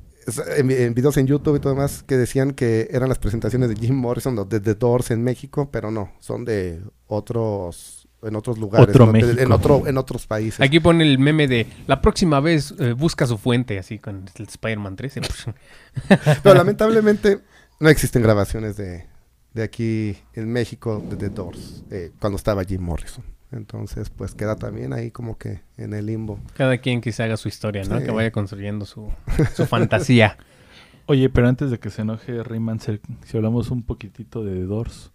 en, 0.57 0.69
en 0.71 0.93
videos 0.93 1.17
en 1.17 1.27
YouTube 1.27 1.55
y 1.55 1.59
todo 1.59 1.73
demás 1.73 2.03
que 2.03 2.17
decían 2.17 2.51
que 2.51 2.87
eran 2.91 3.09
las 3.09 3.19
presentaciones 3.19 3.69
de 3.69 3.75
Jim 3.75 3.95
Morrison 3.95 4.37
o 4.39 4.45
de 4.45 4.59
The 4.59 4.75
Doors 4.75 5.11
en 5.11 5.23
México, 5.23 5.69
pero 5.71 5.91
no, 5.91 6.11
son 6.19 6.45
de 6.45 6.81
otros 7.07 8.07
en 8.23 8.35
otros 8.35 8.59
lugares, 8.59 8.89
Otro 8.89 9.07
¿no? 9.07 9.13
De- 9.13 9.21
México. 9.23 9.41
en 9.41 9.51
otro 9.51 9.87
en 9.87 9.97
otros 9.97 10.27
países. 10.27 10.61
Aquí 10.61 10.79
pone 10.79 11.03
el 11.03 11.17
meme 11.17 11.47
de 11.47 11.65
la 11.87 12.01
próxima 12.01 12.39
vez 12.39 12.71
eh, 12.79 12.93
busca 12.93 13.25
su 13.25 13.37
fuente, 13.39 13.79
así 13.79 13.97
con 13.97 14.25
el 14.35 14.45
Spider-Man 14.47 14.95
13. 14.95 15.21
Pero 16.43 16.55
lamentablemente 16.55 17.39
no 17.79 17.89
existen 17.89 18.21
grabaciones 18.21 18.77
de, 18.77 19.05
de 19.53 19.63
aquí 19.63 20.15
en 20.33 20.51
México 20.51 21.03
de 21.09 21.15
The 21.15 21.29
Doors 21.29 21.83
eh, 21.89 22.11
cuando 22.19 22.37
estaba 22.37 22.63
Jim 22.63 22.81
Morrison. 22.81 23.23
Entonces, 23.51 24.09
pues 24.09 24.33
queda 24.33 24.55
también 24.55 24.93
ahí 24.93 25.11
como 25.11 25.37
que 25.37 25.61
en 25.77 25.93
el 25.93 26.05
limbo. 26.05 26.39
Cada 26.55 26.77
quien 26.77 27.01
que 27.01 27.11
se 27.11 27.21
haga 27.23 27.35
su 27.37 27.47
historia, 27.49 27.83
¿no? 27.83 27.99
Sí. 27.99 28.05
Que 28.05 28.11
vaya 28.11 28.31
construyendo 28.31 28.85
su, 28.85 29.09
su 29.53 29.65
fantasía. 29.65 30.37
Oye, 31.07 31.29
pero 31.29 31.47
antes 31.49 31.69
de 31.71 31.79
que 31.79 31.89
se 31.89 32.03
enoje 32.03 32.41
Rayman, 32.43 32.79
si 32.79 32.99
si 33.25 33.35
hablamos 33.35 33.69
un 33.71 33.83
poquitito 33.83 34.43
de 34.45 34.53
The 34.55 34.63
Doors, 34.65 35.11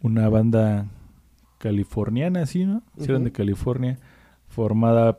una 0.00 0.28
banda 0.28 0.86
californiana, 1.58 2.46
¿sí, 2.46 2.64
no? 2.64 2.82
Si 2.98 3.04
eran 3.10 3.24
de. 3.24 3.32
California, 3.32 3.98
formada 4.48 5.18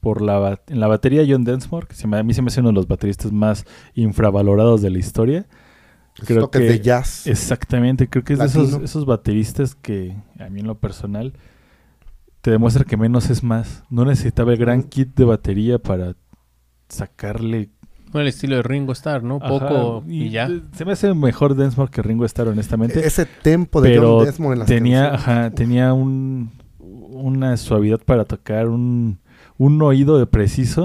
por 0.00 0.20
la 0.22 0.60
en 0.68 0.80
la 0.80 0.86
batería 0.86 1.24
John 1.28 1.44
Densmore, 1.44 1.86
que 1.86 1.94
se 1.94 2.06
me- 2.06 2.18
a 2.18 2.22
mí 2.22 2.34
se 2.34 2.42
me 2.42 2.48
hace 2.48 2.60
uno 2.60 2.68
de 2.70 2.74
los 2.74 2.86
bateristas 2.86 3.32
más 3.32 3.64
infravalorados 3.94 4.82
de 4.82 4.90
la 4.90 4.98
historia. 4.98 5.46
Creo 6.26 6.42
toques 6.42 6.60
que 6.60 6.68
de 6.68 6.80
jazz. 6.80 7.26
Exactamente, 7.26 8.08
creo 8.08 8.22
que 8.22 8.34
es 8.34 8.38
de 8.38 8.44
esos, 8.44 8.74
esos 8.82 9.04
bateristas 9.06 9.74
que 9.74 10.16
a 10.38 10.48
mí 10.48 10.60
en 10.60 10.66
lo 10.66 10.78
personal 10.78 11.32
te 12.44 12.50
demuestra 12.50 12.84
que 12.84 12.98
menos 12.98 13.30
es 13.30 13.42
más. 13.42 13.84
No 13.88 14.04
necesitaba 14.04 14.52
el 14.52 14.58
gran 14.58 14.82
kit 14.82 15.16
de 15.16 15.24
batería 15.24 15.78
para 15.78 16.14
sacarle 16.90 17.70
Bueno, 18.12 18.20
el 18.20 18.28
estilo 18.28 18.56
de 18.56 18.62
Ringo 18.62 18.92
Starr, 18.92 19.22
¿no? 19.22 19.38
Ajá, 19.40 19.48
Poco 19.48 20.04
y, 20.06 20.28
ya. 20.28 20.50
Se 20.72 20.84
me 20.84 20.92
hace 20.92 21.14
mejor 21.14 21.54
Densmore 21.54 21.90
que 21.90 22.02
Ringo 22.02 22.26
Starr, 22.26 22.48
honestamente. 22.48 23.06
Ese 23.06 23.24
tempo 23.24 23.80
de 23.80 23.88
pero 23.88 24.18
John 24.18 24.26
Desmond 24.26 24.52
en 24.52 24.58
las 24.58 24.68
tenía, 24.68 25.14
ajá, 25.14 25.52
tenía 25.52 25.94
un, 25.94 26.50
una 26.80 27.56
suavidad 27.56 28.00
para 28.04 28.26
tocar, 28.26 28.68
un, 28.68 29.20
un 29.56 29.80
oído 29.80 30.18
de 30.18 30.26
preciso. 30.26 30.84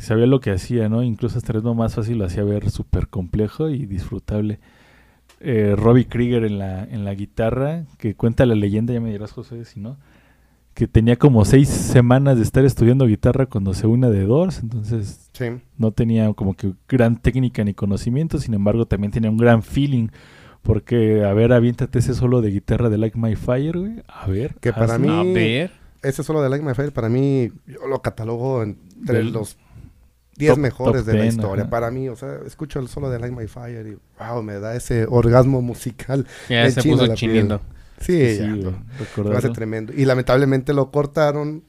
Sabía 0.00 0.24
lo 0.24 0.40
que 0.40 0.50
hacía, 0.50 0.88
¿no? 0.88 1.02
Incluso 1.02 1.36
hasta 1.36 1.52
el 1.52 1.58
ritmo 1.58 1.74
más 1.74 1.94
fácil 1.94 2.16
lo 2.16 2.24
hacía 2.24 2.42
ver 2.42 2.70
súper 2.70 3.08
complejo 3.08 3.68
y 3.68 3.84
disfrutable. 3.84 4.60
Eh, 5.40 5.74
Robbie 5.76 6.06
Krieger 6.06 6.46
en 6.46 6.58
la, 6.58 6.84
en 6.84 7.04
la 7.04 7.12
guitarra, 7.12 7.84
que 7.98 8.14
cuenta 8.14 8.46
la 8.46 8.54
leyenda, 8.54 8.94
ya 8.94 9.00
me 9.02 9.10
dirás 9.10 9.32
José 9.32 9.66
si 9.66 9.78
no, 9.78 9.98
que 10.78 10.86
tenía 10.86 11.16
como 11.16 11.44
seis 11.44 11.68
semanas 11.68 12.36
de 12.36 12.44
estar 12.44 12.64
estudiando 12.64 13.04
guitarra 13.04 13.46
cuando 13.46 13.74
se 13.74 13.88
une 13.88 14.08
de 14.10 14.24
Doors, 14.24 14.60
entonces 14.62 15.28
Sí. 15.32 15.46
no 15.76 15.90
tenía 15.90 16.32
como 16.34 16.54
que 16.54 16.72
gran 16.88 17.16
técnica 17.20 17.64
ni 17.64 17.74
conocimiento, 17.74 18.38
sin 18.38 18.54
embargo 18.54 18.86
también 18.86 19.10
tenía 19.10 19.28
un 19.28 19.38
gran 19.38 19.64
feeling 19.64 20.06
Porque, 20.62 21.24
a 21.24 21.32
ver, 21.32 21.52
aviéntate 21.52 21.98
ese 22.00 22.14
solo 22.14 22.40
de 22.42 22.50
guitarra 22.50 22.90
de 22.90 22.98
Like 22.98 23.18
My 23.18 23.34
Fire, 23.36 23.78
güey. 23.78 24.02
A 24.06 24.26
ver. 24.26 24.54
Que 24.60 24.72
para 24.72 24.94
hazlo. 24.96 25.24
mí- 25.24 25.30
A 25.30 25.34
ver. 25.34 25.70
Ese 26.02 26.22
solo 26.22 26.42
de 26.42 26.48
Like 26.48 26.64
My 26.64 26.74
Fire, 26.74 26.92
para 26.92 27.08
mí, 27.08 27.50
yo 27.66 27.86
lo 27.88 28.02
catalogo 28.02 28.62
entre 28.62 29.18
Del 29.18 29.32
los 29.32 29.56
10 30.36 30.52
top- 30.54 30.58
mejores 30.60 31.02
top 31.04 31.06
de 31.12 31.16
la 31.18 31.22
10, 31.22 31.34
historia. 31.36 31.62
ajá. 31.62 31.70
Para 31.70 31.90
mí, 31.90 32.08
o 32.08 32.16
sea, 32.16 32.38
escucho 32.46 32.80
el 32.80 32.88
solo 32.88 33.08
de 33.08 33.18
Like 33.18 33.34
My 33.34 33.46
Fire 33.48 33.86
y 33.86 33.96
wow, 34.22 34.42
me 34.42 34.60
da 34.60 34.74
ese 34.76 35.06
orgasmo 35.08 35.62
musical. 35.62 36.26
Ya 36.50 36.70
se 36.70 36.82
puso 36.82 37.12
piel. 37.14 37.58
Sí, 38.00 38.36
Sí, 38.36 38.38
ya, 38.38 38.48
no, 38.48 39.32
hace 39.36 39.50
tremendo. 39.50 39.92
Y 39.96 40.04
lamentablemente 40.04 40.72
lo 40.74 40.90
cortaron 40.90 41.64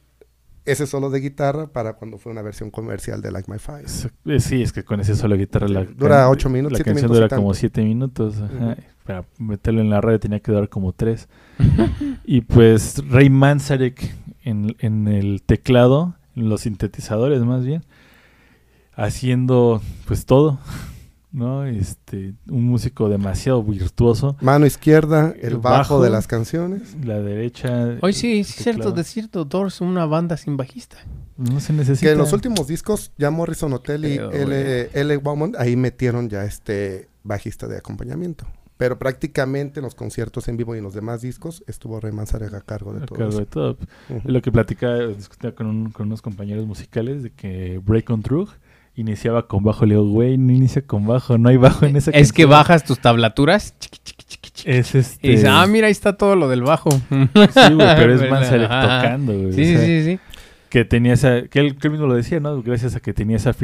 ese 0.65 0.85
solo 0.85 1.09
de 1.09 1.19
guitarra 1.19 1.67
para 1.67 1.93
cuando 1.93 2.17
fue 2.19 2.31
una 2.31 2.41
versión 2.43 2.69
comercial 2.69 3.21
de 3.21 3.31
Like 3.31 3.51
My 3.51 3.57
Fire. 3.57 3.85
Es- 3.85 4.07
eh, 4.25 4.39
Sí, 4.39 4.61
es 4.61 4.71
que 4.71 4.83
con 4.83 4.99
ese 4.99 5.15
solo 5.15 5.35
guitarra 5.35 5.67
la 5.67 5.83
Dura 5.85 6.17
can- 6.17 6.27
ocho 6.29 6.49
minutos, 6.49 6.77
La 6.77 6.83
canción 6.83 6.95
minutos 7.11 7.17
dura 7.17 7.29
como 7.29 7.47
tanto. 7.49 7.59
7 7.59 7.83
minutos. 7.83 8.35
ajá. 8.41 8.75
Para 9.05 9.25
meterlo 9.39 9.81
en 9.81 9.89
la 9.89 9.99
radio 10.01 10.19
tenía 10.19 10.39
que 10.39 10.51
durar 10.51 10.69
como 10.69 10.93
3. 10.93 11.27
y 12.25 12.41
pues 12.41 13.01
Ray 13.09 13.31
Manzarek 13.31 14.15
en, 14.43 14.75
en 14.79 15.07
el 15.07 15.41
teclado, 15.43 16.15
en 16.35 16.49
los 16.49 16.61
sintetizadores 16.61 17.41
más 17.43 17.65
bien, 17.65 17.83
haciendo 18.95 19.81
pues 20.05 20.25
todo. 20.25 20.59
¿No? 21.31 21.63
Este, 21.65 22.33
un 22.49 22.63
músico 22.65 23.07
demasiado 23.07 23.63
virtuoso. 23.63 24.35
Mano 24.41 24.65
izquierda, 24.65 25.33
el 25.39 25.53
El 25.53 25.57
bajo, 25.57 25.95
bajo. 25.95 26.03
de 26.03 26.09
las 26.09 26.25
canciones. 26.25 26.95
La 27.03 27.19
derecha. 27.21 27.97
Hoy 28.01 28.13
sí, 28.13 28.43
sí, 28.43 28.57
el 28.57 28.63
cierto, 28.63 28.91
de 28.91 29.03
cierto, 29.03 29.45
Doors, 29.45 29.79
una 29.81 30.05
banda 30.07 30.37
sin 30.37 30.57
bajista. 30.57 30.97
No 31.37 31.59
se 31.59 31.71
necesita. 31.73 32.07
Que 32.07 32.13
en 32.13 32.17
los 32.17 32.33
últimos 32.33 32.67
discos, 32.67 33.11
ya 33.17 33.29
Morrison 33.29 33.71
Hotel 33.73 34.05
y 34.05 34.17
Pero, 34.17 34.31
L. 34.31 34.89
L. 34.93 35.17
Beaumont, 35.17 35.55
ahí 35.57 35.75
metieron 35.75 36.29
ya 36.29 36.43
este 36.45 37.09
bajista 37.23 37.67
de 37.67 37.77
acompañamiento. 37.77 38.47
Pero 38.77 38.97
prácticamente 38.97 39.81
en 39.81 39.83
los 39.83 39.93
conciertos 39.93 40.47
en 40.47 40.57
vivo 40.57 40.73
y 40.73 40.77
en 40.79 40.83
los 40.85 40.93
demás 40.93 41.21
discos 41.21 41.63
estuvo 41.67 41.99
Ray 41.99 42.13
Manzarek 42.13 42.53
a 42.53 42.61
cargo 42.61 42.93
de 42.93 43.03
A 43.03 43.05
todo 43.05 43.19
cargo 43.19 43.37
de 43.37 43.45
todo. 43.45 43.77
Es 44.09 44.23
lo 44.25 44.41
que 44.41 44.51
platicaba, 44.51 45.05
discutía 45.07 45.53
con, 45.53 45.67
un- 45.67 45.91
con 45.91 46.07
unos 46.07 46.21
compañeros 46.21 46.65
musicales 46.65 47.21
de 47.21 47.29
que 47.31 47.79
Break 47.85 48.09
on 48.09 48.21
Drug 48.21 48.49
iniciaba 48.99 49.47
con 49.47 49.63
bajo. 49.63 49.85
Le 49.85 49.95
digo, 49.95 50.07
güey, 50.07 50.37
no 50.37 50.51
inicia 50.51 50.81
con 50.81 51.05
bajo, 51.07 51.37
no 51.37 51.49
hay 51.49 51.57
bajo 51.57 51.85
en 51.85 51.95
esa 51.95 52.11
Es 52.11 52.31
que 52.33 52.43
canción". 52.43 52.49
bajas 52.49 52.83
tus 52.83 52.99
tablaturas 52.99 53.73
chiqui, 53.79 53.99
chiqui, 54.03 54.23
chiqui, 54.25 54.49
chiqui, 54.51 54.71
Es 54.71 54.95
este. 54.95 55.27
y 55.27 55.31
dices, 55.31 55.47
ah, 55.49 55.65
mira, 55.67 55.87
ahí 55.87 55.91
está 55.91 56.17
todo 56.17 56.35
lo 56.35 56.47
del 56.49 56.63
bajo. 56.63 56.89
Sí, 56.91 56.99
güey, 57.09 57.95
pero 57.95 58.13
es 58.13 58.21
Manzarek 58.29 58.69
tocando, 58.69 59.33
güey. 59.33 59.53
Sí, 59.53 59.65
sí, 59.65 59.75
sea, 59.77 59.85
sí, 59.85 60.03
sí. 60.03 60.19
Que 60.69 60.85
tenía 60.85 61.13
esa. 61.13 61.47
Que 61.47 61.59
él, 61.61 61.77
que 61.77 61.87
él 61.87 61.91
mismo 61.93 62.05
lo 62.05 62.13
decía, 62.13 62.39
¿no? 62.39 62.61
Gracias 62.61 62.95
a 62.95 62.99
que 62.99 63.11
tenía 63.11 63.37
esa, 63.37 63.55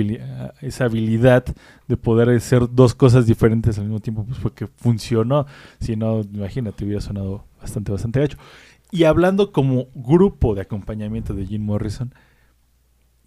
esa 0.62 0.86
habilidad 0.86 1.46
de 1.88 1.98
poder 1.98 2.30
hacer 2.30 2.64
dos 2.72 2.96
cosas 2.96 3.28
diferentes 3.28 3.78
al 3.78 3.84
mismo 3.84 4.00
tiempo, 4.00 4.26
pues 4.26 4.40
fue 4.40 4.52
que 4.54 4.66
funcionó. 4.66 5.46
Si 5.80 5.96
no, 5.96 6.22
imagínate, 6.34 6.84
hubiera 6.84 7.02
sonado 7.02 7.46
bastante, 7.62 7.92
bastante 7.92 8.20
gacho. 8.22 8.38
Y 8.92 9.04
hablando 9.04 9.52
como 9.52 9.86
grupo 9.94 10.56
de 10.56 10.62
acompañamiento 10.62 11.34
de 11.36 11.46
Jim 11.46 11.64
Morrison, 11.64 12.12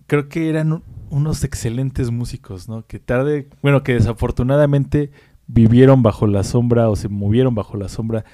creo 0.08 0.28
que 0.28 0.48
eran 0.48 0.72
un- 0.72 0.82
unos 1.10 1.44
excelentes 1.44 2.10
músicos, 2.10 2.68
¿no? 2.68 2.84
Que 2.84 2.98
tarde, 2.98 3.48
bueno, 3.62 3.84
que 3.84 3.94
desafortunadamente 3.94 5.10
vivieron 5.46 6.02
bajo 6.02 6.26
la 6.26 6.42
sombra 6.42 6.90
o 6.90 6.96
se 6.96 7.08
movieron 7.08 7.54
bajo 7.54 7.76
la 7.76 7.88
sombra 7.88 8.24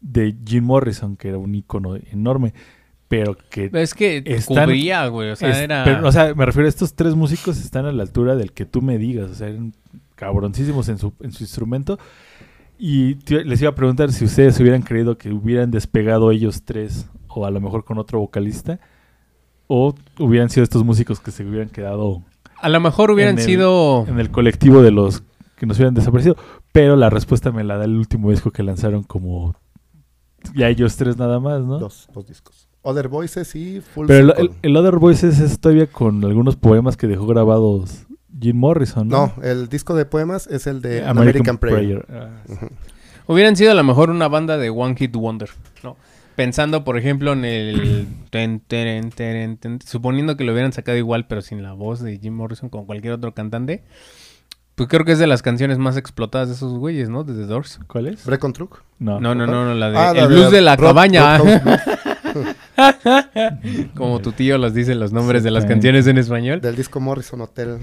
de 0.00 0.36
Jim 0.46 0.64
Morrison, 0.64 1.16
que 1.16 1.28
era 1.30 1.38
un 1.38 1.54
ícono 1.54 1.96
enorme, 1.96 2.54
pero 3.08 3.36
que 3.50 3.68
Es 3.74 3.94
que 3.94 4.22
Están- 4.24 4.66
cubría, 4.66 5.06
güey. 5.08 5.30
O 5.30 5.36
sea, 5.36 5.50
es- 5.50 5.58
era. 5.58 5.82
pero, 5.84 6.06
o 6.06 6.12
sea, 6.12 6.34
me 6.34 6.46
refiero 6.46 6.66
a 6.66 6.68
estos 6.70 6.94
tres 6.94 7.14
músicos 7.14 7.58
están 7.58 7.84
a 7.86 7.92
la 7.92 8.02
altura 8.04 8.36
del 8.36 8.52
que 8.52 8.64
tú 8.64 8.80
me 8.80 8.96
digas, 8.96 9.30
o 9.30 9.34
sea, 9.34 9.48
eran 9.48 9.74
cabroncísimos 10.14 10.88
en 10.88 10.98
su, 10.98 11.12
en 11.20 11.32
su 11.32 11.42
instrumento. 11.42 11.98
Y 12.78 13.16
te- 13.16 13.44
les 13.44 13.60
iba 13.60 13.70
a 13.70 13.74
preguntar 13.74 14.12
si 14.12 14.24
ustedes 14.24 14.58
hubieran 14.60 14.82
creído 14.82 15.16
que 15.18 15.30
hubieran 15.30 15.70
despegado 15.70 16.30
ellos 16.30 16.62
tres, 16.64 17.08
o 17.28 17.44
a 17.46 17.50
lo 17.50 17.60
mejor 17.60 17.84
con 17.84 17.98
otro 17.98 18.18
vocalista, 18.20 18.80
o 19.74 19.94
hubieran 20.18 20.48
sido 20.50 20.62
estos 20.64 20.84
músicos 20.84 21.18
que 21.20 21.30
se 21.30 21.44
hubieran 21.44 21.68
quedado 21.68 22.22
a 22.60 22.68
lo 22.68 22.80
mejor 22.80 23.10
hubieran 23.10 23.34
en 23.34 23.40
el- 23.40 23.44
sido. 23.44 24.06
en 24.08 24.20
el 24.20 24.30
colectivo 24.30 24.80
de 24.82 24.90
los 24.90 25.22
que 25.56 25.66
nos 25.66 25.76
hubieran 25.76 25.94
desaparecido. 25.94 26.36
Pero 26.72 26.96
la 26.96 27.10
respuesta 27.10 27.52
me 27.52 27.62
la 27.64 27.76
da 27.76 27.84
el 27.84 27.96
último 27.96 28.30
disco 28.30 28.50
que 28.52 28.62
lanzaron 28.62 29.02
como 29.02 29.54
ya 30.54 30.68
ellos 30.68 30.96
tres 30.96 31.16
nada 31.18 31.40
más, 31.40 31.60
¿no? 31.62 31.78
Dos, 31.78 32.08
dos 32.14 32.26
discos. 32.26 32.68
Other 32.82 33.08
Voices 33.08 33.54
y 33.56 33.80
Full 33.80 34.06
Pero 34.06 34.20
el, 34.20 34.26
Circle. 34.36 34.44
el- 34.62 34.70
el 34.70 34.76
Other 34.76 34.96
Voices 34.98 35.40
es 35.40 35.58
todavía 35.58 35.86
con 35.86 36.24
algunos 36.24 36.56
poemas 36.56 36.96
que 36.96 37.06
dejó 37.06 37.26
grabados 37.26 38.04
Jim 38.40 38.56
Morrison, 38.56 39.08
¿no? 39.08 39.32
No, 39.36 39.42
el 39.42 39.68
disco 39.68 39.94
de 39.94 40.04
poemas 40.06 40.46
es 40.46 40.66
el 40.66 40.80
de 40.82 41.04
American, 41.04 41.58
Prayer. 41.58 42.04
Ah. 42.10 42.30
Hubieran 43.26 43.56
sido 43.56 43.70
a 43.70 43.74
lo 43.74 43.82
mejor 43.84 44.10
una 44.10 44.28
banda 44.28 44.58
de 44.58 44.70
One 44.70 44.96
Hit 44.96 45.14
Wonder, 45.16 45.48
¿no? 45.82 45.96
Pensando, 46.36 46.82
por 46.84 46.98
ejemplo, 46.98 47.32
en 47.32 47.44
el... 47.44 48.06
ten, 48.30 48.60
ten, 48.60 49.10
suponiendo 49.86 50.36
que 50.36 50.44
lo 50.44 50.52
hubieran 50.52 50.72
sacado 50.72 50.98
igual, 50.98 51.26
pero 51.26 51.42
sin 51.42 51.62
la 51.62 51.72
voz 51.72 52.00
de 52.00 52.18
Jim 52.18 52.34
Morrison, 52.34 52.68
como 52.68 52.86
cualquier 52.86 53.12
otro 53.14 53.34
cantante. 53.34 53.84
Pues 54.74 54.88
creo 54.88 55.04
que 55.04 55.12
es 55.12 55.20
de 55.20 55.28
las 55.28 55.42
canciones 55.42 55.78
más 55.78 55.96
explotadas 55.96 56.48
de 56.48 56.54
esos 56.54 56.72
güeyes, 56.76 57.08
¿no? 57.08 57.22
De 57.22 57.32
The 57.34 57.46
Doors. 57.46 57.78
¿Cuál 57.86 58.08
es? 58.08 58.24
Break 58.26 58.42
on 58.42 58.52
Truck. 58.52 58.82
No. 58.98 59.20
No, 59.20 59.32
no, 59.36 59.46
no, 59.46 59.64
no, 59.64 59.74
la 59.74 59.90
de... 59.90 59.96
Ah, 59.98 60.12
el 60.16 60.26
blues 60.26 60.50
de 60.50 60.60
la 60.62 60.74
Rock- 60.74 60.86
cabaña. 60.88 61.38
Rockhouse 61.38 61.62
Blues, 62.34 63.88
como 63.94 64.20
tu 64.20 64.32
tío 64.32 64.58
los 64.58 64.74
dice 64.74 64.94
los 64.96 65.12
nombres 65.12 65.44
de 65.44 65.50
las 65.52 65.64
canciones 65.66 66.06
en 66.08 66.18
español. 66.18 66.60
del 66.60 66.74
disco 66.76 66.98
Morrison 67.00 67.40
Hotel. 67.40 67.78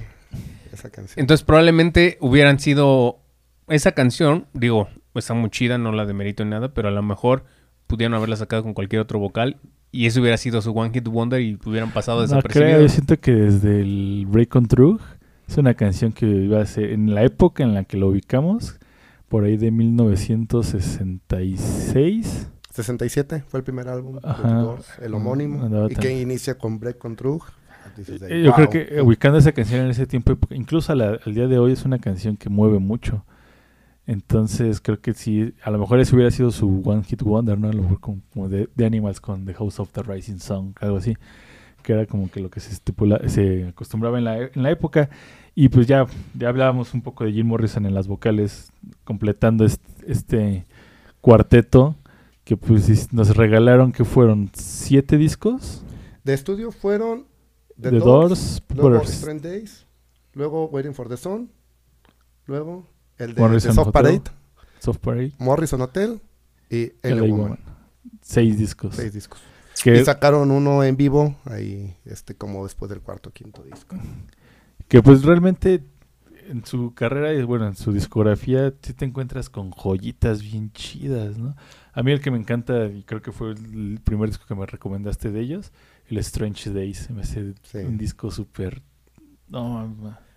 Esa 0.74 0.90
canción. 0.90 1.20
Entonces 1.20 1.46
probablemente 1.46 2.18
hubieran 2.22 2.60
sido 2.60 3.20
esa 3.68 3.94
canción, 3.94 4.48
digo, 4.54 4.90
está 5.16 5.34
muy 5.34 5.50
chida, 5.50 5.78
no 5.78 5.92
la 5.94 6.06
demerito 6.06 6.44
en 6.44 6.50
nada, 6.50 6.74
pero 6.74 6.88
a 6.90 6.92
lo 6.92 7.02
mejor 7.02 7.46
pudieron 7.92 8.14
haberla 8.16 8.36
sacado 8.38 8.64
con 8.64 8.74
cualquier 8.74 9.02
otro 9.02 9.20
vocal 9.20 9.58
y 9.92 10.06
eso 10.06 10.22
hubiera 10.22 10.38
sido 10.38 10.62
su 10.62 10.72
One 10.72 10.92
Hit 10.94 11.08
Wonder 11.08 11.42
y 11.42 11.58
hubieran 11.66 11.92
pasado 11.92 12.20
No 12.20 12.24
desapercibido. 12.24 12.70
creo, 12.72 12.82
yo 12.82 12.90
siento 12.90 13.20
que 13.20 13.32
desde 13.34 13.82
el 13.82 14.26
Break 14.28 14.56
on 14.56 14.68
True 14.68 14.98
es 15.48 15.58
una 15.58 15.74
canción 15.74 16.14
que 16.14 16.26
iba 16.26 16.62
a 16.62 16.66
ser 16.66 16.92
en 16.92 17.14
la 17.14 17.24
época 17.24 17.64
en 17.64 17.74
la 17.74 17.84
que 17.84 17.98
lo 17.98 18.08
ubicamos, 18.08 18.80
por 19.28 19.44
ahí 19.44 19.58
de 19.58 19.70
1966. 19.72 22.48
67 22.70 23.44
fue 23.48 23.60
el 23.60 23.64
primer 23.66 23.90
álbum 23.90 24.20
Ajá. 24.24 24.54
Doors, 24.62 24.88
el 25.02 25.14
homónimo. 25.14 25.88
Y 25.90 25.96
que 25.96 26.22
inicia 26.22 26.58
con 26.58 26.80
Break 26.80 27.04
on 27.04 27.16
Truck. 27.18 27.52
Dices 27.98 28.22
Eh, 28.30 28.44
Yo 28.44 28.54
creo 28.54 28.70
que 28.70 29.02
ubicando 29.02 29.38
esa 29.38 29.52
canción 29.52 29.82
en 29.82 29.90
ese 29.92 30.08
tiempo, 30.08 30.38
incluso 30.52 30.96
la- 30.96 31.20
al 31.26 31.34
día 31.34 31.48
de 31.48 31.60
hoy, 31.60 31.74
es 31.74 31.84
una 31.84 32.00
canción 32.00 32.38
que 32.38 32.48
mueve 32.50 32.80
mucho. 32.80 33.26
Entonces 34.12 34.82
creo 34.82 35.00
que 35.00 35.14
sí, 35.14 35.54
a 35.64 35.72
lo 35.72 35.80
mejor 35.80 36.02
ese 36.02 36.14
hubiera 36.14 36.30
sido 36.32 36.52
su 36.52 36.82
One 36.84 37.02
Hit 37.06 37.22
Wonder, 37.22 37.58
¿no? 37.58 37.70
A 37.70 37.74
lo 37.74 37.84
mejor 37.84 38.02
como, 38.02 38.22
como 38.34 38.50
de, 38.50 38.68
de 38.76 38.86
Animals 38.86 39.22
con 39.22 39.46
The 39.46 39.54
House 39.54 39.80
of 39.80 39.90
the 39.94 40.04
Rising 40.04 40.40
Sun, 40.40 40.76
algo 40.82 40.98
así. 40.98 41.16
Que 41.82 41.94
era 41.94 42.06
como 42.06 42.30
que 42.30 42.42
lo 42.42 42.50
que 42.50 42.60
se 42.60 42.74
estipula, 42.74 43.22
se 43.30 43.70
acostumbraba 43.70 44.18
en 44.18 44.26
la, 44.26 44.38
en 44.38 44.64
la 44.64 44.70
época. 44.70 45.10
Y 45.56 45.70
pues 45.70 45.88
ya, 45.88 46.08
ya 46.34 46.50
hablábamos 46.50 46.94
un 46.94 47.02
poco 47.02 47.24
de 47.24 47.32
Jim 47.32 47.48
Morrison 47.48 47.86
en 47.86 47.94
las 47.94 48.10
vocales, 48.10 48.74
completando 49.06 49.64
este, 49.64 49.88
este 50.06 50.66
cuarteto 51.22 51.96
que 52.44 52.58
pues 52.58 53.14
nos 53.14 53.38
regalaron 53.38 53.94
que 53.94 54.04
fueron 54.04 54.52
siete 54.54 55.16
discos. 55.16 55.86
De 56.26 56.34
estudio 56.34 56.74
fueron 56.74 57.28
The, 57.80 57.92
The 57.92 58.00
Doors, 58.00 58.62
Doors, 58.68 58.76
luego. 58.76 59.00
Different 59.06 59.42
Days, 59.42 59.86
luego 60.34 60.66
Waiting 60.66 60.94
for 60.94 61.08
the 61.08 61.16
Sun, 61.16 61.50
luego 62.46 62.86
el 63.24 63.36
de, 63.36 63.60
Soft 63.60 63.78
Hotel. 63.80 63.92
Parade, 63.92 64.22
Soft 64.80 64.98
Parade, 65.00 65.32
Morrison 65.40 65.82
Hotel 65.82 66.22
y 66.70 66.92
LA. 67.04 67.22
Woman. 67.22 67.30
Woman. 67.40 67.60
Seis 68.22 68.58
discos. 68.58 68.96
Seis 68.96 69.14
discos. 69.14 69.40
Y 69.86 70.04
sacaron 70.04 70.52
uno 70.52 70.84
en 70.84 70.96
vivo 70.98 71.36
ahí, 71.46 71.96
este, 72.06 72.36
como 72.36 72.64
después 72.64 72.90
del 72.90 73.02
cuarto 73.02 73.30
o 73.30 73.34
quinto 73.34 73.64
disco. 73.64 73.96
que 74.88 75.02
pues 75.02 75.24
realmente 75.24 75.84
en 76.50 76.66
su 76.66 76.94
carrera 76.94 77.34
y 77.34 77.42
bueno, 77.44 77.68
en 77.68 77.76
su 77.76 77.92
discografía 77.94 78.74
sí 78.82 78.94
te 78.94 79.06
encuentras 79.06 79.50
con 79.50 79.72
joyitas 79.72 80.42
bien 80.44 80.72
chidas, 80.74 81.38
¿no? 81.38 81.56
A 81.94 82.04
mí 82.04 82.12
el 82.12 82.22
que 82.22 82.30
me 82.32 82.38
encanta 82.38 82.86
y 82.88 83.04
creo 83.04 83.22
que 83.22 83.32
fue 83.32 83.52
el 83.52 84.00
primer 84.04 84.30
disco 84.30 84.46
que 84.48 84.56
me 84.56 84.66
recomendaste 84.66 85.32
de 85.32 85.40
ellos, 85.40 85.72
el 86.08 86.18
Strange 86.20 86.72
Days, 86.72 87.10
me 87.10 87.22
hace 87.22 87.54
Sí. 87.64 87.78
un 87.80 87.98
disco 87.98 88.30
súper... 88.32 88.82
No, 89.48 89.90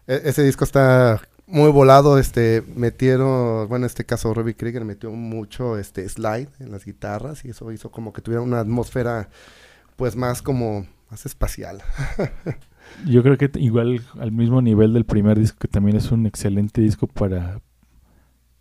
E- 0.07 0.23
ese 0.25 0.43
disco 0.45 0.65
está 0.65 1.21
muy 1.47 1.71
volado, 1.71 2.19
este, 2.19 2.63
metieron, 2.75 3.69
bueno, 3.69 3.85
en 3.85 3.91
este 3.91 4.05
caso 4.05 4.33
Robbie 4.33 4.57
Krieger 4.57 4.85
metió 4.85 5.11
mucho, 5.11 5.79
este, 5.79 6.09
slide 6.09 6.49
en 6.61 6.71
las 6.71 6.85
guitarras 6.85 7.45
y 7.45 7.51
eso 7.51 7.71
hizo 7.73 7.91
como 7.91 8.13
que 8.13 8.23
tuviera 8.23 8.43
una 8.43 8.61
atmósfera, 8.61 9.29
pues, 9.97 10.17
más 10.17 10.43
como, 10.43 10.87
más 11.11 11.27
espacial. 11.27 11.83
Yo 13.07 13.23
creo 13.23 13.37
que 13.37 13.51
igual 13.59 14.03
al 14.19 14.33
mismo 14.33 14.63
nivel 14.63 14.93
del 14.93 15.05
primer 15.05 15.39
disco, 15.39 15.59
que 15.61 15.69
también 15.69 15.97
es 15.97 16.11
un 16.13 16.27
excelente 16.27 16.81
disco 16.81 17.07
para 17.07 17.61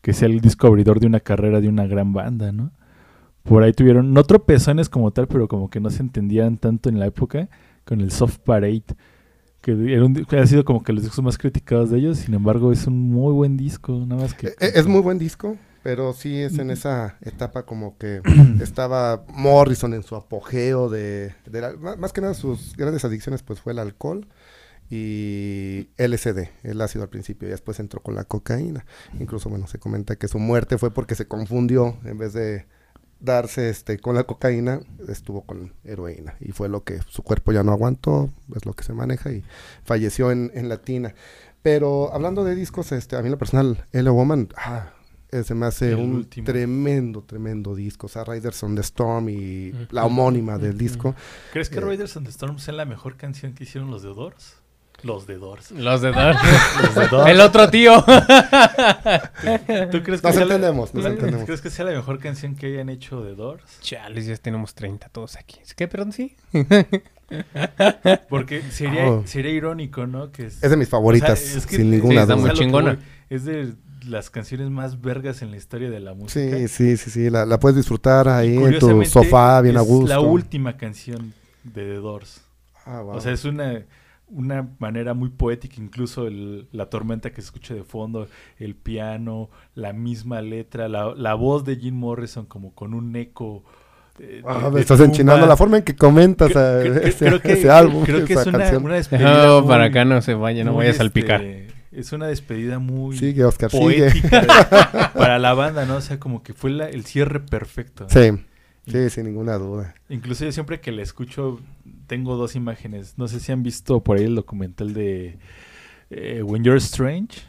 que 0.02 0.14
sea 0.14 0.28
el 0.28 0.42
disco 0.42 0.68
abridor 0.68 1.00
de 1.00 1.08
una 1.08 1.20
carrera 1.20 1.62
de 1.62 1.70
una 1.70 1.88
gran 1.88 2.14
banda, 2.14 2.52
¿no? 2.52 2.72
Por 3.44 3.64
ahí 3.64 3.74
tuvieron, 3.74 4.14
no 4.14 4.24
tropezones 4.24 4.90
como 4.90 5.12
tal, 5.12 5.28
pero 5.28 5.48
como 5.48 5.70
que 5.70 5.80
no 5.80 5.90
se 5.90 6.02
entendían 6.02 6.58
tanto 6.58 6.90
en 6.90 7.00
la 7.00 7.08
época 7.08 7.50
con 7.86 8.02
el 8.02 8.12
Soft 8.12 8.40
Parade, 8.40 8.84
que 9.64 9.72
era 9.72 10.06
un 10.06 10.14
que 10.14 10.38
ha 10.38 10.46
sido 10.46 10.64
como 10.64 10.84
que 10.84 10.94
los 10.94 11.04
discos 11.04 11.24
más 11.24 11.40
criticados 11.40 11.90
de 11.90 11.98
ellos, 11.98 12.20
sin 12.20 12.36
embargo 12.36 12.72
es 12.72 12.86
un 12.86 13.00
muy 13.00 13.34
buen 13.34 13.58
disco, 13.58 13.94
nada 14.06 14.22
más 14.22 14.36
que... 14.36 14.48
E- 14.50 14.56
e- 14.60 14.72
es 14.76 14.86
muy 14.86 15.02
buen 15.02 15.18
disco. 15.18 15.58
Pero 15.82 16.14
sí 16.14 16.38
es 16.38 16.60
en 16.60 16.70
esa 16.70 17.18
etapa 17.22 17.64
como 17.66 17.98
que 17.98 18.22
estaba 18.62 19.26
Morrison 19.30 19.94
en 19.94 20.04
su 20.04 20.16
apogeo 20.16 20.90
de, 20.90 21.34
de 21.46 21.62
la- 21.62 21.74
má- 21.74 21.96
más 21.96 22.14
que 22.14 22.22
nada 22.22 22.36
sus 22.36 22.76
grandes 22.78 23.04
adicciones 23.06 23.42
pues 23.42 23.60
fue 23.60 23.74
el 23.74 23.80
alcohol 23.80 24.28
y 24.90 25.90
LSD, 25.98 26.50
el 26.64 26.80
ácido 26.82 27.04
al 27.04 27.10
principio 27.10 27.48
y 27.48 27.52
después 27.52 27.80
entró 27.80 28.02
con 28.02 28.16
la 28.16 28.26
cocaína. 28.26 28.86
Incluso 29.20 29.50
bueno, 29.50 29.68
se 29.68 29.80
comenta 29.80 30.16
que 30.18 30.28
su 30.28 30.40
muerte 30.40 30.78
fue 30.78 30.92
porque 30.94 31.16
se 31.16 31.26
confundió 31.28 31.98
en 32.06 32.18
vez 32.18 32.34
de 32.34 32.66
darse 33.24 33.70
este 33.70 33.98
con 33.98 34.16
la 34.16 34.26
cocaína, 34.26 34.82
estuvo 35.08 35.42
con 35.42 35.74
heroína 35.84 36.36
y 36.40 36.52
fue 36.52 36.70
lo 36.70 36.84
que 36.84 37.00
su 37.08 37.24
cuerpo 37.24 37.52
ya 37.52 37.64
no 37.64 37.72
aguantó, 37.72 38.30
es 38.56 38.66
lo 38.66 38.74
que 38.74 38.84
se 38.84 38.94
maneja 38.94 39.32
y 39.32 39.44
falleció 39.84 40.30
en, 40.32 40.52
en 40.54 40.70
Latina. 40.70 41.16
Pero 41.62 42.14
hablando 42.14 42.44
de 42.44 42.54
discos, 42.56 42.92
este, 42.92 43.16
a 43.16 43.22
mí 43.22 43.28
en 43.28 43.32
lo 43.32 43.38
personal, 43.38 43.86
L. 43.94 44.10
Woman, 44.10 44.50
ah, 44.58 44.92
eh, 45.32 45.44
se 45.46 45.56
me 45.56 45.66
hace 45.66 45.94
El 45.94 46.00
un 46.00 46.14
último. 46.16 46.46
tremendo, 46.46 47.24
tremendo 47.24 47.74
disco. 47.74 48.08
O 48.08 48.10
sea, 48.10 48.26
Riders 48.26 48.62
on 48.64 48.76
the 48.76 48.82
Storm 48.82 49.30
y 49.30 49.72
la 49.90 50.06
homónima 50.06 50.58
del 50.58 50.78
disco. 50.78 51.16
¿Crees 51.54 51.70
que 51.70 51.78
Eh. 51.78 51.82
Riders 51.82 52.18
on 52.18 52.26
the 52.26 52.30
Storm 52.30 52.60
sea 52.60 52.74
la 52.74 52.84
mejor 52.86 53.16
canción 53.16 53.54
que 53.54 53.64
hicieron 53.64 53.90
los 53.90 54.04
de 54.04 54.10
Doors? 54.10 54.58
Los 55.04 55.28
de 55.28 55.38
Doors. 55.38 55.72
Los 55.72 56.02
de 56.02 56.12
Doors. 56.12 56.38
Los 56.84 56.96
de 56.96 57.08
Doors. 57.08 57.30
El 57.30 57.42
otro 57.42 57.70
tío. 57.70 58.02
¿Tú 58.04 60.02
crees 60.04 60.22
que 60.22 60.28
Nos 60.28 60.36
sea 60.36 60.46
la- 60.46 60.56
entendemos, 60.56 60.94
nos 60.94 61.04
¿tú 61.04 61.10
entendemos. 61.10 61.46
¿Crees 61.46 61.62
que 61.62 61.70
sea 61.70 61.86
la 61.86 61.92
mejor 61.92 62.20
canción 62.20 62.56
que 62.56 62.68
hayan 62.68 62.90
hecho 62.90 63.22
de 63.22 63.36
Doors? 63.36 63.64
Chales, 63.82 64.26
ya 64.26 64.36
tenemos 64.38 64.74
30 64.76 65.10
todos 65.10 65.36
aquí. 65.36 65.58
¿Es 65.62 65.74
que, 65.74 65.88
perdón, 65.88 66.12
sí? 66.14 66.36
Porque 68.30 68.62
sería, 68.72 69.10
Oh. 69.10 69.24
sería 69.26 69.52
irónico, 69.52 70.06
¿no? 70.08 70.32
Que 70.32 70.46
es, 70.48 70.64
Es 70.64 70.70
de 70.70 70.78
mis 70.78 70.90
favoritas, 70.90 71.32
o 71.42 71.46
sea, 71.46 71.58
es 71.58 71.66
que 71.66 71.76
sin 71.78 71.86
es- 71.88 71.92
ninguna 72.02 72.22
está 72.22 72.34
es 72.34 72.40
a 72.40 72.42
muy 72.42 72.50
duda. 72.50 72.60
chingona. 72.60 73.00
Es 73.30 73.46
de 73.46 73.74
las 74.08 74.30
canciones 74.30 74.70
más 74.70 75.02
vergas 75.02 75.42
en 75.42 75.52
la 75.52 75.58
historia 75.58 75.90
de 75.90 76.00
la 76.00 76.14
música. 76.14 76.58
Sí, 76.58 76.68
sí, 76.68 76.98
sí, 76.98 77.10
sí. 77.10 77.30
La, 77.30 77.46
la 77.46 77.60
puedes 77.60 77.76
disfrutar 77.78 78.28
ahí 78.28 78.58
en 78.58 78.80
tu 78.80 79.04
sofá, 79.06 79.62
bien 79.62 79.78
a 79.78 79.82
es 79.82 79.88
gusto. 79.88 80.08
la 80.08 80.20
última 80.20 80.76
canción 80.78 81.34
de 81.64 81.84
The 81.86 81.94
Doors. 81.96 82.42
Ah, 82.86 83.02
wow. 83.02 83.16
O 83.16 83.22
sea, 83.22 83.32
es 83.32 83.46
una, 83.46 83.82
una 84.34 84.70
manera 84.80 85.14
muy 85.14 85.30
poética, 85.30 85.76
incluso 85.78 86.28
el- 86.28 86.68
la 86.72 86.88
tormenta 86.88 87.30
que 87.32 87.42
se 87.42 87.46
escucha 87.46 87.74
de 87.74 87.84
fondo, 87.84 88.28
el 88.58 88.76
piano, 88.76 89.50
la 89.76 89.94
misma 89.94 90.42
letra, 90.42 90.88
la, 90.90 91.14
la 91.16 91.34
voz 91.36 91.64
de 91.66 91.76
Jim 91.78 91.96
Morrison 91.96 92.46
como 92.46 92.74
con 92.74 92.94
un 92.94 93.16
eco. 93.16 93.64
eh, 94.20 94.42
de- 94.42 94.44
Ah, 94.46 94.66
de 94.66 94.72
me 94.72 94.80
estás 94.82 95.00
enchinando 95.00 95.46
la 95.48 95.58
forma 95.58 95.78
en 95.78 95.84
que 95.84 95.96
comentas 95.96 96.52
Cre- 96.52 96.56
eh, 96.56 96.84
cre- 96.86 96.94
cre- 97.02 97.08
ese, 97.08 97.26
creo 97.26 97.42
que, 97.42 97.52
ese 97.54 97.70
álbum, 97.72 98.04
creo 98.04 98.26
que 98.26 98.34
esa 98.34 98.42
es 98.42 98.48
una, 98.48 98.58
canción. 98.60 98.86
una 98.86 98.96
despedida. 98.96 99.46
No, 99.48 99.62
muy- 99.62 99.68
para 99.70 99.86
acá 99.86 100.06
no 100.06 100.22
se 100.22 100.34
vaya, 100.36 100.64
no 100.64 100.76
vaya 100.76 100.92
a 100.92 100.94
salpicar. 100.94 101.42
este, 101.42 101.74
es 101.92 102.12
una 102.14 102.28
despedida 102.28 102.78
muy 102.80 103.18
Sigue, 103.18 103.44
Oscar, 103.44 103.72
sigue. 103.72 103.82
poética 104.12 104.42
de- 104.42 104.48
para 105.18 105.40
la 105.40 105.54
banda, 105.56 105.86
¿no? 105.86 105.96
O 105.96 106.02
sea, 106.02 106.20
como 106.20 106.44
que 106.44 106.54
fue 106.54 106.70
la- 106.72 106.90
el 106.90 107.06
cierre 107.06 107.40
perfecto. 107.40 108.06
Sí, 108.10 108.32
sí, 108.88 109.10
sin 109.10 109.26
ninguna 109.26 109.58
duda. 109.58 109.96
Incluso 110.10 110.46
yo 110.46 110.52
siempre 110.52 110.80
que 110.80 110.92
la 110.92 111.02
escucho 111.02 111.60
tengo 112.08 112.36
dos 112.36 112.56
imágenes. 112.56 113.18
No 113.18 113.28
sé 113.28 113.40
si 113.40 113.52
han 113.52 113.64
visto 113.64 114.04
por 114.04 114.18
ahí 114.18 114.26
el 114.26 114.36
documental 114.36 114.94
de 114.94 115.38
eh, 116.10 116.44
When 116.44 116.64
You're 116.64 116.78
Strange, 116.78 117.42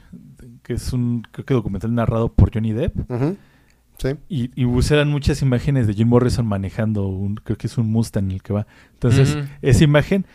que 0.62 0.74
es 0.74 0.93
un 0.93 1.22
creo 1.30 1.45
que 1.45 1.55
documental 1.55 1.95
narrado 1.95 2.32
por 2.32 2.53
Johnny 2.53 2.72
Depp. 2.72 2.97
Sí. 3.99 4.09
Y, 4.28 4.51
y 4.61 4.64
usan 4.64 5.09
muchas 5.09 5.41
imágenes 5.43 5.87
de 5.87 5.95
Jim 5.95 6.09
Morrison 6.09 6.47
manejando 6.47 7.07
un, 7.07 7.37
creo 7.37 7.57
que 7.57 7.68
es 7.68 7.78
un 7.78 7.91
Mustang 7.91 8.30
el 8.32 8.43
que 8.43 8.53
va. 8.53 8.66
Entonces, 8.93 9.39
esa 9.62 9.85
imagen 9.85 10.26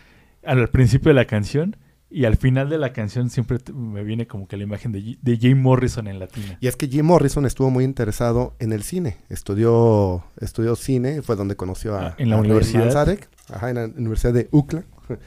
al 0.45 0.69
principio 0.69 1.09
de 1.09 1.15
la 1.15 1.25
canción 1.25 1.75
y 2.11 2.25
al 2.25 2.37
final 2.37 2.69
de 2.69 2.77
la 2.77 2.91
canción 2.91 3.29
siempre 3.29 3.59
me 3.73 4.03
viene 4.03 4.25
como 4.25 4.47
que 4.47 4.57
la 4.57 4.63
imagen 4.63 4.91
de, 4.91 5.17
de 5.21 5.37
Jim 5.37 5.61
Morrison 5.61 6.07
en 6.07 6.19
latina. 6.19 6.57
Y 6.59 6.67
es 6.67 6.75
que 6.75 6.87
Jim 6.87 7.05
Morrison 7.05 7.45
estuvo 7.45 7.69
muy 7.69 7.83
interesado 7.83 8.55
en 8.59 8.71
el 8.73 8.83
cine. 8.83 9.17
Estudió, 9.29 10.23
estudió 10.39 10.75
cine, 10.75 11.21
fue 11.21 11.35
donde 11.35 11.55
conoció 11.55 11.95
a... 11.95 12.07
Ah, 12.07 12.15
en 12.17 12.29
la 12.29 12.37
a 12.37 12.39
universidad. 12.39 12.85
Manzarek, 12.85 13.29
ajá, 13.49 13.69
en 13.69 13.75
la 13.75 13.85
Universidad 13.85 14.33
de 14.33 14.47
UCLA. 14.51 14.83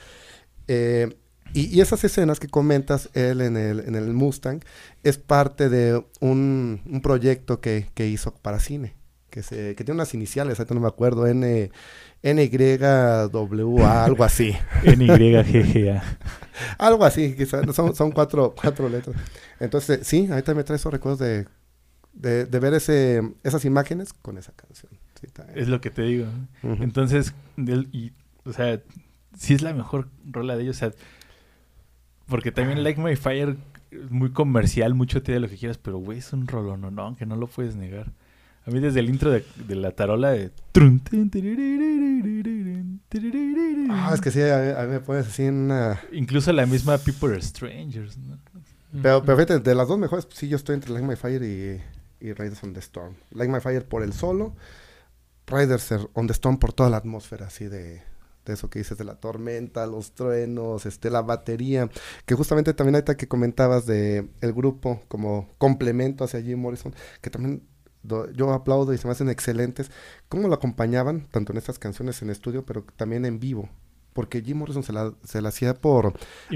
Eh, 0.69 1.19
y, 1.55 1.77
y 1.77 1.81
esas 1.81 2.05
escenas 2.05 2.39
que 2.39 2.47
comentas 2.47 3.11
él 3.15 3.41
en 3.41 3.57
el, 3.57 3.81
en 3.81 3.97
el 3.97 4.13
Mustang 4.13 4.61
es 5.03 5.19
parte 5.19 5.69
de 5.69 6.03
un, 6.21 6.81
un 6.87 7.01
proyecto 7.03 7.61
que, 7.61 7.89
que 7.95 8.07
hizo 8.07 8.33
para 8.33 8.61
cine. 8.61 8.95
Que, 9.29 9.43
se, 9.43 9.75
que 9.75 9.85
tiene 9.85 9.97
unas 9.97 10.15
iniciales, 10.15 10.59
ahorita 10.61 10.75
no 10.75 10.81
me 10.81 10.89
acuerdo, 10.89 11.27
N, 11.27 11.71
NYWA, 12.23 14.05
algo 14.05 14.25
así. 14.25 14.55
NYGGA. 14.85 16.03
Algo 16.79 17.05
así, 17.05 17.35
quizás. 17.35 17.75
Son, 17.75 17.95
son 17.95 18.13
cuatro, 18.13 18.55
cuatro 18.61 18.89
letras. 18.89 19.17
Entonces, 19.59 20.07
sí, 20.07 20.29
ahorita 20.31 20.55
me 20.55 20.63
trae 20.63 20.77
esos 20.77 20.93
recuerdos 20.93 21.19
de, 21.19 21.47
de, 22.13 22.45
de 22.45 22.59
ver 22.61 22.75
ese, 22.75 23.23
esas 23.43 23.65
imágenes 23.65 24.13
con 24.13 24.37
esa 24.39 24.53
canción. 24.53 24.93
Sí, 25.21 25.27
Es 25.55 25.69
lo 25.69 25.81
que 25.81 25.91
te 25.91 26.03
digo. 26.03 26.27
Ujú. 26.63 26.83
Entonces, 26.83 27.35
del- 27.57 27.89
y, 27.91 28.13
o 28.45 28.53
sea, 28.53 28.81
sí 29.37 29.55
es 29.55 29.63
la 29.63 29.73
mejor 29.73 30.09
rola 30.31 30.55
de 30.57 30.65
ellos. 30.65 30.77
O 30.77 30.79
sea, 30.79 30.93
porque 32.27 32.53
también 32.53 32.85
Like 32.85 33.01
My 33.01 33.17
Fire 33.17 33.57
es 33.91 34.11
muy 34.11 34.31
comercial, 34.33 34.95
mucho 34.95 35.23
te 35.23 35.33
da 35.33 35.41
lo 35.41 35.49
que 35.49 35.57
quieras, 35.57 35.79
pero 35.79 35.99
güey, 35.99 36.19
es 36.19 36.33
un 36.33 36.47
rolón, 36.47 36.83
no, 36.83 36.91
no, 36.91 37.17
que 37.17 37.27
no 37.27 37.37
lo 37.37 37.47
puedes 37.47 37.77
negar. 37.77 38.13
A 38.65 38.71
mí 38.71 38.79
desde 38.81 39.01
el 39.01 39.09
intro 39.09 39.31
de, 39.31 39.45
de 39.67 39.75
la 39.75 39.91
tarola 39.91 40.31
de... 40.31 40.53
Ah, 43.91 44.13
es 44.15 44.21
que 44.21 44.31
sí, 44.31 44.41
a 44.41 44.59
mí, 44.59 44.71
a 44.77 44.83
mí 44.85 44.93
me 44.93 45.01
pones 45.01 45.27
así 45.27 45.43
en 45.45 45.55
una... 45.55 46.01
Incluso 46.13 46.53
la 46.53 46.65
misma 46.67 46.99
People 46.99 47.31
Are 47.31 47.43
Strangers, 47.43 48.17
¿no? 48.19 48.39
Pero, 49.03 49.25
pero 49.25 49.37
fíjate, 49.37 49.59
de 49.59 49.75
las 49.75 49.89
dos 49.89 49.99
mejores, 49.99 50.29
sí, 50.33 50.49
yo 50.49 50.57
estoy 50.57 50.75
entre 50.75 50.93
Like 50.93 51.07
My 51.07 51.17
Fire 51.17 51.43
y, 51.43 51.81
y 52.21 52.33
Riders 52.35 52.63
on 52.63 52.75
the 52.75 52.81
Storm. 52.81 53.15
Like 53.31 53.53
My 53.53 53.61
Fire 53.61 53.85
por 53.87 54.03
el 54.03 54.13
solo, 54.13 54.55
Riders 55.47 55.93
on 56.13 56.27
the 56.27 56.33
Storm 56.33 56.59
por 56.59 56.73
toda 56.73 56.91
la 56.91 56.99
atmósfera, 56.99 57.47
así 57.47 57.65
de, 57.65 58.03
de 58.45 58.53
eso 58.53 58.69
que 58.69 58.81
dices, 58.81 58.99
de 58.99 59.05
la 59.05 59.17
tormenta, 59.17 59.87
los 59.87 60.13
truenos, 60.13 60.85
este, 60.87 61.11
la 61.11 61.23
batería, 61.23 61.89
que 62.27 62.35
justamente 62.35 62.75
también 62.75 62.97
ahorita 62.97 63.17
que 63.17 63.29
comentabas 63.29 63.87
de 63.87 64.29
el 64.41 64.53
grupo 64.53 65.03
como 65.09 65.49
complemento 65.59 66.25
hacia 66.25 66.43
Jim 66.43 66.61
Morrison, 66.61 66.95
que 67.21 67.31
también 67.31 67.63
yo 68.03 68.53
aplaudo 68.53 68.93
y 68.93 68.99
se 68.99 69.07
me 69.07 69.13
hacen 69.13 69.29
excelentes, 69.29 69.91
cómo 70.29 70.49
lo 70.49 70.55
acompañaban, 70.55 71.27
tanto 71.31 71.53
en 71.53 71.59
estas 71.59 71.79
canciones 71.79 72.21
en 72.23 72.31
estudio, 72.31 72.65
pero 72.65 72.85
también 72.97 73.25
en 73.25 73.39
vivo. 73.41 73.69
Porque 74.13 74.43
Jim 74.43 74.59
Morrison 74.59 74.83
se 74.83 74.93
la, 74.93 75.13
se 75.25 75.41
la 75.41 75.49
hacía 75.49 75.75
por 75.75 76.13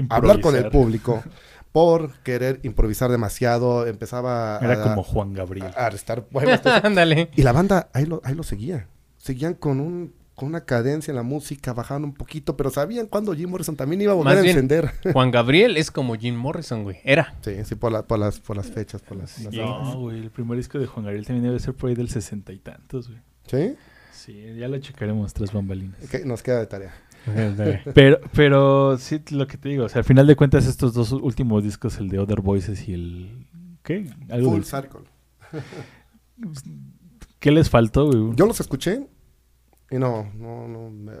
hablar 0.09 0.41
con 0.41 0.55
el 0.55 0.69
público, 0.69 1.23
por 1.71 2.13
querer 2.19 2.59
improvisar 2.63 3.09
demasiado, 3.09 3.87
empezaba 3.87 4.59
Era 4.61 4.73
a, 4.73 4.83
como 4.83 5.03
Juan 5.03 5.33
Gabriel. 5.33 5.71
a 5.75 5.89
restar 5.89 6.25
poemas. 6.25 6.61
todo 6.61 6.75
eso. 6.75 6.85
Ándale. 6.85 7.29
y 7.35 7.41
la 7.41 7.51
banda 7.53 7.89
ahí 7.93 8.05
lo, 8.05 8.21
ahí 8.23 8.35
lo 8.35 8.43
seguía. 8.43 8.87
Seguían 9.17 9.55
con 9.55 9.79
un 9.79 10.13
con 10.37 10.49
una 10.49 10.61
cadencia 10.65 11.11
en 11.11 11.15
la 11.15 11.23
música, 11.23 11.73
bajaban 11.73 12.03
un 12.03 12.13
poquito, 12.13 12.55
pero 12.55 12.69
sabían 12.69 13.07
cuándo 13.07 13.33
Jim 13.33 13.49
Morrison 13.49 13.75
también 13.75 14.01
iba 14.01 14.11
a 14.11 14.15
volver 14.15 14.35
Más 14.35 14.39
a 14.39 14.43
bien- 14.43 14.55
encender. 14.55 14.91
Juan 15.13 15.31
Gabriel 15.31 15.75
es 15.77 15.89
como 15.89 16.13
Jim 16.15 16.35
Morrison, 16.35 16.83
güey. 16.83 16.97
Era. 17.03 17.33
sí, 17.41 17.55
sí, 17.65 17.73
por, 17.73 17.91
la- 17.91 18.05
por, 18.05 18.19
las, 18.19 18.39
por 18.39 18.55
las 18.55 18.67
fechas, 18.67 19.01
por 19.01 19.17
las... 19.17 19.39
las- 19.43 19.51
No, 19.51 19.99
güey, 19.99 20.19
el 20.19 20.29
primer 20.29 20.55
disco 20.57 20.77
de 20.77 20.85
Juan 20.85 21.05
Gabriel 21.05 21.25
también 21.25 21.43
debe 21.45 21.59
ser 21.59 21.73
por 21.73 21.89
ahí 21.89 21.95
del 21.95 22.09
sesenta 22.09 22.53
y 22.53 22.59
tantos, 22.59 23.07
güey. 23.09 23.19
¿Sí? 23.47 23.75
Sí, 24.11 24.39
ya 24.59 24.67
lo 24.67 24.77
checaremos 24.77 25.33
tras 25.33 25.51
bambalinas. 25.51 25.97
Ok, 26.03 26.23
nos 26.25 26.43
queda 26.43 26.59
de 26.59 26.67
tarea. 26.67 26.93
Pero, 27.93 28.19
pero 28.31 28.97
sí, 28.97 29.19
lo 29.31 29.47
que 29.47 29.57
te 29.57 29.67
digo, 29.67 29.83
o 29.85 29.89
sea, 29.89 29.99
al 29.99 30.05
final 30.05 30.27
de 30.27 30.35
cuentas 30.37 30.65
estos 30.65 30.93
dos 30.93 31.11
últimos 31.11 31.61
discos, 31.63 31.97
el 31.97 32.07
de 32.07 32.19
Other 32.19 32.39
Voices 32.39 32.87
y 32.87 32.93
el... 32.93 33.47
¿Qué? 33.83 34.09
Algo 34.29 34.51
Full 34.51 34.63
Circle. 34.63 35.01
¿Qué 37.39 37.51
les 37.51 37.69
faltó, 37.69 38.05
güey? 38.07 38.35
Yo 38.35 38.45
los 38.45 38.59
escuché 38.59 39.07
y 39.91 39.97
no, 39.97 40.31
no, 40.35 40.67
no, 40.67 40.89
me- 40.89 41.13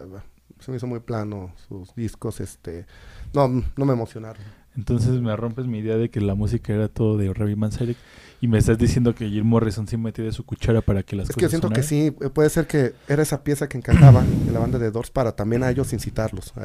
se 0.59 0.71
me 0.71 0.77
hizo 0.77 0.87
muy 0.87 0.99
plano 0.99 1.53
sus 1.67 1.93
discos, 1.95 2.39
este... 2.39 2.85
No, 3.33 3.47
no 3.47 3.85
me 3.85 3.93
emocionaron. 3.93 4.43
Entonces 4.77 5.19
me 5.21 5.35
rompes 5.35 5.65
mi 5.65 5.79
idea 5.79 5.97
de 5.97 6.09
que 6.09 6.21
la 6.21 6.35
música 6.35 6.71
era 6.71 6.87
todo 6.87 7.17
de 7.17 7.33
Ravi 7.33 7.55
Manzarek 7.55 7.97
y 8.39 8.47
me 8.47 8.59
estás 8.59 8.77
diciendo 8.77 9.15
que 9.15 9.27
Jim 9.27 9.43
Morrison 9.43 9.87
sí 9.87 9.97
metió 9.97 10.23
de 10.23 10.31
su 10.31 10.45
cuchara 10.45 10.81
para 10.81 11.01
que 11.01 11.15
las 11.15 11.27
Es 11.31 11.35
que 11.35 11.41
yo 11.41 11.47
cosas 11.47 11.59
siento 11.59 11.69
que 11.75 11.81
sí, 11.81 12.13
eh, 12.23 12.29
puede 12.29 12.51
ser 12.51 12.67
que 12.67 12.93
era 13.07 13.23
esa 13.23 13.43
pieza 13.43 13.67
que 13.67 13.79
encajaba 13.79 14.23
en 14.23 14.53
la 14.53 14.59
banda 14.59 14.77
de 14.77 14.91
Doors 14.91 15.09
para 15.09 15.31
también 15.35 15.63
a 15.63 15.71
ellos 15.71 15.91
incitarlos, 15.93 16.55
a, 16.55 16.61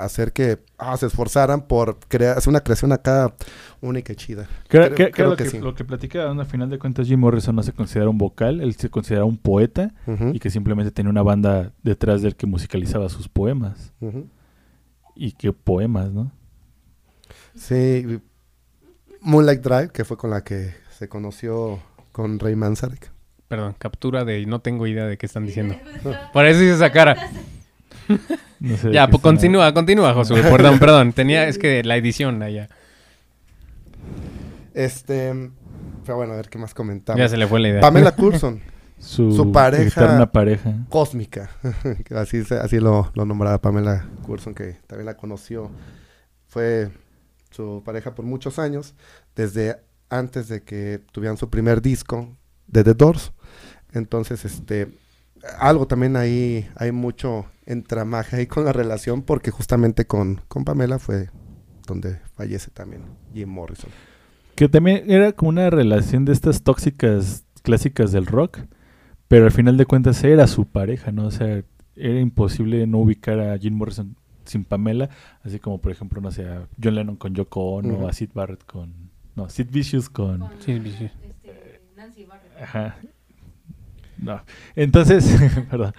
a 0.00 0.04
hacer 0.04 0.32
que 0.32 0.60
ah, 0.78 0.96
se 0.96 1.04
esforzaran 1.04 1.66
por 1.66 1.98
crear, 2.08 2.38
hacer 2.38 2.48
una 2.48 2.60
creación 2.62 2.92
acá 2.92 3.34
única 3.82 4.14
y 4.14 4.16
chida. 4.16 4.48
Creo, 4.68 4.84
creo- 4.84 4.94
creo- 4.94 5.10
creo 5.10 5.30
lo, 5.30 5.36
que 5.36 5.44
que, 5.44 5.50
sí. 5.50 5.58
lo 5.58 5.74
que 5.74 5.84
platicaban 5.84 6.40
al 6.40 6.46
final 6.46 6.70
de 6.70 6.78
cuentas 6.78 7.06
Jim 7.06 7.20
Morrison 7.20 7.54
no 7.54 7.62
se 7.62 7.74
considera 7.74 8.08
un 8.08 8.16
vocal, 8.16 8.62
él 8.62 8.72
se 8.76 8.88
considera 8.88 9.26
un 9.26 9.36
poeta 9.36 9.92
y 10.32 10.38
que 10.40 10.48
simplemente 10.48 10.90
tenía 10.90 11.10
una 11.10 11.22
banda 11.22 11.72
detrás 11.82 12.22
de 12.22 12.28
él 12.28 12.36
que 12.36 12.46
musicalizaba 12.46 13.10
sus 13.10 13.28
poemas. 13.28 13.92
Y 15.14 15.32
qué 15.32 15.52
poemas, 15.52 16.10
¿no? 16.10 16.32
Sí, 17.56 18.20
Moonlight 19.20 19.60
Drive, 19.62 19.88
que 19.90 20.04
fue 20.04 20.16
con 20.16 20.30
la 20.30 20.42
que 20.42 20.74
se 20.90 21.08
conoció 21.08 21.78
con 22.12 22.38
Ray 22.38 22.56
Manzarek. 22.56 23.10
Perdón, 23.48 23.74
captura 23.78 24.24
de 24.24 24.46
no 24.46 24.60
tengo 24.60 24.86
idea 24.86 25.06
de 25.06 25.18
qué 25.18 25.26
están 25.26 25.44
diciendo. 25.46 25.76
Por 26.32 26.46
eso 26.46 26.62
hice 26.62 26.74
esa 26.74 26.90
cara. 26.90 27.16
No 28.60 28.76
sé 28.76 28.88
de 28.88 28.94
Ya, 28.94 29.08
pues 29.08 29.22
continúa, 29.22 29.72
continúa, 29.74 30.14
Josué. 30.14 30.42
Perdón, 30.42 30.78
perdón. 30.78 31.12
Tenía, 31.12 31.46
es 31.46 31.58
que 31.58 31.82
la 31.84 31.96
edición 31.96 32.42
allá. 32.42 32.68
Este, 34.74 35.50
Pero 36.04 36.16
bueno, 36.16 36.32
a 36.32 36.36
ver 36.36 36.48
qué 36.48 36.58
más 36.58 36.74
comentamos. 36.74 37.18
Ya 37.18 37.28
se 37.28 37.36
le 37.36 37.46
fue 37.46 37.60
la 37.60 37.68
idea. 37.68 37.80
Pamela 37.80 38.12
Coulson, 38.16 38.60
Su, 38.98 39.32
Su 39.32 39.52
pareja- 39.52 40.02
eterna 40.04 40.30
pareja. 40.32 40.72
cósmica. 40.88 41.50
así 42.16 42.80
lo, 42.80 43.10
lo 43.14 43.24
nombraba 43.26 43.60
Pamela 43.60 44.06
Coulson, 44.24 44.54
que 44.54 44.76
también 44.86 45.06
la 45.06 45.16
conoció. 45.16 45.70
Fue 46.48 46.90
su 47.52 47.82
pareja 47.84 48.14
por 48.14 48.24
muchos 48.24 48.58
años, 48.58 48.94
desde 49.36 49.76
antes 50.08 50.48
de 50.48 50.62
que 50.62 51.00
tuvieran 51.12 51.36
su 51.36 51.48
primer 51.48 51.80
disco 51.80 52.36
de 52.66 52.84
The 52.84 52.94
Doors. 52.94 53.32
Entonces, 53.92 54.44
este, 54.44 54.98
algo 55.58 55.86
también 55.86 56.16
ahí, 56.16 56.68
hay 56.76 56.92
mucho 56.92 57.46
entramaje 57.66 58.36
ahí 58.36 58.46
con 58.46 58.64
la 58.64 58.72
relación, 58.72 59.22
porque 59.22 59.50
justamente 59.50 60.06
con, 60.06 60.40
con 60.48 60.64
Pamela 60.64 60.98
fue 60.98 61.30
donde 61.86 62.20
fallece 62.34 62.70
también 62.70 63.02
Jim 63.32 63.48
Morrison. 63.48 63.90
Que 64.54 64.68
también 64.68 65.10
era 65.10 65.32
como 65.32 65.50
una 65.50 65.70
relación 65.70 66.24
de 66.24 66.32
estas 66.32 66.62
tóxicas 66.62 67.44
clásicas 67.62 68.12
del 68.12 68.26
rock, 68.26 68.60
pero 69.28 69.46
al 69.46 69.52
final 69.52 69.76
de 69.76 69.86
cuentas 69.86 70.22
era 70.24 70.46
su 70.46 70.66
pareja, 70.66 71.10
¿no? 71.10 71.26
O 71.26 71.30
sea, 71.30 71.64
era 71.96 72.20
imposible 72.20 72.86
no 72.86 72.98
ubicar 72.98 73.40
a 73.40 73.58
Jim 73.58 73.74
Morrison 73.74 74.16
sin 74.44 74.64
Pamela, 74.64 75.10
así 75.44 75.58
como 75.58 75.78
por 75.80 75.92
ejemplo, 75.92 76.20
no 76.20 76.30
sé, 76.30 76.48
a 76.48 76.66
John 76.82 76.94
Lennon 76.94 77.16
con 77.16 77.34
Yoko 77.34 77.74
Ono, 77.76 77.94
Ujú. 77.94 78.08
a 78.08 78.12
Sid 78.12 78.30
Barrett 78.34 78.64
con... 78.64 78.92
No, 79.34 79.48
Sid 79.48 79.68
Vicious 79.70 80.08
con... 80.08 80.40
Sí, 80.60 80.80
sí. 80.98 81.10
este, 81.24 81.80
Nancy 81.96 82.24
Barrett. 82.24 82.52
Ajá. 82.62 82.96
No. 84.18 84.42
Entonces, 84.76 85.34
perdón. 85.70 85.92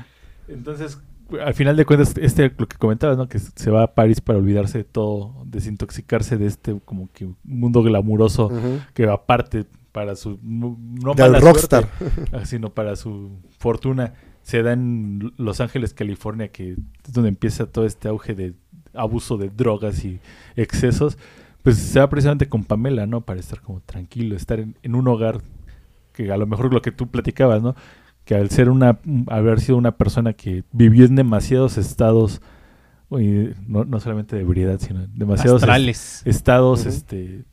Entonces, 0.47 0.99
al 1.43 1.53
final 1.53 1.75
de 1.75 1.85
cuentas, 1.85 2.13
este, 2.21 2.53
lo 2.57 2.67
que 2.67 2.77
comentabas, 2.77 3.17
¿no? 3.17 3.27
Que 3.27 3.39
se 3.39 3.71
va 3.71 3.83
a 3.83 3.93
París 3.95 4.21
para 4.21 4.39
olvidarse 4.39 4.79
de 4.79 4.83
todo, 4.83 5.43
desintoxicarse 5.45 6.37
de 6.37 6.45
este 6.45 6.79
como 6.85 7.09
que 7.11 7.27
mundo 7.43 7.81
glamuroso 7.81 8.47
Ujú. 8.47 8.79
que 8.93 9.07
aparte 9.09 9.65
para 9.91 10.15
su 10.15 10.39
no 10.41 10.77
no 10.79 11.13
Del 11.13 11.31
mala 11.33 11.39
rockstar. 11.39 11.87
suerte, 11.97 12.21
ah, 12.37 12.45
sino 12.45 12.69
para 12.73 12.95
su 12.95 13.31
fortuna 13.57 14.13
se 14.43 14.61
da 14.61 14.73
en 14.73 15.33
Los 15.37 15.59
Ángeles, 15.61 15.93
California, 15.93 16.49
que 16.49 16.73
es 16.73 17.13
donde 17.13 17.29
empieza 17.29 17.65
todo 17.65 17.85
este 17.85 18.07
auge 18.07 18.35
de 18.35 18.53
abuso 18.93 19.37
de 19.37 19.49
drogas 19.49 20.05
y 20.05 20.19
excesos, 20.55 21.17
pues 21.63 21.77
se 21.77 21.99
va 21.99 22.09
precisamente 22.09 22.47
con 22.47 22.63
Pamela, 22.63 23.07
¿no? 23.07 23.21
Para 23.21 23.39
estar 23.39 23.61
como 23.61 23.79
tranquilo, 23.81 24.35
estar 24.35 24.59
en, 24.59 24.75
en 24.83 24.93
un 24.95 25.07
hogar 25.07 25.41
que 26.11 26.31
a 26.31 26.37
lo 26.37 26.45
mejor 26.45 26.71
lo 26.73 26.81
que 26.81 26.91
tú 26.91 27.07
platicabas, 27.07 27.63
¿no? 27.63 27.75
Que 28.25 28.35
al 28.35 28.49
ser 28.51 28.69
una, 28.69 28.99
haber 29.27 29.59
sido 29.61 29.77
una 29.77 29.97
persona 29.97 30.33
que 30.33 30.63
vivió 30.71 31.05
en 31.05 31.15
demasiados 31.15 31.77
estados, 31.77 32.41
no, 33.09 33.85
no 33.85 33.99
solamente 33.99 34.35
de 34.35 34.41
ebriedad, 34.41 34.79
sino 34.79 35.03
en 35.03 35.17
demasiados 35.17 35.61
est- 35.63 35.69
estados 36.25 36.85
este, 36.85 37.45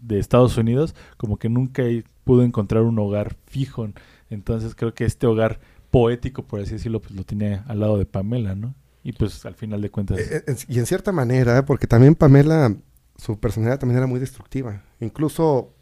de- 0.00 0.18
Estados 0.18 0.56
Unidos, 0.56 0.94
como 1.16 1.36
que 1.38 1.48
nunca 1.48 1.82
pudo 2.24 2.42
encontrar 2.42 2.82
un 2.82 2.98
hogar 2.98 3.36
fijo. 3.46 3.88
Entonces 4.30 4.74
creo 4.74 4.94
que 4.94 5.04
este 5.04 5.26
hogar 5.26 5.60
poético, 5.90 6.42
por 6.44 6.60
así 6.60 6.72
decirlo, 6.72 7.00
pues 7.00 7.14
lo 7.14 7.24
tenía 7.24 7.64
al 7.68 7.80
lado 7.80 7.98
de 7.98 8.06
Pamela, 8.06 8.54
¿no? 8.54 8.74
Y 9.02 9.12
pues 9.12 9.44
al 9.46 9.54
final 9.54 9.80
de 9.80 9.90
cuentas... 9.90 10.18
Eh, 10.18 10.44
eh, 10.46 10.56
y 10.68 10.78
en 10.78 10.86
cierta 10.86 11.12
manera, 11.12 11.64
porque 11.64 11.86
también 11.86 12.14
Pamela, 12.14 12.74
su 13.16 13.38
personalidad 13.38 13.78
también 13.78 13.98
era 13.98 14.06
muy 14.06 14.20
destructiva. 14.20 14.82
Incluso 15.00 15.72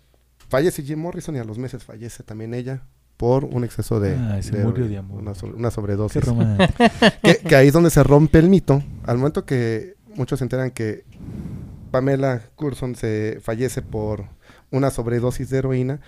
fallece 0.48 0.82
Jim 0.82 1.00
Morrison 1.00 1.34
y 1.36 1.38
a 1.38 1.44
los 1.44 1.58
meses 1.58 1.82
fallece 1.82 2.22
también 2.22 2.54
ella 2.54 2.84
por 3.16 3.44
un 3.44 3.64
exceso 3.64 3.98
de, 3.98 4.14
Ay, 4.14 4.42
se 4.42 4.58
murió 4.58 4.86
de 4.86 4.98
amor. 4.98 5.22
Una, 5.22 5.34
so- 5.34 5.46
una 5.46 5.70
qué 5.70 5.74
sobredosis. 5.74 6.24
romántico. 6.24 6.72
que, 7.22 7.38
que 7.38 7.56
ahí 7.56 7.68
es 7.68 7.72
donde 7.72 7.90
se 7.90 8.02
rompe 8.02 8.38
el 8.38 8.48
mito. 8.48 8.82
Al 9.04 9.16
momento 9.16 9.44
que 9.44 9.94
muchos 10.14 10.38
se 10.38 10.44
enteran 10.44 10.70
que 10.70 11.04
Pamela 11.90 12.42
Curson 12.56 12.94
se 12.94 13.38
fallece 13.42 13.82
por 13.82 14.26
una 14.70 14.90
sobredosis 14.90 15.48
de 15.50 15.58
heroína, 15.58 16.00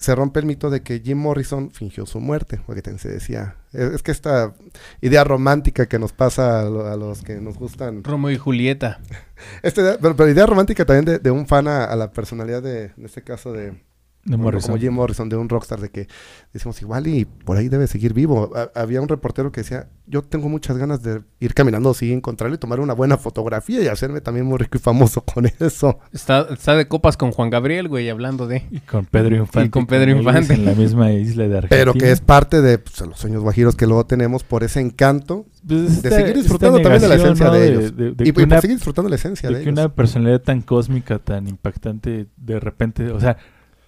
se 0.00 0.14
rompe 0.14 0.40
el 0.40 0.46
mito 0.46 0.70
de 0.70 0.82
que 0.82 1.00
Jim 1.00 1.18
Morrison 1.18 1.70
fingió 1.70 2.06
su 2.06 2.20
muerte, 2.20 2.58
porque 2.66 2.82
se 2.98 3.08
decía, 3.10 3.56
es, 3.72 3.92
es 3.92 4.02
que 4.02 4.10
esta 4.10 4.54
idea 5.02 5.24
romántica 5.24 5.86
que 5.86 5.98
nos 5.98 6.12
pasa 6.14 6.60
a, 6.62 6.64
lo- 6.64 6.86
a 6.86 6.96
los 6.96 7.22
que 7.22 7.34
nos 7.40 7.58
gustan, 7.58 8.02
Romeo 8.02 8.30
y 8.30 8.38
Julieta. 8.38 8.98
esta 9.62 9.82
idea, 9.82 9.98
pero, 10.00 10.16
pero 10.16 10.30
idea 10.30 10.46
romántica 10.46 10.84
también 10.86 11.04
de, 11.04 11.18
de 11.18 11.30
un 11.30 11.46
fan 11.46 11.68
a, 11.68 11.84
a 11.84 11.94
la 11.96 12.12
personalidad 12.12 12.62
de, 12.62 12.92
en 12.96 13.04
este 13.04 13.22
caso 13.22 13.52
de, 13.52 13.74
De 14.24 14.32
como- 14.32 14.44
Morrison. 14.44 14.72
como 14.72 14.80
Jim 14.80 14.92
Morrison, 14.92 15.28
de 15.30 15.36
un 15.36 15.48
rockstar, 15.48 15.80
de 15.80 15.88
que 15.88 16.06
decimos 16.52 16.80
igual 16.82 17.06
y 17.06 17.24
por 17.24 17.56
ahí 17.56 17.68
debe 17.70 17.86
seguir 17.86 18.12
vivo. 18.12 18.50
Ha- 18.54 18.70
había 18.78 19.00
un 19.00 19.08
reportero 19.08 19.50
que 19.50 19.62
decía, 19.62 19.88
yo 20.06 20.20
tengo 20.22 20.48
muchas 20.50 20.76
ganas 20.76 21.02
de 21.02 21.22
ir 21.40 21.54
caminando 21.54 21.90
así, 21.90 22.12
encontrarlo 22.12 22.54
y 22.54 22.58
tomar 22.58 22.80
una 22.80 22.92
buena 22.92 23.16
fotografía 23.16 23.80
y 23.82 23.86
hacerme 23.88 24.20
también 24.20 24.44
muy 24.44 24.58
rico 24.58 24.76
y 24.76 24.80
famoso 24.80 25.22
con 25.22 25.46
eso. 25.60 25.98
Está, 26.12 26.48
está 26.52 26.76
de 26.76 26.86
copas 26.86 27.16
con 27.16 27.32
Juan 27.32 27.48
Gabriel, 27.48 27.88
güey, 27.88 28.10
hablando 28.10 28.46
de... 28.46 28.62
Y 28.70 28.80
con 28.80 29.06
Pedro 29.06 29.36
Infante. 29.36 29.66
Y 29.68 29.70
con 29.70 29.86
Pedro 29.86 30.10
Infante. 30.10 30.52
En 30.52 30.66
la 30.66 30.74
misma 30.74 31.12
isla 31.12 31.48
de 31.48 31.56
Argentina. 31.56 31.78
Pero 31.78 31.94
que 31.94 32.10
es 32.12 32.20
parte 32.20 32.60
de 32.60 32.76
pues, 32.78 33.00
los 33.00 33.18
sueños 33.18 33.42
guajiros 33.42 33.74
que 33.74 33.86
luego 33.86 34.04
tenemos 34.04 34.44
por 34.44 34.64
ese 34.64 34.80
encanto 34.80 35.46
Pues, 35.66 36.02
de 36.02 36.10
seguir 36.10 36.36
disfrutando 36.36 36.78
también 36.82 37.00
de 37.00 37.08
la 37.08 37.14
esencia 37.14 37.46
¿no? 37.46 37.52
de 37.54 37.68
ellos. 37.68 37.96
de- 37.96 38.12
de 38.12 38.24
y, 38.28 38.30
una- 38.36 38.56
por 38.56 38.60
seguir 38.60 38.76
disfrutando 38.76 39.08
la 39.08 39.16
esencia 39.16 39.48
de, 39.48 39.56
de 39.56 39.64
que 39.64 39.70
ellos. 39.70 39.80
una 39.80 39.94
personalidad 39.94 40.42
tan 40.42 40.60
cósmica, 40.60 41.18
tan 41.18 41.48
impactante, 41.48 42.26
de 42.36 42.60
repente, 42.60 43.10
o 43.12 43.18
sea, 43.20 43.38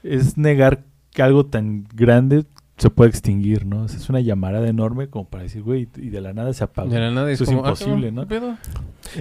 es 0.02 0.36
negar 0.36 0.84
que 1.10 1.22
algo 1.22 1.46
tan 1.46 1.84
grande 1.94 2.44
se 2.78 2.90
puede 2.90 3.10
extinguir, 3.10 3.66
¿no? 3.66 3.84
O 3.84 3.88
sea, 3.88 3.98
es 3.98 4.08
una 4.08 4.20
llamarada 4.20 4.66
enorme 4.66 5.08
como 5.08 5.28
para 5.28 5.44
decir, 5.44 5.62
güey, 5.62 5.88
y 5.96 6.10
de 6.10 6.20
la 6.20 6.32
nada 6.32 6.52
se 6.52 6.64
apaga. 6.64 6.88
De 6.88 6.98
la 6.98 7.10
nada 7.10 7.30
es 7.30 7.40
Eso 7.40 7.44
es 7.44 7.50
como, 7.50 7.64
ah, 7.64 7.68
imposible, 7.68 8.10
¿no? 8.10 8.22
¿qué 8.22 8.40
pedo? 8.40 8.56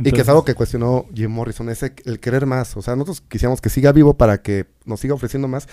Y 0.03 0.11
que 0.11 0.21
es 0.21 0.29
algo 0.29 0.45
que 0.45 0.55
cuestionó 0.55 1.05
Jim 1.13 1.29
Morrison, 1.29 1.69
ese 1.69 1.93
el 2.05 2.19
querer 2.19 2.45
más. 2.45 2.75
O 2.77 2.81
sea, 2.81 2.95
nosotros 2.95 3.21
quisiéramos 3.21 3.61
que 3.61 3.69
siga 3.69 3.91
vivo 3.91 4.15
para 4.15 4.41
que 4.41 4.67
nos 4.85 4.99
siga 4.99 5.13
ofreciendo 5.13 5.47
más. 5.47 5.67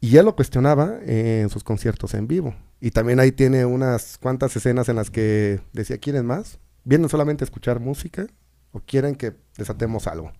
Y 0.00 0.16
él 0.16 0.24
lo 0.24 0.34
cuestionaba 0.36 0.98
eh, 1.02 1.40
en 1.42 1.50
sus 1.50 1.64
conciertos 1.64 2.14
en 2.14 2.28
vivo. 2.28 2.54
Y 2.80 2.92
también 2.92 3.20
ahí 3.20 3.32
tiene 3.32 3.64
unas 3.64 4.18
cuantas 4.18 4.54
escenas 4.56 4.88
en 4.88 4.96
las 4.96 5.10
que 5.10 5.60
decía, 5.72 5.98
¿quieren 5.98 6.24
más? 6.24 6.58
¿Vienen 6.84 7.08
solamente 7.08 7.44
a 7.44 7.46
escuchar 7.46 7.80
música? 7.80 8.26
¿O 8.72 8.80
quieren 8.80 9.16
que 9.16 9.34
desatemos 9.56 10.06
algo? 10.06 10.32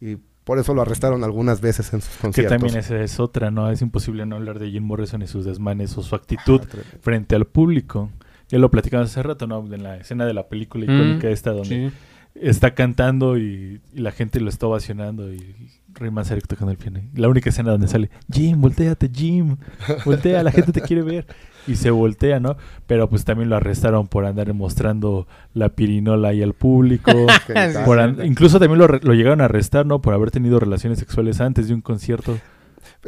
Y 0.00 0.18
por 0.44 0.58
eso 0.58 0.74
lo 0.74 0.82
arrestaron 0.82 1.24
algunas 1.24 1.60
veces 1.60 1.92
en 1.94 2.00
sus 2.02 2.14
Que 2.16 2.20
conciertos. 2.22 2.58
también 2.58 2.78
esa 2.78 3.00
es 3.00 3.18
otra, 3.18 3.50
¿no? 3.50 3.70
Es 3.70 3.80
imposible 3.82 4.26
no 4.26 4.36
hablar 4.36 4.58
de 4.58 4.70
Jim 4.70 4.84
Morrison 4.84 5.22
y 5.22 5.26
sus 5.26 5.44
desmanes 5.44 5.96
o 5.96 6.02
su 6.02 6.14
actitud 6.14 6.60
Ah, 6.64 6.68
tremendo. 6.68 6.98
frente 7.00 7.34
al 7.34 7.46
público. 7.46 8.10
Ya 8.48 8.58
lo 8.58 8.70
platicamos 8.70 9.10
hace 9.10 9.22
rato, 9.22 9.46
¿no? 9.46 9.64
En 9.74 9.82
la 9.82 9.96
escena 9.96 10.26
de 10.26 10.34
la 10.34 10.48
película 10.48 10.84
Mm, 10.86 10.90
icónica 10.94 11.28
esta 11.30 11.50
donde 11.52 11.90
Sí. 11.90 11.96
está 12.34 12.74
cantando 12.74 13.38
y, 13.38 13.80
y 13.94 13.98
la 14.00 14.12
gente 14.12 14.38
lo 14.40 14.50
está 14.50 14.66
ovacionando 14.66 15.32
y 15.32 15.54
Rey 15.94 16.10
Manzarek 16.10 16.46
tocando 16.46 16.72
el 16.72 16.76
piano. 16.78 17.00
La 17.14 17.28
única 17.28 17.48
escena 17.50 17.70
donde 17.70 17.88
sale, 17.88 18.10
Jim, 18.30 18.60
volteate, 18.60 19.08
Jim, 19.12 19.56
voltea, 20.04 20.42
la 20.42 20.50
gente 20.52 20.72
te 20.72 20.80
quiere 20.82 21.02
ver. 21.02 21.26
Y 21.66 21.76
se 21.76 21.90
voltea, 21.90 22.40
¿no? 22.40 22.56
Pero 22.86 23.08
pues 23.08 23.24
también 23.24 23.48
lo 23.48 23.56
arrestaron 23.56 24.06
por 24.06 24.24
andar 24.26 24.52
mostrando 24.54 25.26
la 25.54 25.70
pirinola 25.70 26.28
ahí 26.28 26.42
al 26.42 26.52
público. 26.52 27.10
Por 27.84 27.98
an- 28.00 28.18
incluso 28.24 28.58
también 28.58 28.78
lo, 28.78 28.86
re- 28.86 29.00
lo 29.02 29.14
llegaron 29.14 29.40
a 29.40 29.46
arrestar, 29.46 29.86
¿no? 29.86 30.00
Por 30.00 30.12
haber 30.14 30.30
tenido 30.30 30.60
relaciones 30.60 30.98
sexuales 30.98 31.40
antes 31.40 31.68
de 31.68 31.74
un 31.74 31.80
concierto. 31.80 32.38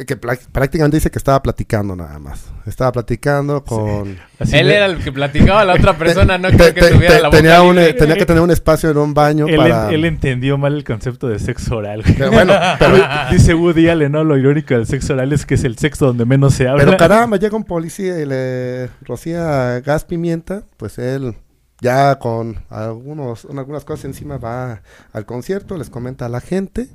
Que 0.05 0.17
prácticamente 0.17 0.99
dice 0.99 1.11
que 1.11 1.19
estaba 1.19 1.43
platicando 1.43 1.97
nada 1.97 2.19
más. 2.19 2.45
Estaba 2.67 2.93
platicando 2.93 3.65
con... 3.65 4.19
Él 4.41 4.67
de- 4.67 4.75
era 4.75 4.87
el 4.87 4.99
que 5.03 5.11
platicaba, 5.11 5.65
la 5.65 5.73
otra 5.75 5.95
persona 5.99 6.37
no 6.37 6.49
creo 6.51 6.75
que 6.75 6.81
tuviera 6.83 7.15
te- 7.17 7.23
la 7.23 7.29
boca 7.29 7.39
tenía, 7.39 7.63
un, 7.63 7.79
eh, 7.79 7.95
tenía 7.95 8.15
que 8.17 8.27
tener 8.27 8.43
un 8.43 8.51
espacio 8.51 8.91
en 8.91 8.99
un 8.99 9.15
baño 9.15 9.47
él, 9.49 9.57
para... 9.57 9.89
en- 9.89 9.95
él 9.95 10.05
entendió 10.05 10.59
mal 10.59 10.75
el 10.75 10.85
concepto 10.85 11.29
de 11.29 11.39
sexo 11.39 11.77
oral. 11.77 12.03
Pero 12.05 12.31
bueno, 12.31 12.53
pero, 12.79 12.97
Dice 13.31 13.55
Woody 13.55 13.89
Allen, 13.89 14.13
¿no? 14.13 14.23
Lo 14.25 14.37
irónico 14.37 14.75
del 14.75 14.87
sexo 14.87 15.15
oral 15.15 15.33
es 15.33 15.47
que 15.47 15.55
es 15.55 15.65
el 15.65 15.79
sexo 15.79 16.07
donde 16.07 16.27
menos 16.27 16.53
se 16.55 16.69
habla. 16.69 16.85
pero 16.85 16.97
caramba, 16.99 17.39
llega 17.39 17.57
un 17.57 17.65
policía 17.65 18.19
y 18.21 18.27
le 18.27 18.91
rocía 19.03 19.81
gas 19.81 20.05
pimienta, 20.05 20.63
pues 20.77 20.99
él 20.99 21.35
ya 21.81 22.19
con 22.19 22.57
algunos, 22.71 23.47
algunas 23.55 23.85
cosas 23.85 24.07
encima 24.07 24.39
va 24.39 24.81
al 25.13 25.25
concierto, 25.27 25.77
les 25.77 25.89
comenta 25.91 26.27
a 26.27 26.29
la 26.29 26.41
gente. 26.41 26.89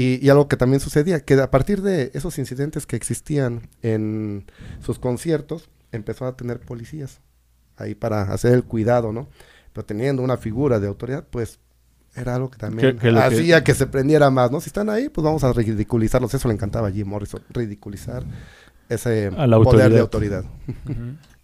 Y, 0.00 0.24
y 0.24 0.28
algo 0.30 0.48
que 0.48 0.56
también 0.56 0.80
sucedía, 0.80 1.20
que 1.20 1.34
a 1.34 1.50
partir 1.50 1.82
de 1.82 2.10
esos 2.14 2.38
incidentes 2.38 2.86
que 2.86 2.96
existían 2.96 3.68
en 3.82 4.46
sus 4.80 4.98
conciertos, 4.98 5.68
empezó 5.92 6.26
a 6.26 6.36
tener 6.36 6.60
policías 6.60 7.20
ahí 7.76 7.94
para 7.94 8.22
hacer 8.32 8.52
el 8.54 8.64
cuidado, 8.64 9.12
¿no? 9.12 9.28
Pero 9.72 9.84
teniendo 9.84 10.22
una 10.22 10.36
figura 10.36 10.80
de 10.80 10.86
autoridad, 10.88 11.24
pues 11.28 11.58
era 12.14 12.34
algo 12.36 12.50
que 12.50 12.58
también 12.58 12.92
Que- 12.96 12.98
que 13.02 13.12
lo 13.12 13.20
que- 13.20 13.26
hacía 13.26 13.62
que... 13.64 13.74
se 13.74 13.86
prendiera 13.86 14.30
más, 14.30 14.50
¿no? 14.50 14.60
Si 14.60 14.68
están 14.68 14.88
ahí, 14.90 15.08
pues 15.08 15.22
vamos 15.24 15.44
a 15.44 15.52
ridiculizarlos. 15.52 16.32
Eso 16.34 16.48
le 16.48 16.54
encantaba 16.54 16.88
a 16.88 16.90
Jim 16.92 17.06
Morrison, 17.06 17.42
ridiculizar 17.50 18.24
ese 18.88 19.30
A 19.36 19.46
la 19.46 19.58
poder 19.60 19.92
de 19.92 20.00
autoridad. 20.00 20.44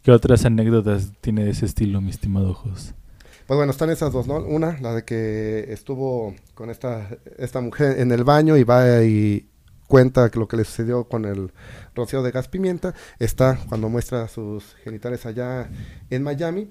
¿Qué 0.03 0.13
otras 0.13 0.45
anécdotas 0.45 1.13
tiene 1.21 1.45
de 1.45 1.51
ese 1.51 1.67
estilo, 1.67 2.01
mi 2.01 2.11
estimado 2.11 2.55
Jos? 2.55 2.95
Pues 3.47 3.57
bueno, 3.57 3.71
están 3.71 3.91
esas 3.91 4.13
dos, 4.13 4.27
¿no? 4.27 4.39
Una, 4.39 4.77
la 4.81 4.93
de 4.93 5.05
que 5.05 5.73
estuvo 5.73 6.35
con 6.55 6.69
esta, 6.69 7.09
esta 7.39 7.61
mujer 7.61 8.01
en 8.01 8.11
el 8.11 8.25
baño 8.25 8.57
y 8.57 8.65
va 8.65 9.05
y 9.05 9.49
cuenta 9.87 10.29
lo 10.35 10.49
que 10.49 10.57
le 10.57 10.65
sucedió 10.65 11.05
con 11.05 11.25
el 11.25 11.53
rocío 11.95 12.25
de 12.25 12.33
gas 12.33 12.49
pimienta. 12.49 12.95
Está 13.21 13.59
cuando 13.69 13.89
muestra 13.89 14.27
sus 14.27 14.75
genitales 14.83 15.27
allá 15.27 15.71
en 16.11 16.25
Miami. 16.25 16.69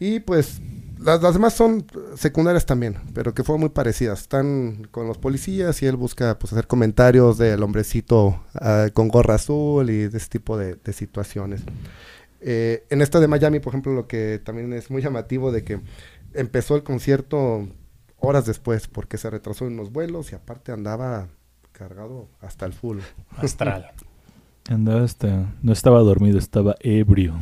Y 0.00 0.20
pues 0.20 0.62
las, 0.98 1.20
las 1.20 1.34
demás 1.34 1.52
son 1.52 1.84
secundarias 2.16 2.64
también, 2.64 2.96
pero 3.12 3.34
que 3.34 3.44
fueron 3.44 3.60
muy 3.60 3.70
parecidas. 3.70 4.20
Están 4.20 4.88
con 4.90 5.08
los 5.08 5.18
policías 5.18 5.82
y 5.82 5.86
él 5.86 5.96
busca 5.96 6.38
pues, 6.38 6.54
hacer 6.54 6.66
comentarios 6.66 7.36
del 7.36 7.62
hombrecito 7.62 8.40
ah, 8.54 8.86
con 8.94 9.08
gorra 9.08 9.34
azul 9.34 9.90
y 9.90 10.08
de 10.08 10.16
ese 10.16 10.28
tipo 10.28 10.56
de, 10.56 10.76
de 10.76 10.92
situaciones. 10.94 11.62
Eh, 12.40 12.84
en 12.90 13.02
esta 13.02 13.20
de 13.20 13.28
Miami, 13.28 13.60
por 13.60 13.72
ejemplo, 13.72 13.92
lo 13.92 14.06
que 14.06 14.40
también 14.42 14.72
es 14.72 14.90
muy 14.90 15.02
llamativo 15.02 15.50
de 15.52 15.64
que 15.64 15.80
empezó 16.34 16.76
el 16.76 16.82
concierto 16.82 17.68
horas 18.18 18.46
después 18.46 18.88
porque 18.88 19.18
se 19.18 19.30
retrasó 19.30 19.66
en 19.66 19.76
los 19.76 19.92
vuelos 19.92 20.32
y 20.32 20.34
aparte 20.34 20.72
andaba 20.72 21.28
cargado 21.72 22.28
hasta 22.40 22.66
el 22.66 22.72
full. 22.72 22.98
Astral. 23.36 23.90
Andaba 24.68 25.02
hasta... 25.02 25.54
No 25.62 25.72
estaba 25.72 26.00
dormido, 26.00 26.38
estaba 26.38 26.76
ebrio. 26.80 27.34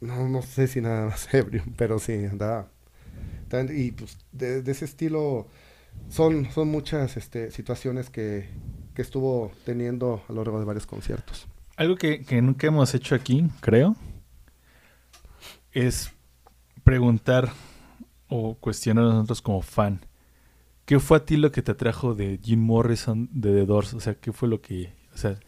No, 0.00 0.28
no 0.28 0.42
sé 0.42 0.66
si 0.68 0.80
nada 0.80 1.06
más 1.06 1.28
ebrio, 1.34 1.62
pero 1.76 1.98
sí, 1.98 2.24
andaba. 2.24 2.68
Y 3.70 3.92
pues 3.92 4.18
de, 4.32 4.62
de 4.62 4.72
ese 4.72 4.84
estilo 4.84 5.46
son, 6.08 6.50
son 6.52 6.68
muchas 6.68 7.16
este, 7.16 7.50
situaciones 7.50 8.10
que, 8.10 8.48
que 8.94 9.02
estuvo 9.02 9.52
teniendo 9.64 10.22
a 10.28 10.32
lo 10.32 10.42
largo 10.42 10.58
de 10.58 10.64
varios 10.64 10.86
conciertos. 10.86 11.46
Algo 11.76 11.96
que, 11.96 12.22
que 12.24 12.40
nunca 12.40 12.66
hemos 12.66 12.94
hecho 12.94 13.14
aquí, 13.14 13.48
creo, 13.60 13.94
es 15.76 16.10
preguntar 16.84 17.52
o 18.28 18.54
cuestionar 18.54 19.04
a 19.04 19.08
nosotros 19.08 19.42
como 19.42 19.60
fan. 19.60 20.00
¿Qué 20.86 20.98
fue 21.00 21.18
a 21.18 21.24
ti 21.26 21.36
lo 21.36 21.52
que 21.52 21.60
te 21.60 21.72
atrajo 21.72 22.14
de 22.14 22.40
Jim 22.42 22.60
Morrison 22.60 23.28
de 23.30 23.52
The 23.52 23.66
Doors? 23.66 23.92
O 23.92 24.00
sea, 24.00 24.14
¿qué 24.14 24.32
fue 24.32 24.48
lo 24.48 24.62
que... 24.62 24.94
O 25.14 25.18
sea, 25.18 25.38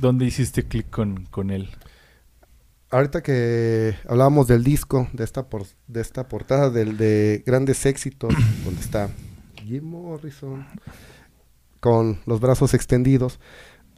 ¿dónde 0.00 0.26
hiciste 0.26 0.64
clic 0.64 0.90
con, 0.90 1.26
con 1.26 1.50
él? 1.50 1.70
Ahorita 2.90 3.20
que 3.20 3.96
hablábamos 4.08 4.46
del 4.46 4.62
disco, 4.62 5.08
de 5.12 5.24
esta, 5.24 5.48
por, 5.48 5.64
de 5.88 6.00
esta 6.00 6.28
portada 6.28 6.70
del 6.70 6.96
de 6.96 7.42
grandes 7.44 7.84
éxitos, 7.84 8.32
donde 8.64 8.80
está 8.80 9.10
Jim 9.56 9.84
Morrison 9.84 10.64
con 11.80 12.20
los 12.26 12.38
brazos 12.38 12.74
extendidos, 12.74 13.40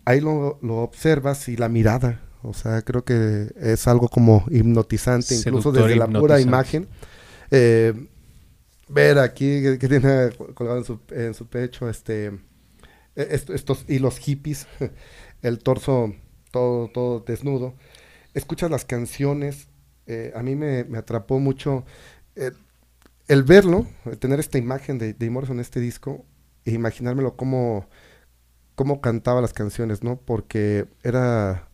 ahí 0.06 0.22
lo, 0.22 0.58
lo 0.62 0.78
observas 0.78 1.48
y 1.48 1.56
la 1.56 1.68
mirada, 1.68 2.25
o 2.48 2.54
sea, 2.54 2.82
creo 2.82 3.04
que 3.04 3.52
es 3.56 3.86
algo 3.88 4.08
como 4.08 4.44
hipnotizante, 4.50 5.34
incluso 5.36 5.72
Seductor, 5.72 5.72
desde 5.72 5.96
la 5.96 6.06
pura 6.16 6.40
imagen. 6.40 6.88
Eh, 7.50 8.08
ver 8.88 9.18
aquí 9.18 9.62
que, 9.62 9.78
que 9.78 9.88
tiene 9.88 10.30
colgado 10.54 10.78
en 10.78 10.84
su, 10.84 11.00
en 11.10 11.34
su 11.34 11.48
pecho 11.48 11.88
este 11.88 12.26
eh, 13.16 13.28
est- 13.30 13.50
estos 13.50 13.84
hilos 13.88 14.18
hippies, 14.18 14.66
el 15.42 15.58
torso 15.60 16.14
todo, 16.50 16.88
todo 16.88 17.20
desnudo. 17.20 17.74
Escuchas 18.34 18.70
las 18.70 18.84
canciones, 18.84 19.68
eh, 20.06 20.32
a 20.36 20.42
mí 20.42 20.56
me, 20.56 20.84
me 20.84 20.98
atrapó 20.98 21.40
mucho 21.40 21.84
eh, 22.36 22.52
el 23.28 23.42
verlo, 23.44 23.86
tener 24.20 24.40
esta 24.40 24.58
imagen 24.58 24.98
de, 24.98 25.14
de 25.14 25.30
Morrison 25.30 25.56
en 25.56 25.60
este 25.62 25.80
disco, 25.80 26.24
e 26.64 26.72
imaginármelo 26.72 27.36
cómo, 27.36 27.88
cómo 28.74 29.00
cantaba 29.00 29.40
las 29.40 29.52
canciones, 29.52 30.02
¿no? 30.02 30.18
Porque 30.20 30.86
era, 31.02 31.65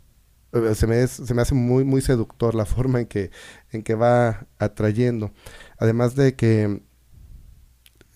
se 0.75 0.87
me, 0.87 1.03
es- 1.03 1.11
se 1.13 1.35
me 1.35 1.43
hace 1.43 1.55
muy, 1.55 1.85
muy 1.85 2.01
seductor 2.03 2.55
la 2.55 2.65
forma 2.67 3.01
en 3.01 3.07
que, 3.07 3.31
en 3.73 3.83
que 3.83 3.95
va 3.95 4.47
atrayendo. 4.59 5.33
Además 5.79 6.15
de 6.17 6.35
que 6.37 6.83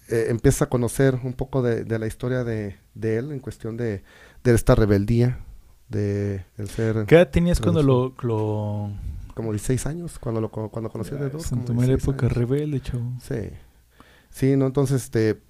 eh, 0.09 0.27
empieza 0.29 0.67
a 0.67 0.69
conocer 0.69 1.19
un 1.25 1.33
poco 1.33 1.63
de, 1.63 1.85
de 1.85 1.99
la 1.99 2.07
historia 2.07 2.45
de, 2.45 2.77
de 2.95 3.17
él 3.19 3.33
en 3.33 3.41
cuestión 3.41 3.77
de, 3.77 4.03
de 4.45 4.55
esta 4.55 4.75
rebeldía, 4.75 5.41
de 5.89 6.45
el 6.57 6.69
ser 6.69 7.07
¿Qué 7.07 7.17
edad 7.17 7.31
tenías 7.31 7.61
cuando 7.61 7.83
lo... 7.83 8.15
lo... 8.23 8.91
como 9.35 9.53
16 9.53 9.87
años 9.87 10.19
cuando 10.19 10.41
lo 10.41 10.51
cuando 10.51 10.91
conocí 10.91 11.15
a 11.15 11.19
Doors, 11.19 11.53
en 11.53 11.65
tu 11.65 11.75
mera 11.75 11.95
16 11.95 12.03
época 12.03 12.27
años. 12.27 12.37
rebelde, 12.37 12.81
chavo? 12.81 13.13
Sí. 13.21 13.51
Sí, 14.31 14.57
no, 14.57 14.67
entonces 14.67 15.03
este 15.05 15.43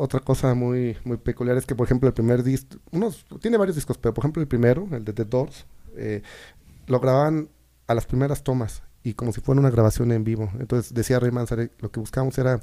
otra 0.00 0.20
cosa 0.20 0.54
muy 0.54 0.96
muy 1.04 1.16
peculiar 1.16 1.56
es 1.56 1.64
que 1.66 1.74
por 1.74 1.86
ejemplo 1.86 2.06
el 2.08 2.14
primer 2.14 2.42
disco, 2.42 2.76
unos 2.92 3.24
tiene 3.40 3.56
varios 3.56 3.76
discos, 3.76 3.96
pero 3.98 4.12
por 4.14 4.22
ejemplo 4.22 4.42
el 4.42 4.48
primero, 4.48 4.86
el 4.92 5.04
de 5.04 5.12
The 5.12 5.24
Doors, 5.24 5.66
eh, 5.96 6.22
lo 6.86 7.00
grababan 7.00 7.48
a 7.86 7.94
las 7.94 8.04
primeras 8.06 8.42
tomas 8.44 8.82
y 9.02 9.14
como 9.14 9.32
si 9.32 9.40
fuera 9.40 9.60
una 9.60 9.70
grabación 9.70 10.12
en 10.12 10.24
vivo. 10.24 10.50
Entonces 10.58 10.92
decía 10.92 11.18
Ray 11.20 11.30
Manzarek, 11.30 11.72
lo 11.80 11.90
que 11.90 12.00
buscábamos 12.00 12.36
era 12.38 12.60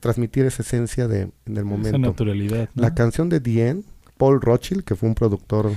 transmitir 0.00 0.44
esa 0.44 0.62
esencia 0.62 1.08
de 1.08 1.22
en 1.22 1.32
el 1.46 1.56
Esa 1.58 1.64
momento. 1.64 1.98
naturalidad, 1.98 2.68
¿no? 2.74 2.82
La 2.82 2.94
canción 2.94 3.28
de 3.28 3.40
End, 3.60 3.84
Paul 4.16 4.40
Rothschild, 4.40 4.84
que 4.84 4.94
fue 4.94 5.08
un 5.08 5.14
productor 5.14 5.70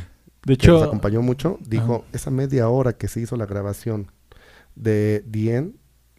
De 0.43 0.57
que 0.57 0.67
nos 0.67 0.77
hecho, 0.77 0.83
acompañó 0.83 1.21
mucho, 1.21 1.57
dijo, 1.65 2.03
esa 2.11 2.31
media 2.31 2.67
hora 2.69 2.93
que 2.93 3.07
se 3.07 3.21
hizo 3.21 3.37
la 3.37 3.45
grabación 3.45 4.11
de 4.75 5.23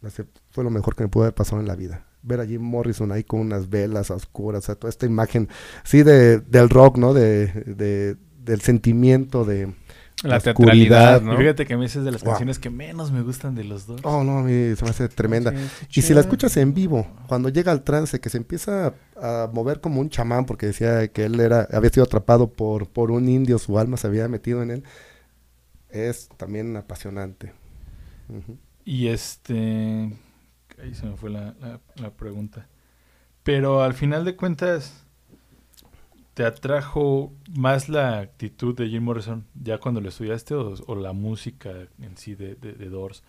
se- 0.09 0.25
fue 0.51 0.63
lo 0.63 0.69
mejor 0.69 0.95
que 0.95 1.03
me 1.03 1.09
pudo 1.09 1.23
haber 1.25 1.35
pasado 1.35 1.61
en 1.61 1.67
la 1.67 1.75
vida. 1.75 2.05
Ver 2.23 2.39
a 2.41 2.45
Jim 2.45 2.61
Morrison 2.61 3.11
ahí 3.11 3.23
con 3.23 3.41
unas 3.41 3.69
velas 3.69 4.09
a 4.11 4.15
oscuras, 4.15 4.63
o 4.63 4.65
sea, 4.67 4.75
toda 4.75 4.89
esta 4.89 5.05
imagen, 5.05 5.49
sí, 5.83 6.03
de, 6.03 6.39
del 6.39 6.69
rock, 6.69 6.97
¿no? 6.97 7.13
De, 7.13 7.47
de- 7.47 8.17
del 8.43 8.61
sentimiento 8.61 9.45
de... 9.45 9.73
La 10.23 10.35
La 10.35 10.39
teatralidad, 10.39 11.17
oscuridad, 11.17 11.21
¿no? 11.21 11.33
y 11.33 11.37
fíjate 11.37 11.65
que 11.65 11.73
a 11.73 11.77
mí 11.77 11.85
esa 11.85 11.99
es 11.99 12.05
de 12.05 12.11
las 12.11 12.23
Wow. 12.23 12.31
canciones 12.31 12.57
que 12.59 12.69
menos 12.69 13.11
me 13.11 13.21
gustan 13.23 13.55
de 13.55 13.65
los 13.65 13.87
dos. 13.87 13.99
Oh, 14.03 14.23
no, 14.23 14.39
a 14.39 14.43
mí 14.43 14.73
se 14.75 14.83
me 14.85 14.91
hace 14.91 15.09
tremenda. 15.09 15.53
Y 15.93 16.01
si 16.01 16.13
la 16.13 16.21
escuchas 16.21 16.55
en 16.57 16.73
vivo, 16.73 17.05
cuando 17.27 17.49
llega 17.49 17.73
al 17.73 17.83
trance, 17.83 18.21
que 18.21 18.29
se 18.29 18.37
empieza 18.37 18.93
a, 19.17 19.43
a 19.43 19.47
mover 19.51 19.81
como 19.81 19.99
un 19.99 20.09
chamán, 20.09 20.45
porque 20.45 20.67
decía 20.67 21.07
que 21.09 21.25
él 21.25 21.39
era, 21.41 21.67
había 21.73 21.89
sido 21.89 22.05
atrapado 22.05 22.47
por, 22.53 22.87
por 22.87 23.11
un 23.11 23.27
indio, 23.27 23.57
su 23.59 23.77
alma 23.77 23.97
se 23.97 24.07
había 24.07 24.29
metido 24.29 24.63
en 24.63 24.71
él, 24.71 24.83
es 25.89 26.29
también 26.37 26.75
apasionante. 26.77 27.51
Y 28.85 29.07
este... 29.07 30.11
Ahí 30.83 30.93
se 30.93 31.05
me 31.05 31.15
fue 31.15 31.29
la, 31.29 31.55
la- 31.95 32.11
pregunta. 32.11 32.67
Pero 33.43 33.81
al 33.81 33.93
final 33.93 34.25
de 34.25 34.35
cuentas, 34.35 35.05
¿te 36.33 36.45
atrajo 36.45 37.33
más 37.57 37.89
la 37.89 38.19
actitud 38.19 38.75
de 38.75 38.89
Jim 38.89 39.03
Morrison 39.03 39.45
ya 39.55 39.77
cuando 39.77 40.01
lo 40.01 40.09
estudiaste 40.09 40.53
o, 40.55 40.73
o 40.87 40.95
la 40.95 41.13
música 41.13 41.71
en 42.01 42.17
sí 42.17 42.35
de, 42.35 42.55
de, 42.55 42.73
de 42.73 42.89
Doors? 42.89 43.23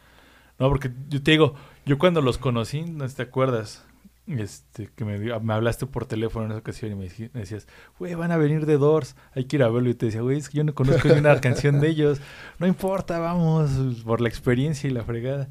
No, 0.58 0.68
porque 0.68 0.90
yo 1.08 1.22
te 1.22 1.32
digo, 1.32 1.54
yo 1.84 1.98
cuando 1.98 2.22
los 2.22 2.38
conocí, 2.38 2.82
no 2.82 3.08
te 3.08 3.22
acuerdas, 3.22 3.84
este, 4.26 4.88
que 4.94 5.04
me, 5.04 5.18
me 5.18 5.52
hablaste 5.52 5.86
por 5.86 6.06
teléfono 6.06 6.46
en 6.46 6.52
esa 6.52 6.60
ocasión 6.60 6.92
y 6.92 6.94
me, 6.94 7.08
me 7.34 7.40
decías, 7.40 7.66
güey, 7.98 8.14
van 8.14 8.30
a 8.32 8.36
venir 8.36 8.64
de 8.64 8.78
Doors, 8.78 9.16
hay 9.34 9.44
que 9.44 9.56
ir 9.56 9.62
a 9.64 9.68
verlo. 9.68 9.90
Y 9.90 9.94
te 9.94 10.06
decía, 10.06 10.22
güey, 10.22 10.38
es 10.38 10.48
que 10.48 10.58
yo 10.58 10.64
no 10.64 10.74
conozco 10.74 11.08
ni 11.08 11.18
una 11.18 11.40
canción 11.40 11.80
de 11.80 11.88
ellos. 11.88 12.20
No 12.58 12.66
importa, 12.68 13.18
vamos, 13.18 13.70
por 14.04 14.20
la 14.20 14.28
experiencia 14.28 14.88
y 14.88 14.92
la 14.92 15.02
fregada. 15.04 15.48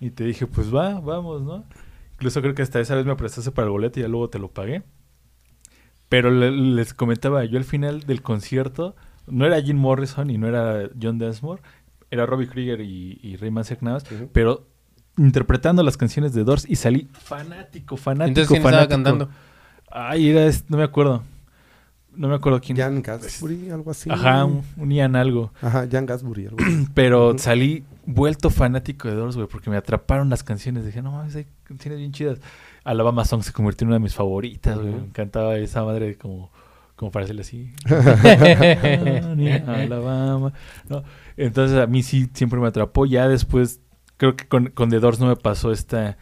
Y 0.00 0.10
te 0.10 0.24
dije, 0.24 0.46
pues 0.46 0.74
va, 0.74 0.98
vamos, 1.00 1.42
¿no? 1.42 1.64
Incluso 2.14 2.40
creo 2.42 2.54
que 2.54 2.62
hasta 2.62 2.80
esa 2.80 2.94
vez 2.94 3.04
me 3.06 3.16
prestaste 3.16 3.50
para 3.50 3.66
el 3.66 3.72
boleto 3.72 3.98
y 3.98 4.02
ya 4.02 4.08
luego 4.08 4.28
te 4.30 4.38
lo 4.38 4.48
pagué. 4.48 4.82
Pero 6.08 6.30
le- 6.30 6.50
les 6.50 6.92
comentaba, 6.94 7.44
yo 7.44 7.58
al 7.58 7.64
final 7.64 8.00
del 8.02 8.22
concierto, 8.22 8.96
no 9.26 9.46
era 9.46 9.60
Jim 9.62 9.76
Morrison 9.76 10.28
y 10.30 10.38
no 10.38 10.48
era 10.48 10.88
John 11.00 11.18
Densmore, 11.18 11.62
era 12.10 12.26
Robbie 12.26 12.48
Krieger 12.48 12.80
y, 12.80 13.20
y 13.22 13.36
Ray 13.36 13.50
Manzarek 13.50 13.82
nada 13.82 13.96
más, 13.98 14.10
Ujú. 14.10 14.28
pero 14.32 14.66
interpretando 15.16 15.82
las 15.82 15.96
canciones 15.96 16.32
de 16.32 16.42
Doors 16.44 16.66
y 16.68 16.76
salí 16.76 17.08
fanático, 17.12 17.96
fanático, 17.96 18.28
Entonces, 18.40 18.48
¿quién 18.48 18.62
estaba 18.62 18.82
fanático. 18.88 18.94
cantando? 19.02 19.28
Ay, 19.90 20.30
era, 20.30 20.46
este, 20.46 20.66
no 20.70 20.78
me 20.78 20.84
acuerdo. 20.84 21.22
No 22.16 22.26
me 22.28 22.34
acuerdo 22.34 22.60
quién. 22.60 22.76
Jan 22.76 23.02
Gasbury, 23.02 23.70
algo 23.70 23.92
así. 23.92 24.10
Ajá, 24.10 24.44
un, 24.44 24.62
un 24.76 24.90
Ian 24.90 25.14
algo. 25.14 25.52
Ajá, 25.62 25.86
Jan 25.90 26.06
Gasbury, 26.06 26.46
algo 26.46 26.58
así. 26.60 26.86
Pero 26.94 27.38
salí 27.38 27.84
vuelto 28.14 28.50
fanático 28.50 29.08
de 29.08 29.14
Doors, 29.14 29.36
güey, 29.36 29.48
porque 29.48 29.70
me 29.70 29.76
atraparon 29.76 30.28
las 30.30 30.42
canciones. 30.42 30.84
Dije, 30.84 31.02
no 31.02 31.12
mames, 31.12 31.36
hay 31.36 31.46
canciones 31.64 31.98
bien 31.98 32.12
chidas. 32.12 32.38
Alabama 32.84 33.24
Song 33.24 33.42
se 33.42 33.52
convirtió 33.52 33.84
en 33.84 33.88
una 33.88 33.96
de 33.96 34.00
mis 34.04 34.14
favoritas, 34.14 34.78
güey. 34.78 34.92
Me 34.92 34.98
encantaba 35.06 35.56
esa 35.56 35.84
madre 35.84 36.16
como, 36.16 36.50
como 36.96 37.10
para 37.10 37.24
hacerle 37.24 37.42
así. 37.42 37.72
Alabama. 39.66 40.52
No, 40.88 41.02
Entonces 41.36 41.78
a 41.78 41.86
mí 41.86 42.02
sí 42.02 42.28
siempre 42.34 42.60
me 42.60 42.66
atrapó. 42.68 43.06
Ya 43.06 43.28
después, 43.28 43.80
creo 44.16 44.36
que 44.36 44.46
con, 44.46 44.66
con 44.70 44.90
The 44.90 45.00
Doors 45.00 45.20
no 45.20 45.26
me 45.26 45.36
pasó 45.36 45.72
esta 45.72 46.16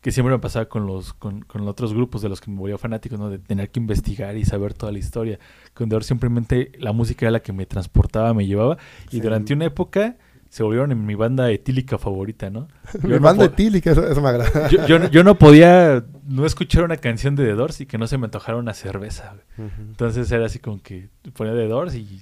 que 0.00 0.12
siempre 0.12 0.34
me 0.34 0.38
pasaba 0.40 0.64
con 0.64 0.86
los 0.86 1.12
con, 1.12 1.42
con 1.42 1.68
otros 1.68 1.92
grupos 1.92 2.22
de 2.22 2.30
los 2.30 2.40
que 2.40 2.50
me 2.50 2.56
volvía 2.58 2.78
fanático, 2.78 3.18
¿no? 3.18 3.28
De 3.28 3.38
tener 3.38 3.70
que 3.70 3.80
investigar 3.80 4.34
y 4.38 4.46
saber 4.46 4.72
toda 4.72 4.92
la 4.92 4.98
historia. 4.98 5.38
Con 5.74 5.88
The 5.90 5.94
Doors 5.94 6.06
simplemente 6.06 6.72
la 6.78 6.92
música 6.92 7.26
era 7.26 7.32
la 7.32 7.40
que 7.40 7.52
me 7.52 7.66
transportaba, 7.66 8.32
me 8.32 8.46
llevaba. 8.46 8.78
Y 9.08 9.16
Sí. 9.16 9.20
durante 9.20 9.52
una 9.52 9.66
época 9.66 10.16
se 10.50 10.62
volvieron 10.62 10.92
en 10.92 11.06
mi 11.06 11.14
banda 11.14 11.50
etílica 11.50 11.96
favorita, 11.96 12.50
¿no? 12.50 12.68
Mi 13.02 13.10
no 13.14 13.20
banda 13.20 13.46
etílica, 13.46 13.92
eso, 13.92 14.06
eso 14.06 14.20
me 14.20 14.28
agrada. 14.28 14.68
yo, 14.68 14.84
yo, 14.86 14.98
no- 14.98 15.08
yo 15.08 15.24
no 15.24 15.34
podía 15.38 16.04
no 16.28 16.44
escuchar 16.44 16.82
una 16.84 16.96
canción 16.98 17.34
de 17.36 17.44
The 17.46 17.52
Doors 17.52 17.80
y 17.80 17.86
que 17.86 17.96
no 17.98 18.06
se 18.06 18.18
me 18.18 18.26
antojara 18.26 18.58
una 18.58 18.74
cerveza. 18.74 19.32
güey. 19.56 19.68
Ujú. 19.68 19.80
Entonces 19.82 20.30
era 20.30 20.44
así 20.46 20.58
como 20.58 20.82
que 20.82 21.08
ponía 21.34 21.54
The 21.54 21.66
Doors 21.68 21.94
y... 21.94 22.20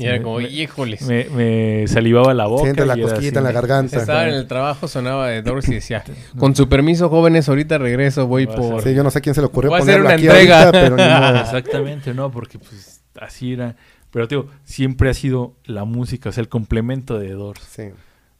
Y 0.00 0.04
era 0.06 0.18
me- 0.18 0.22
como, 0.22 0.36
me, 0.38 0.44
híjoles. 0.48 1.02
me, 1.02 1.24
me 1.34 1.88
salivaba 1.88 2.32
la 2.32 2.46
boca. 2.46 2.62
Siente 2.62 2.86
la 2.86 2.96
y 2.96 3.00
era 3.00 3.08
cosquillita 3.10 3.40
en 3.40 3.44
la 3.44 3.50
garganta. 3.52 3.96
Estaba 3.98 4.28
en 4.28 4.34
el 4.34 4.46
trabajo, 4.46 4.86
sonaba 4.86 5.26
de 5.28 5.42
Doors 5.42 5.68
y 5.68 5.74
decía, 5.74 6.04
con 6.38 6.54
su 6.54 6.68
permiso, 6.68 7.08
jóvenes, 7.08 7.48
ahorita 7.48 7.78
regreso, 7.78 8.28
voy 8.28 8.46
por... 8.46 8.80
Sí, 8.82 8.94
yo 8.94 9.02
no 9.02 9.10
sé 9.10 9.20
quién 9.20 9.34
se 9.34 9.40
le 9.40 9.48
ocurrió 9.48 9.70
Voy 9.70 9.80
a 9.80 9.82
hacer 9.82 9.94
ponerlo 10.00 10.06
una 10.06 10.14
aquí 10.14 10.26
entrega. 10.26 10.62
ahorita, 10.66 10.80
pero 10.80 10.96
ni 10.96 11.02
modo. 11.32 11.40
Exactamente, 11.42 12.14
¿no? 12.14 12.30
Porque 12.30 12.60
pues 12.60 13.02
así 13.20 13.54
era. 13.54 13.74
Pero 14.10 14.26
te 14.28 14.36
digo, 14.36 14.48
siempre 14.64 15.10
ha 15.10 15.14
sido 15.14 15.56
la 15.64 15.84
música, 15.84 16.28
o 16.30 16.32
sea, 16.32 16.42
el 16.42 16.48
complemento 16.48 17.18
de 17.18 17.30
Doors. 17.32 17.62
Sí. 17.62 17.90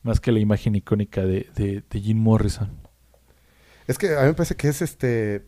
más 0.03 0.21
que 0.21 0.33
la 0.33 0.39
imagen 0.41 0.75
icónica 0.75 1.23
de, 1.27 1.49
de, 1.55 1.83
de 1.89 2.01
Jim 2.01 2.19
Morrison. 2.19 2.71
Es 3.87 3.99
que 3.99 4.17
a 4.17 4.21
mí 4.23 4.27
me 4.29 4.35
parece 4.35 4.55
que 4.57 4.69
es 4.69 4.83
este. 4.83 5.47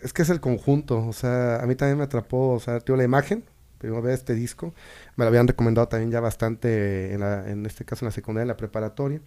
Es 0.00 0.12
que 0.12 0.22
es 0.22 0.30
el 0.30 0.40
conjunto. 0.40 1.06
O 1.06 1.12
sea, 1.12 1.56
a 1.62 1.66
mí 1.66 1.74
también 1.76 1.98
me 1.98 2.04
atrapó. 2.04 2.50
O 2.54 2.60
sea, 2.60 2.80
tío, 2.80 2.96
la 2.96 3.04
imagen. 3.04 3.44
Primero 3.78 4.02
ver 4.02 4.14
este 4.14 4.34
disco. 4.34 4.74
Me 5.16 5.24
lo 5.24 5.28
habían 5.28 5.46
recomendado 5.48 5.88
también 5.88 6.10
ya 6.10 6.20
bastante. 6.20 7.12
En, 7.14 7.20
la- 7.20 7.48
en 7.50 7.64
este 7.66 7.84
caso 7.84 8.04
en 8.04 8.08
la 8.08 8.12
secundaria, 8.12 8.42
en 8.42 8.48
la 8.48 8.56
preparatoria. 8.56 9.20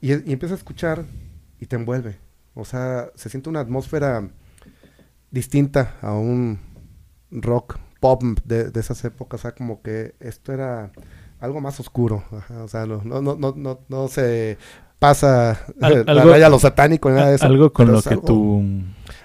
Y, 0.00 0.12
y 0.12 0.32
empieza 0.32 0.54
a 0.54 0.58
escuchar 0.58 1.04
y 1.60 1.66
te 1.66 1.76
envuelve. 1.76 2.18
O 2.54 2.64
sea, 2.64 3.10
se 3.14 3.28
siente 3.28 3.48
una 3.48 3.60
atmósfera 3.60 4.28
distinta 5.30 5.96
a 6.02 6.12
un 6.14 6.58
rock 7.30 7.78
pop 8.06 8.22
de, 8.44 8.70
de 8.70 8.80
esas 8.80 9.04
épocas. 9.04 9.40
O 9.40 9.42
sea, 9.42 9.52
como 9.52 9.82
que 9.82 10.14
esto 10.20 10.52
era 10.52 10.90
algo 11.40 11.60
más 11.60 11.78
oscuro. 11.80 12.24
Ajá, 12.32 12.62
o 12.64 12.68
sea, 12.68 12.86
no, 12.86 13.02
no, 13.04 13.20
no, 13.22 13.36
no, 13.36 13.54
no, 13.56 13.80
no 13.88 14.08
se 14.08 14.58
pasa 14.98 15.50
Al- 15.80 16.04
la 16.06 16.12
algo- 16.12 16.30
raya 16.32 16.46
a 16.46 16.50
lo 16.50 16.58
satánico 16.58 17.10
ni 17.10 17.16
nada 17.16 17.28
de 17.30 17.36
eso. 17.36 17.44
algo 17.46 17.72
con 17.72 17.92
lo 17.92 17.98
es 17.98 18.04
que 18.08 18.14
algo- 18.14 18.26
tu, 18.26 18.64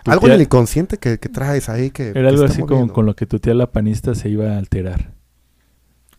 tu 0.04 0.12
algo 0.12 0.26
tía- 0.26 0.30
en 0.30 0.36
el 0.36 0.42
inconsciente 0.42 0.98
que, 0.98 1.18
que 1.20 1.30
traes 1.30 1.70
ahí 1.70 1.92
que 1.92 2.10
era 2.14 2.30
algo 2.30 2.44
así 2.46 2.62
como 2.64 2.92
con 2.92 3.06
lo 3.06 3.16
que 3.16 3.26
tu 3.26 3.40
tía 3.40 3.54
la 3.54 3.72
panista 3.72 4.14
se 4.16 4.28
iba 4.30 4.54
a 4.54 4.58
alterar. 4.58 5.12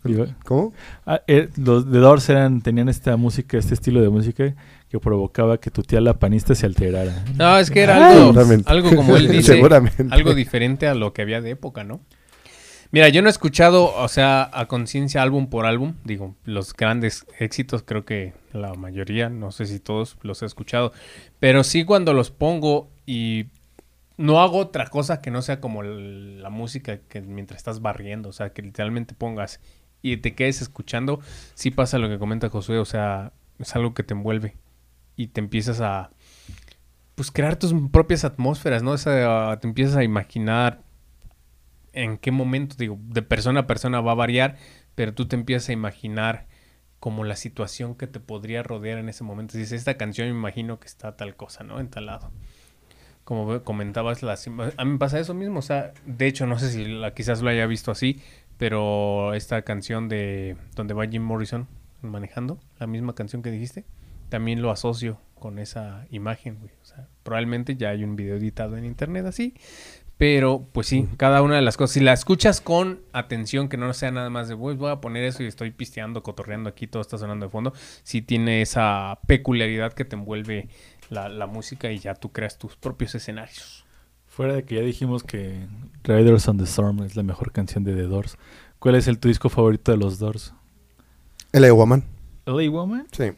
Iba- 0.04 0.26
¿Cómo? 0.44 0.72
Ah, 1.06 1.20
eh, 1.28 1.48
los 1.56 1.84
The 1.88 1.98
Doors 1.98 2.28
eran, 2.28 2.60
tenían 2.60 2.88
esta 2.88 3.16
música, 3.16 3.56
este 3.56 3.74
estilo 3.74 4.00
de 4.00 4.08
música 4.08 4.52
que 4.88 4.98
provocaba 4.98 5.58
que 5.58 5.70
tu 5.70 5.82
tía 5.82 6.00
la 6.00 6.18
panista 6.18 6.56
se 6.56 6.66
alterara. 6.66 7.24
No, 7.36 7.56
es 7.58 7.70
que 7.70 7.82
era 7.82 8.08
algo, 8.10 8.26
Seguramente. 8.32 8.68
algo 8.68 8.96
como 8.96 9.16
él 9.16 9.28
dice, 9.30 9.62
algo 10.10 10.34
diferente 10.34 10.88
a 10.88 10.94
lo 10.94 11.12
que 11.12 11.22
había 11.22 11.40
de 11.40 11.50
época, 11.50 11.84
¿no? 11.84 12.00
Mira, 12.92 13.08
yo 13.08 13.22
no 13.22 13.28
he 13.28 13.30
escuchado, 13.30 13.94
o 13.94 14.06
sea, 14.08 14.50
a 14.52 14.68
conciencia 14.68 15.22
álbum 15.22 15.48
por 15.48 15.64
álbum, 15.64 15.94
digo, 16.04 16.36
los 16.44 16.74
grandes 16.74 17.24
éxitos, 17.38 17.82
creo 17.82 18.04
que 18.04 18.34
la 18.52 18.74
mayoría, 18.74 19.30
no 19.30 19.50
sé 19.50 19.64
si 19.64 19.80
todos 19.80 20.18
los 20.20 20.42
he 20.42 20.44
escuchado, 20.44 20.92
pero 21.40 21.64
sí 21.64 21.86
cuando 21.86 22.12
los 22.12 22.30
pongo 22.30 22.90
y 23.06 23.46
no 24.18 24.42
hago 24.42 24.58
otra 24.58 24.88
cosa 24.88 25.22
que 25.22 25.30
no 25.30 25.40
sea 25.40 25.58
como 25.58 25.82
la 25.82 26.50
música 26.50 26.98
que 26.98 27.22
mientras 27.22 27.56
estás 27.56 27.80
barriendo, 27.80 28.28
o 28.28 28.32
sea, 28.32 28.50
que 28.50 28.60
literalmente 28.60 29.14
pongas 29.14 29.60
y 30.02 30.18
te 30.18 30.34
quedes 30.34 30.60
escuchando, 30.60 31.20
sí 31.54 31.70
pasa 31.70 31.96
lo 31.96 32.10
que 32.10 32.18
comenta 32.18 32.50
Josué, 32.50 32.78
o 32.78 32.84
sea, 32.84 33.32
es 33.58 33.74
algo 33.74 33.94
que 33.94 34.02
te 34.02 34.12
envuelve 34.12 34.54
y 35.16 35.28
te 35.28 35.40
empiezas 35.40 35.80
a 35.80 36.10
pues 37.14 37.30
crear 37.30 37.56
tus 37.56 37.74
propias 37.90 38.26
atmósferas, 38.26 38.82
¿no? 38.82 38.92
Esa, 38.92 39.58
te 39.62 39.66
empiezas 39.66 39.96
a 39.96 40.04
imaginar 40.04 40.82
en 41.92 42.18
qué 42.18 42.30
momento, 42.30 42.76
digo, 42.78 42.98
de 43.00 43.22
persona 43.22 43.60
a 43.60 43.66
persona 43.66 44.00
va 44.00 44.12
a 44.12 44.16
variar, 44.16 44.56
pero 44.94 45.14
tú 45.14 45.26
te 45.28 45.36
empiezas 45.36 45.68
a 45.68 45.72
imaginar 45.72 46.46
como 47.00 47.24
la 47.24 47.36
situación 47.36 47.96
que 47.96 48.06
te 48.06 48.20
podría 48.20 48.62
rodear 48.62 48.98
en 48.98 49.08
ese 49.08 49.24
momento. 49.24 49.58
Dices, 49.58 49.72
esta 49.72 49.96
canción 49.96 50.28
me 50.28 50.34
imagino 50.34 50.78
que 50.78 50.86
está 50.86 51.16
tal 51.16 51.34
cosa, 51.34 51.64
¿no? 51.64 51.80
En 51.80 51.88
tal 51.88 52.06
lado. 52.06 52.30
Como 53.24 53.62
comentabas, 53.62 54.22
a 54.22 54.84
mí 54.84 54.90
me 54.92 54.98
pasa 54.98 55.18
eso 55.18 55.34
mismo, 55.34 55.60
o 55.60 55.62
sea, 55.62 55.92
de 56.06 56.26
hecho, 56.26 56.46
no 56.46 56.58
sé 56.58 56.70
si 56.70 56.84
la, 56.84 57.14
quizás 57.14 57.40
lo 57.40 57.50
haya 57.50 57.66
visto 57.66 57.90
así, 57.90 58.20
pero 58.56 59.34
esta 59.34 59.62
canción 59.62 60.08
de 60.08 60.56
donde 60.74 60.94
va 60.94 61.06
Jim 61.06 61.22
Morrison 61.22 61.66
manejando, 62.02 62.60
la 62.78 62.86
misma 62.86 63.14
canción 63.14 63.42
que 63.42 63.50
dijiste, 63.50 63.84
también 64.28 64.62
lo 64.62 64.70
asocio 64.70 65.20
con 65.34 65.58
esa 65.58 66.06
imagen, 66.10 66.58
güey. 66.60 66.72
O 66.82 66.84
sea, 66.84 67.08
probablemente 67.24 67.76
ya 67.76 67.90
hay 67.90 68.04
un 68.04 68.14
video 68.14 68.36
editado 68.36 68.76
en 68.76 68.84
internet 68.84 69.26
así, 69.26 69.54
pero 70.18 70.66
pues 70.72 70.86
sí, 70.86 71.08
cada 71.16 71.42
una 71.42 71.56
de 71.56 71.62
las 71.62 71.76
cosas, 71.76 71.94
si 71.94 72.00
la 72.00 72.12
escuchas 72.12 72.60
con 72.60 73.00
atención, 73.12 73.68
que 73.68 73.76
no 73.76 73.92
sea 73.92 74.10
nada 74.12 74.30
más 74.30 74.48
de, 74.48 74.54
"Uy, 74.54 74.74
voy 74.74 74.90
a 74.90 75.00
poner 75.00 75.24
eso 75.24 75.42
y 75.42 75.46
estoy 75.46 75.70
pisteando, 75.72 76.22
cotorreando 76.22 76.68
aquí, 76.68 76.86
todo 76.86 77.02
está 77.02 77.18
sonando 77.18 77.46
de 77.46 77.50
fondo, 77.50 77.72
sí 78.04 78.22
tiene 78.22 78.62
esa 78.62 79.18
peculiaridad 79.26 79.92
que 79.92 80.04
te 80.04 80.14
envuelve 80.16 80.68
la, 81.10 81.28
la 81.28 81.46
música 81.46 81.90
y 81.90 81.98
ya 81.98 82.14
tú 82.14 82.30
creas 82.32 82.56
tus 82.58 82.76
propios 82.76 83.14
escenarios. 83.14 83.84
Fuera 84.28 84.54
de 84.54 84.64
que 84.64 84.76
ya 84.76 84.80
dijimos 84.82 85.24
que 85.24 85.66
Riders 86.04 86.48
on 86.48 86.56
the 86.56 86.64
Storm 86.64 87.02
es 87.02 87.16
la 87.16 87.22
mejor 87.22 87.52
canción 87.52 87.84
de 87.84 87.94
The 87.94 88.02
Doors. 88.04 88.38
¿Cuál 88.78 88.94
es 88.94 89.06
el 89.06 89.18
tu 89.18 89.28
disco 89.28 89.48
favorito 89.50 89.92
de 89.92 89.98
los 89.98 90.18
Doors? 90.18 90.54
L.A. 91.52 91.72
Woman. 91.72 92.04
LA 92.46 92.70
Woman, 92.70 93.06
Sí, 93.12 93.30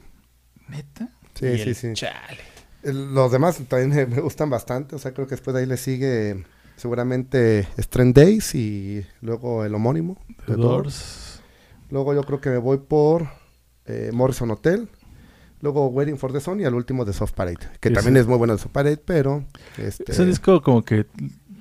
neta. 0.68 1.08
sí, 1.34 1.46
Y 1.46 1.58
sí, 1.58 1.68
el 1.70 1.74
sí. 1.74 1.92
Chale. 1.94 2.38
Los 2.84 3.32
demás 3.32 3.60
también 3.68 3.90
me, 3.90 4.06
me 4.16 4.20
gustan 4.22 4.48
bastante. 4.50 4.94
O 4.94 4.98
sea, 4.98 5.12
creo 5.12 5.26
que 5.26 5.32
después 5.32 5.52
de 5.54 5.60
ahí 5.62 5.66
le 5.66 5.76
sigue 5.76 6.44
seguramente 6.76 7.66
Strand 7.76 8.14
Days 8.14 8.54
y 8.54 9.04
luego 9.20 9.64
el 9.64 9.74
homónimo. 9.74 10.18
The 10.46 10.54
The 10.54 10.60
Doors. 10.60 11.42
Luego 11.90 12.14
yo 12.14 12.22
creo 12.24 12.40
que 12.40 12.50
me 12.50 12.58
voy 12.58 12.78
por 12.78 13.28
eh, 13.86 14.10
Morrison 14.12 14.50
Hotel. 14.50 14.88
Luego 15.60 15.86
Waiting 15.88 16.18
for 16.18 16.32
the 16.32 16.40
Sun 16.40 16.60
y 16.60 16.64
al 16.64 16.74
último 16.74 17.04
de 17.06 17.12
Soft 17.14 17.32
Parade. 17.32 17.56
Que 17.80 17.88
Ese- 17.88 17.94
también 17.94 18.16
es 18.18 18.26
muy 18.26 18.36
bueno 18.36 18.52
de 18.52 18.58
Soft 18.58 18.72
Parade, 18.72 18.98
pero... 18.98 19.44
Este, 19.78 20.12
Es 20.12 20.18
un 20.18 20.26
disco 20.26 20.60
como 20.62 20.82
que 20.84 21.06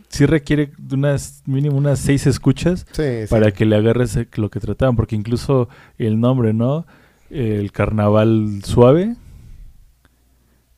sí 0.10 0.26
requiere 0.26 0.74
de 0.78 0.96
unas 0.96 1.42
mínimo 1.46 1.78
unas 1.78 2.00
seis 2.00 2.28
escuchas 2.28 2.86
sí, 2.92 3.04
sí. 3.22 3.28
para 3.30 3.52
que 3.52 3.66
le 3.66 3.76
agarres 3.78 4.16
eh, 4.18 4.28
lo 4.36 4.50
que 4.50 4.60
trataban, 4.60 4.96
porque 4.98 5.16
incluso 5.16 5.70
el 5.98 6.20
nombre, 6.20 6.54
¿no? 6.54 6.86
El 7.30 7.72
carnaval 7.72 8.62
suave, 8.66 9.16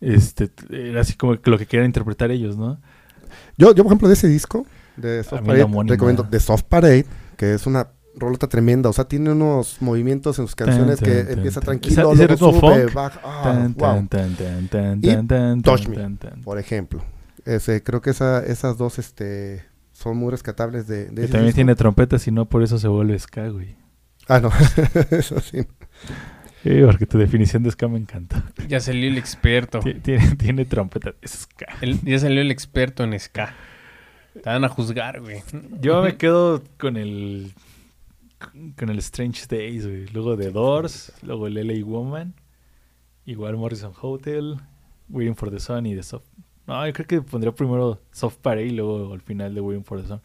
este, 0.01 0.49
era 0.69 1.01
así 1.01 1.15
como 1.15 1.36
lo 1.43 1.57
que 1.57 1.65
querían 1.65 1.88
interpretar 1.88 2.31
ellos, 2.31 2.57
¿no? 2.57 2.79
Yo, 3.57 3.73
yo, 3.73 3.83
por 3.83 3.88
ejemplo, 3.88 4.07
de 4.07 4.13
ese 4.15 4.27
disco, 4.27 4.65
de 4.97 5.23
Soft 5.23 5.43
Parade, 5.43 5.65
recomiendo 5.88 6.27
The 6.29 6.39
Soft 6.39 6.63
Parade, 6.63 7.05
que 7.38 7.53
es 7.53 7.65
una 7.67 7.88
rolota 8.15 8.47
tremenda. 8.47 8.89
O 8.89 8.93
sea, 8.93 9.05
tiene 9.05 9.31
unos 9.31 9.77
movimientos 9.81 10.39
en 10.39 10.45
sus 10.45 10.55
canciones 10.55 10.99
Tan, 10.99 11.09
que 11.09 11.23
tan, 11.23 11.33
empieza 11.33 11.59
tan. 11.59 11.65
tranquilo, 11.79 12.13
ese 12.13 12.27
luego 12.27 12.53
sube, 12.59 12.86
baja. 12.88 13.19
Wow. 13.75 14.07
Y 15.01 15.25
tan, 15.27 15.61
Touch 15.61 15.88
Me. 15.88 16.17
Por 16.43 16.59
ejemplo. 16.59 17.03
Ese, 17.45 17.83
creo 17.83 18.01
que 18.01 18.09
esa, 18.09 18.43
esas 18.43 18.77
dos 18.77 18.97
este, 18.97 19.63
son 19.91 20.17
muy 20.17 20.31
rescatables 20.31 20.88
de, 20.88 21.05
de 21.05 21.13
Que 21.15 21.21
ese 21.23 21.31
también 21.31 21.45
disco. 21.47 21.55
tiene 21.57 21.75
trompetas 21.75 22.27
y 22.27 22.31
no 22.31 22.45
por 22.45 22.63
eso 22.63 22.79
se 22.79 22.88
vuelve 22.88 23.19
ska, 23.19 23.49
güey. 23.49 23.75
Ah, 24.27 24.39
no. 24.39 24.49
Eso 25.11 25.39
sí. 25.39 25.67
Sí, 26.66 26.82
porque 26.84 27.05
tu 27.05 27.20
definición 27.20 27.61
de 27.61 27.70
ska 27.70 27.88
me 27.88 27.99
encanta. 27.99 28.43
Ya 28.68 28.80
salió 28.80 29.07
el 29.07 29.20
experto. 29.20 29.82
Ti- 29.82 29.93
Tiene, 30.01 30.36
tiene 30.36 30.66
trompetas, 30.66 31.13
es 31.22 31.32
ska. 31.32 31.68
El- 31.82 32.01
ya 32.01 32.18
salió 32.18 32.41
el 32.41 32.49
experto 32.49 33.03
en 33.03 33.20
ska. 33.20 33.53
Te 34.34 34.41
van 34.49 34.63
a 34.66 34.70
juzgar, 34.70 35.22
güey. 35.22 35.43
Yo 35.80 36.01
me 36.01 36.18
quedo 36.18 36.63
con 36.80 36.97
el 36.97 37.53
con 38.78 38.89
el 38.89 38.97
Strange 38.97 39.45
Days, 39.47 39.86
güey. 39.86 40.07
Luego 40.07 40.36
The 40.36 40.49
Doors, 40.51 41.13
luego 41.22 41.45
el 41.47 41.53
LA 41.55 41.86
Woman, 41.86 42.34
igual 43.26 43.55
Morrison 43.57 43.93
Hotel, 44.01 44.57
Waiting 45.09 45.36
for 45.36 45.51
the 45.51 45.59
Sun 45.59 45.86
y 45.86 45.95
The 45.95 46.01
Soft. 46.03 46.26
No, 46.68 46.86
yo 46.88 46.93
creo 46.93 47.05
que 47.07 47.22
pondría 47.22 47.53
primero 47.53 48.01
Soft 48.11 48.38
Parade 48.41 48.66
y 48.66 48.72
luego 48.72 49.13
al 49.13 49.22
final 49.22 49.53
de 49.53 49.61
Waiting 49.61 49.86
for 49.86 50.01
the 50.01 50.07
Sun. 50.07 50.20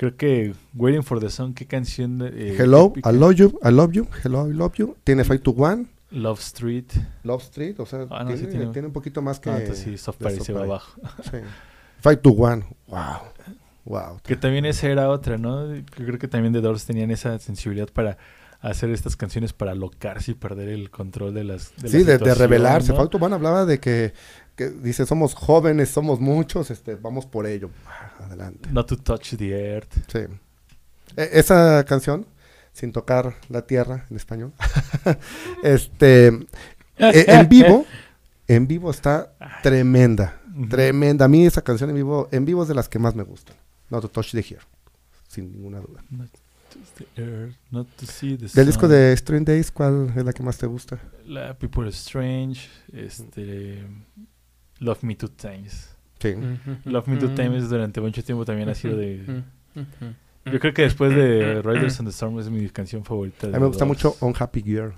Creo 0.00 0.16
que 0.16 0.54
Waiting 0.72 1.02
for 1.02 1.20
the 1.20 1.28
Sun, 1.28 1.52
qué 1.52 1.66
canción 1.66 2.22
eh, 2.22 2.56
Hello, 2.58 2.86
épica. 2.86 3.12
I 3.12 3.14
love 3.14 3.34
you, 3.34 3.60
I 3.62 3.70
love 3.70 3.92
you, 3.92 4.08
hello, 4.24 4.48
I 4.48 4.54
love 4.54 4.72
you. 4.76 4.96
Tiene 5.04 5.24
Fight 5.24 5.42
to 5.42 5.50
One, 5.50 5.88
Love 6.10 6.40
Street. 6.40 6.90
Love 7.22 7.42
Street, 7.42 7.78
o 7.78 7.84
sea, 7.84 8.06
Ah, 8.08 8.24
no, 8.24 8.34
sí 8.34 8.46
tiene, 8.46 8.68
tiene- 8.68 8.86
un 8.88 8.94
poquito 8.94 9.20
más 9.20 9.38
que... 9.40 9.50
Ah, 9.50 9.58
entonces 9.58 9.84
sí, 9.84 9.98
Soft 9.98 10.16
Parade 10.16 10.40
se 10.40 10.54
va 10.54 10.62
abajo. 10.62 10.98
Sí. 11.22 11.36
Fight 12.00 12.22
to 12.22 12.30
One, 12.30 12.64
wow, 12.86 13.18
wow. 13.84 14.20
Que 14.24 14.36
también 14.36 14.64
esa 14.64 14.88
era 14.88 15.10
otra, 15.10 15.36
¿no? 15.36 15.70
Yo 15.74 15.82
creo 15.94 16.18
que 16.18 16.28
también 16.28 16.54
The 16.54 16.62
Doors 16.62 16.86
tenían 16.86 17.10
esa 17.10 17.38
sensibilidad 17.38 17.90
para 17.92 18.16
hacer 18.60 18.88
estas 18.88 19.16
canciones 19.16 19.52
para 19.52 19.74
locarse 19.74 20.30
y 20.30 20.34
perder 20.34 20.70
el 20.70 20.88
control 20.90 21.34
de 21.34 21.44
las 21.44 21.74
de 21.76 21.82
la 21.82 21.88
sí, 21.90 22.04
de, 22.04 22.16
de. 22.16 22.58
¿no? 22.58 22.96
Fight 22.96 23.10
to 23.10 23.18
One 23.18 23.34
hablaba 23.34 23.66
de 23.66 23.80
que, 23.80 24.14
que 24.60 24.68
dice, 24.68 25.06
somos 25.06 25.34
jóvenes, 25.34 25.88
somos 25.88 26.20
muchos, 26.20 26.70
este, 26.70 26.94
vamos 26.96 27.24
por 27.24 27.46
ello. 27.46 27.70
Adelante. 28.18 28.68
Not 28.70 28.88
to 28.88 28.96
touch 28.98 29.34
the 29.36 29.50
earth. 29.74 29.90
Sí. 30.12 30.18
E- 31.16 31.30
esa 31.32 31.82
canción, 31.84 32.26
sin 32.72 32.92
tocar 32.92 33.34
la 33.48 33.62
tierra 33.62 34.04
en 34.10 34.16
español, 34.16 34.52
este, 35.62 36.26
e- 36.98 37.24
en 37.28 37.48
vivo, 37.48 37.86
en 38.48 38.66
vivo 38.66 38.90
está 38.90 39.32
tremenda, 39.62 40.40
tremenda. 40.68 41.24
A 41.24 41.28
mí 41.28 41.46
esa 41.46 41.62
canción 41.62 41.88
en 41.90 41.96
vivo, 41.96 42.28
en 42.30 42.44
vivo 42.44 42.62
es 42.62 42.68
de 42.68 42.74
las 42.74 42.88
que 42.88 42.98
más 42.98 43.14
me 43.14 43.22
gustan. 43.22 43.56
Not 43.88 44.02
to 44.02 44.08
touch 44.08 44.32
the 44.32 44.40
here, 44.42 44.60
sin 45.28 45.50
ninguna 45.52 45.80
duda. 45.80 46.04
Not 46.10 46.28
to 46.30 46.38
touch 46.78 46.88
the 47.14 47.22
earth, 47.22 47.56
not 47.70 47.86
to 47.96 48.06
see 48.06 48.36
the 48.36 48.46
Del 48.54 48.66
disco 48.66 48.82
sun. 48.82 48.90
de 48.90 49.12
Strange 49.14 49.44
Days, 49.52 49.70
¿cuál 49.72 50.12
es 50.16 50.24
la 50.24 50.32
que 50.32 50.42
más 50.42 50.58
te 50.58 50.66
gusta? 50.66 50.98
La 51.24 51.54
People 51.58 51.88
Strange, 51.88 52.68
este 52.92 53.84
Love 54.80 55.02
Me 55.02 55.14
Two 55.14 55.30
Times. 55.30 55.96
Sí. 56.18 56.34
Love 56.84 57.06
Me 57.06 57.16
Two 57.16 57.34
Times 57.34 57.70
durante 57.70 58.00
mucho 58.00 58.24
tiempo 58.24 58.44
también 58.44 58.68
ha 58.68 58.74
sido 58.74 58.96
de. 58.96 59.42
Yo 60.46 60.58
creo 60.58 60.74
que 60.74 60.82
después 60.82 61.14
de 61.14 61.62
Riders 61.62 62.00
on 62.00 62.06
the 62.06 62.10
Storm 62.10 62.38
es 62.40 62.50
mi 62.50 62.68
canción 62.70 63.04
favorita. 63.04 63.46
A 63.46 63.50
mí 63.50 63.58
me 63.58 63.66
gusta 63.66 63.84
mucho 63.84 64.16
On 64.20 64.34
Happy 64.38 64.62
Girl. 64.62 64.92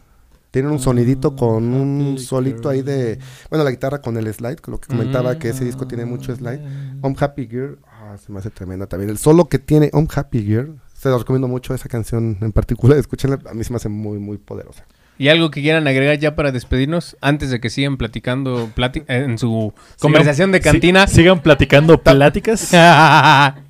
Tienen 0.50 0.70
un 0.70 0.78
sonidito 0.78 1.34
con 1.34 1.72
un 1.72 2.12
Happy 2.12 2.18
solito 2.18 2.68
ahí 2.68 2.82
de... 2.82 3.16
Girl. 3.16 3.24
Bueno, 3.50 3.64
la 3.64 3.70
guitarra 3.70 4.00
con 4.00 4.16
el 4.16 4.32
slide, 4.32 4.56
con 4.56 4.72
lo 4.72 4.80
que 4.80 4.88
comentaba 4.88 5.38
que 5.38 5.48
ese 5.48 5.64
disco 5.64 5.86
tiene 5.86 6.04
mucho 6.04 6.34
slide. 6.34 6.58
Mm. 6.58 7.04
On 7.04 7.16
Happy 7.18 7.48
Girl, 7.48 7.78
ah, 7.86 8.16
se 8.18 8.30
me 8.30 8.38
hace 8.38 8.50
tremenda 8.50 8.86
también. 8.86 9.10
El 9.10 9.18
solo 9.18 9.48
que 9.48 9.58
tiene 9.58 9.90
On 9.94 10.06
Happy 10.14 10.42
Girl, 10.42 10.78
se 10.92 11.08
lo 11.08 11.18
recomiendo 11.18 11.48
mucho 11.48 11.74
esa 11.74 11.88
canción 11.88 12.36
en 12.40 12.52
particular, 12.52 12.98
escúchenla, 12.98 13.38
a 13.50 13.54
mí 13.54 13.64
se 13.64 13.72
me 13.72 13.76
hace 13.76 13.88
muy, 13.88 14.18
muy 14.18 14.38
poderosa. 14.38 14.84
¿Y 15.18 15.28
algo 15.28 15.50
que 15.50 15.60
quieran 15.62 15.86
agregar 15.86 16.18
ya 16.18 16.34
para 16.34 16.50
despedirnos? 16.52 17.16
Antes 17.20 17.50
de 17.50 17.60
que 17.60 17.70
sigan 17.70 17.96
platicando 17.96 18.70
plati- 18.74 19.04
en 19.08 19.38
su 19.38 19.72
conversación 20.00 20.50
de 20.52 20.60
cantina. 20.60 21.06
si- 21.06 21.16
sigan 21.16 21.40
platicando 21.42 22.02
pláticas. 22.02 22.70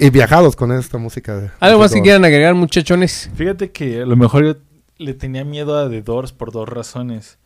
Y 0.00 0.10
viajados 0.10 0.54
con 0.56 0.70
esta 0.72 0.98
música. 0.98 1.36
de- 1.36 1.50
¿Algo 1.60 1.80
más 1.80 1.92
que 1.92 2.02
quieran 2.02 2.24
agregar, 2.24 2.54
muchachones? 2.54 3.30
Fíjate 3.34 3.70
que 3.72 4.02
a 4.02 4.06
lo 4.06 4.16
mejor 4.16 4.44
yo 4.44 4.56
le 4.98 5.14
tenía 5.14 5.44
miedo 5.44 5.76
a 5.78 5.88
The 5.90 6.02
Doors 6.02 6.32
por 6.32 6.52
dos 6.52 6.68
razones. 6.68 7.38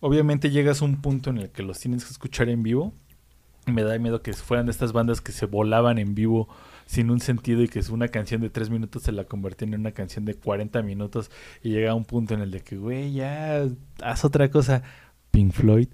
Obviamente 0.00 0.50
llegas 0.50 0.80
a 0.82 0.84
un 0.84 1.00
punto 1.00 1.30
en 1.30 1.38
el 1.38 1.50
que 1.50 1.62
los 1.62 1.78
tienes 1.80 2.04
que 2.04 2.10
escuchar 2.10 2.48
en 2.48 2.62
vivo. 2.62 2.92
Y 3.66 3.72
me 3.72 3.82
da 3.82 3.98
miedo 3.98 4.22
que 4.22 4.32
fueran 4.32 4.66
de 4.66 4.72
estas 4.72 4.92
bandas 4.92 5.20
que 5.20 5.32
se 5.32 5.46
volaban 5.46 5.98
en 5.98 6.14
vivo 6.14 6.48
sin 6.88 7.10
un 7.10 7.20
sentido 7.20 7.62
y 7.62 7.68
que 7.68 7.80
es 7.80 7.90
una 7.90 8.08
canción 8.08 8.40
de 8.40 8.48
tres 8.48 8.70
minutos 8.70 9.02
se 9.02 9.12
la 9.12 9.24
convertían 9.24 9.74
en 9.74 9.80
una 9.80 9.92
canción 9.92 10.24
de 10.24 10.34
40 10.34 10.80
minutos 10.82 11.30
y 11.62 11.68
llega 11.68 11.90
a 11.90 11.94
un 11.94 12.06
punto 12.06 12.32
en 12.32 12.40
el 12.40 12.50
de 12.50 12.62
que, 12.62 12.78
güey, 12.78 13.12
ya, 13.12 13.68
haz 14.02 14.24
otra 14.24 14.50
cosa. 14.50 14.82
Pink 15.30 15.52
Floyd. 15.52 15.88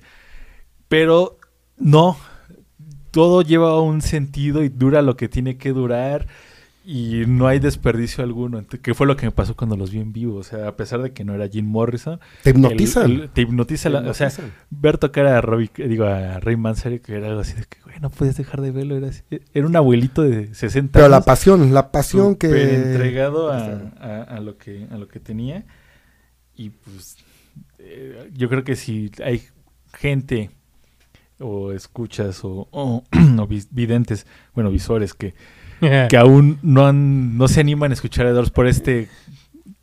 Pero 0.86 1.38
no, 1.76 2.16
todo 3.10 3.42
lleva 3.42 3.80
un 3.80 4.02
sentido 4.02 4.62
y 4.62 4.68
dura 4.68 5.02
lo 5.02 5.16
que 5.16 5.28
tiene 5.28 5.56
que 5.58 5.70
durar 5.70 6.28
y 6.86 7.24
no 7.26 7.46
hay 7.46 7.60
desperdicio 7.60 8.22
alguno. 8.22 8.62
Que 8.82 8.92
fue 8.94 9.06
lo 9.06 9.16
que 9.16 9.24
me 9.26 9.32
pasó 9.32 9.56
cuando 9.56 9.76
los 9.76 9.90
vi 9.90 10.00
en 10.00 10.12
vivo. 10.12 10.36
O 10.36 10.42
sea, 10.42 10.68
a 10.68 10.76
pesar 10.76 11.00
de 11.02 11.12
que 11.12 11.24
no 11.24 11.34
era 11.34 11.48
Jim 11.48 11.64
Morrison, 11.66 12.20
Te 12.42 12.50
el- 12.50 12.56
el- 12.66 13.30
te 13.30 13.42
hipnotiza. 13.42 13.88
la- 13.88 14.00
o 14.10 14.12
sea, 14.14 14.30
ver 14.70 14.98
tocar 14.98 15.26
a 15.26 15.40
Robbie, 15.40 15.70
digo, 15.88 16.04
a 16.04 16.40
Ray 16.40 16.56
Manzarek, 16.56 17.02
que 17.02 17.14
era 17.14 17.28
algo 17.28 17.40
así 17.40 17.54
de 17.54 17.64
que, 17.64 17.80
güey, 17.84 17.98
no 18.00 18.10
puedes 18.10 18.36
dejar 18.36 18.60
de 18.60 18.70
verlo. 18.70 18.96
Era, 18.96 19.08
así- 19.08 19.22
era 19.54 19.66
un 19.66 19.76
abuelito 19.76 20.22
de 20.22 20.54
60 20.54 20.98
Pero 20.98 21.08
la 21.08 21.16
años. 21.16 21.26
pasión, 21.26 21.72
la 21.72 21.90
pasión 21.90 22.36
que... 22.36 22.74
entregado 22.74 23.50
a, 23.50 23.58
a- 23.98 24.22
a 24.22 24.40
lo 24.40 24.58
que, 24.58 24.86
a 24.90 24.98
lo 24.98 25.08
que 25.08 25.20
tenía. 25.20 25.64
Y 26.56 26.70
pues, 26.70 27.16
eh, 27.78 28.30
yo 28.34 28.48
creo 28.48 28.62
que 28.62 28.76
si 28.76 29.10
hay 29.24 29.42
gente 29.94 30.50
o 31.40 31.72
escuchas 31.72 32.44
o, 32.44 32.68
o- 32.70 33.04
videntes, 33.70 34.26
bueno, 34.54 34.70
visores 34.70 35.14
que, 35.14 35.34
que 36.08 36.16
aún 36.16 36.58
no, 36.62 36.86
han, 36.86 37.36
no 37.38 37.48
se 37.48 37.60
animan 37.60 37.90
a 37.90 37.94
escuchar 37.94 38.26
a 38.26 38.32
Doors 38.32 38.50
por 38.50 38.66
este 38.66 39.08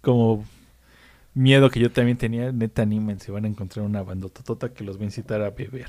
como 0.01 0.43
miedo 1.33 1.69
que 1.69 1.79
yo 1.79 1.91
también 1.91 2.17
tenía, 2.17 2.51
neta 2.51 2.81
anímense, 2.81 3.31
van 3.31 3.45
a 3.45 3.47
encontrar 3.47 3.85
una 3.85 4.03
bandototota 4.03 4.69
que 4.73 4.83
los 4.83 4.97
va 4.97 5.01
a 5.01 5.05
incitar 5.05 5.41
a 5.41 5.51
beber. 5.51 5.87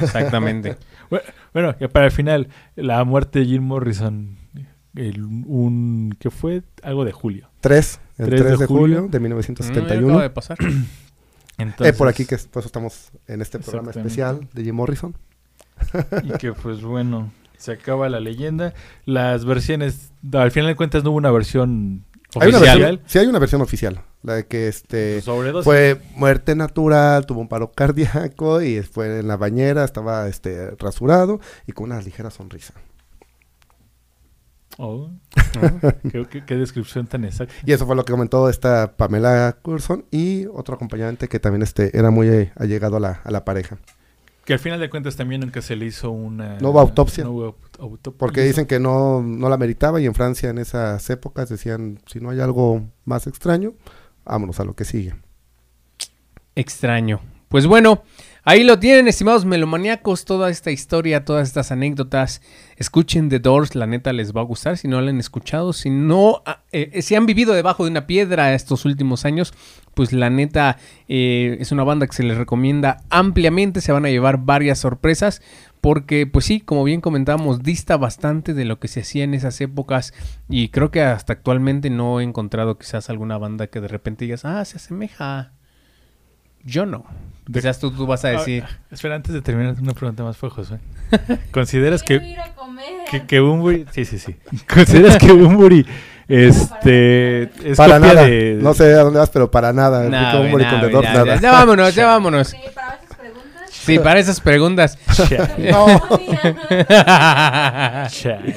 Exactamente. 0.00 0.76
Bueno, 1.10 1.24
bueno, 1.52 1.74
ya 1.78 1.88
para 1.88 2.06
el 2.06 2.12
final, 2.12 2.48
la 2.76 3.04
muerte 3.04 3.40
de 3.40 3.44
Jim 3.46 3.62
Morrison, 3.62 4.36
el- 4.94 5.22
un 5.22 6.16
que 6.18 6.30
fue 6.30 6.62
algo 6.82 7.04
de 7.04 7.12
julio. 7.12 7.48
3, 7.60 8.00
el 8.18 8.26
3 8.26 8.40
3, 8.40 8.52
de 8.52 8.56
de, 8.58 8.66
julio. 8.66 8.82
julio, 9.02 9.02
de 9.02 9.08
Mm, 9.08 9.12
ya 9.12 9.20
1971. 9.20 10.06
acaba 10.08 10.22
de 10.22 10.30
pasar. 10.30 10.58
Entonces, 11.58 11.86
eh, 11.94 11.98
por 11.98 12.08
aquí 12.08 12.24
que 12.24 12.36
por 12.38 12.60
eso 12.60 12.66
estamos 12.68 13.10
en 13.26 13.42
este 13.42 13.58
programa 13.58 13.90
especial 13.90 14.48
de 14.54 14.64
Jim 14.64 14.74
Morrison. 14.74 15.14
Y 16.24 16.32
que 16.38 16.52
pues 16.54 16.80
bueno, 16.82 17.30
se 17.62 17.72
acaba 17.72 18.08
la 18.08 18.20
leyenda. 18.20 18.74
Las 19.04 19.44
versiones, 19.44 20.12
al 20.32 20.50
final 20.50 20.68
de 20.70 20.76
cuentas 20.76 21.04
no 21.04 21.10
hubo 21.10 21.18
una 21.18 21.30
versión 21.30 22.04
Hay 22.40 22.48
una 22.48 22.58
oficial. 22.58 22.78
versión, 22.80 23.00
sí 23.06 23.18
hay 23.18 23.26
una 23.26 23.38
versión 23.38 23.60
oficial, 23.62 24.00
la 24.22 24.34
de 24.34 24.46
que 24.46 24.68
este 24.68 25.20
Sobredosis. 25.22 25.64
fue 25.64 26.00
muerte 26.16 26.54
natural, 26.56 27.24
tuvo 27.26 27.40
un 27.40 27.48
paro 27.48 27.72
cardíaco 27.72 28.60
y 28.62 28.82
fue 28.82 29.20
en 29.20 29.28
la 29.28 29.36
bañera, 29.36 29.84
estaba 29.84 30.28
este 30.28 30.70
rasurado 30.78 31.40
y 31.66 31.72
con 31.72 31.84
una 31.90 32.00
ligera 32.02 32.30
sonrisa. 32.30 32.74
Oh, 34.78 35.10
qué, 36.10 36.26
qué- 36.30 36.44
qué 36.46 36.54
descripción 36.56 37.06
tan 37.06 37.24
exacta. 37.26 37.52
Y 37.66 37.72
eso 37.72 37.86
fue 37.86 37.94
lo 37.94 38.04
que 38.06 38.12
comentó 38.12 38.48
esta 38.48 38.96
Pamela 38.96 39.58
Curson 39.60 40.06
y 40.10 40.46
otro 40.46 40.76
acompañante 40.76 41.28
que 41.28 41.38
también 41.38 41.62
este 41.62 41.96
era 41.96 42.10
muy 42.10 42.26
eh, 42.28 42.52
allegado 42.56 42.96
a 42.96 43.00
la, 43.00 43.20
a 43.22 43.30
la 43.30 43.44
pareja. 43.44 43.76
Que 44.44 44.54
al 44.54 44.58
final 44.58 44.80
de 44.80 44.90
cuentas 44.90 45.14
también 45.16 45.40
nunca 45.40 45.62
se 45.62 45.76
le 45.76 45.86
hizo 45.86 46.10
una... 46.10 46.58
No 46.58 46.70
hubo 46.70 46.80
autopsia. 46.80 47.22
no 47.24 47.30
hubo 47.30 47.46
aut- 47.52 47.78
autopsia. 47.80 48.18
Porque 48.18 48.40
dicen 48.42 48.66
que 48.66 48.80
no, 48.80 49.22
no 49.22 49.48
la 49.48 49.56
meritaba 49.56 50.00
y 50.00 50.06
en 50.06 50.14
Francia 50.14 50.50
en 50.50 50.58
esas 50.58 51.08
épocas 51.10 51.48
decían, 51.48 52.00
si 52.06 52.18
no 52.20 52.30
hay 52.30 52.40
algo 52.40 52.82
más 53.04 53.26
extraño, 53.28 53.74
vámonos 54.24 54.58
a 54.58 54.64
lo 54.64 54.74
que 54.74 54.84
sigue. 54.84 55.14
Extraño. 56.54 57.20
Pues 57.48 57.66
bueno, 57.66 58.02
ahí 58.44 58.64
lo 58.64 58.78
tienen, 58.78 59.08
estimados 59.08 59.44
melomaníacos, 59.44 60.24
toda 60.24 60.50
esta 60.50 60.70
historia, 60.70 61.24
todas 61.24 61.48
estas 61.48 61.72
anécdotas. 61.72 62.42
Escuchen 62.76 63.28
The 63.28 63.38
Doors, 63.38 63.74
la 63.74 63.86
neta 63.86 64.12
les 64.12 64.34
va 64.34 64.40
a 64.40 64.44
gustar 64.44 64.76
si 64.76 64.88
no 64.88 65.00
la 65.00 65.10
han 65.10 65.20
escuchado. 65.20 65.72
Si 65.72 65.90
no, 65.90 66.42
ah, 66.46 66.62
eh, 66.72 67.02
han 67.16 67.26
vivido 67.26 67.54
debajo 67.54 67.84
de 67.84 67.90
una 67.90 68.06
piedra 68.06 68.54
estos 68.54 68.84
últimos 68.84 69.24
años, 69.24 69.54
pues 69.94 70.12
la 70.12 70.30
neta 70.30 70.78
eh, 71.08 71.56
es 71.60 71.72
una 71.72 71.84
banda 71.84 72.06
que 72.06 72.14
se 72.14 72.22
les 72.22 72.36
recomienda 72.36 72.98
ampliamente. 73.10 73.80
Se 73.80 73.92
van 73.92 74.06
a 74.06 74.10
llevar 74.10 74.38
varias 74.38 74.78
sorpresas. 74.78 75.42
Porque, 75.82 76.28
pues 76.28 76.44
sí, 76.44 76.60
como 76.60 76.84
bien 76.84 77.00
comentábamos, 77.00 77.64
dista 77.64 77.96
bastante 77.96 78.54
de 78.54 78.64
lo 78.64 78.78
que 78.78 78.86
se 78.86 79.00
hacía 79.00 79.24
en 79.24 79.34
esas 79.34 79.60
épocas. 79.60 80.14
Y 80.48 80.68
creo 80.68 80.92
que 80.92 81.02
hasta 81.02 81.32
actualmente 81.32 81.90
no 81.90 82.20
he 82.20 82.22
encontrado 82.22 82.78
quizás 82.78 83.10
alguna 83.10 83.36
banda 83.36 83.66
que 83.66 83.80
de 83.80 83.88
repente 83.88 84.24
digas, 84.24 84.44
ah, 84.44 84.64
se 84.64 84.76
asemeja. 84.76 85.54
Yo 86.62 86.86
no. 86.86 87.04
Quizás 87.50 87.78
tú, 87.78 87.90
tú 87.90 88.06
vas 88.06 88.24
a 88.24 88.28
decir. 88.28 88.64
Ah, 88.66 88.70
espera, 88.90 89.16
antes 89.16 89.32
de 89.32 89.42
terminar, 89.42 89.74
una 89.80 89.94
pregunta 89.94 90.22
más 90.22 90.36
fue 90.36 90.50
Josué. 90.50 90.78
¿Consideras 91.50 92.02
que, 92.02 92.14
ir 92.14 92.38
a 92.38 92.54
comer. 92.54 93.04
que, 93.10 93.26
que 93.26 93.40
Bunbury... 93.40 93.86
Sí, 93.90 94.04
sí, 94.04 94.18
sí. 94.18 94.36
¿Consideras 94.72 95.16
que 95.18 95.32
Bunbury 95.32 95.86
este, 96.28 97.42
es 97.42 97.76
para 97.76 97.96
copia 97.96 98.14
nada, 98.14 98.26
de... 98.26 98.58
no 98.60 98.74
sé 98.74 98.94
a 98.94 99.00
dónde 99.02 99.18
vas, 99.18 99.30
pero 99.30 99.50
para 99.50 99.72
nada. 99.72 100.04
Con 100.04 100.12
ya, 100.12 100.18
nada. 100.72 101.34
ya, 101.34 101.40
ya 101.40 101.52
vámonos, 101.52 101.94
ya 101.94 102.06
vámonos. 102.12 102.48
Sí, 102.48 102.58
para 102.74 102.98
esas 102.98 103.16
preguntas. 103.18 103.70
Sí, 103.70 103.98
para 103.98 104.20
esas 104.20 104.40
preguntas. 104.40 104.98
Chale. 108.12 108.56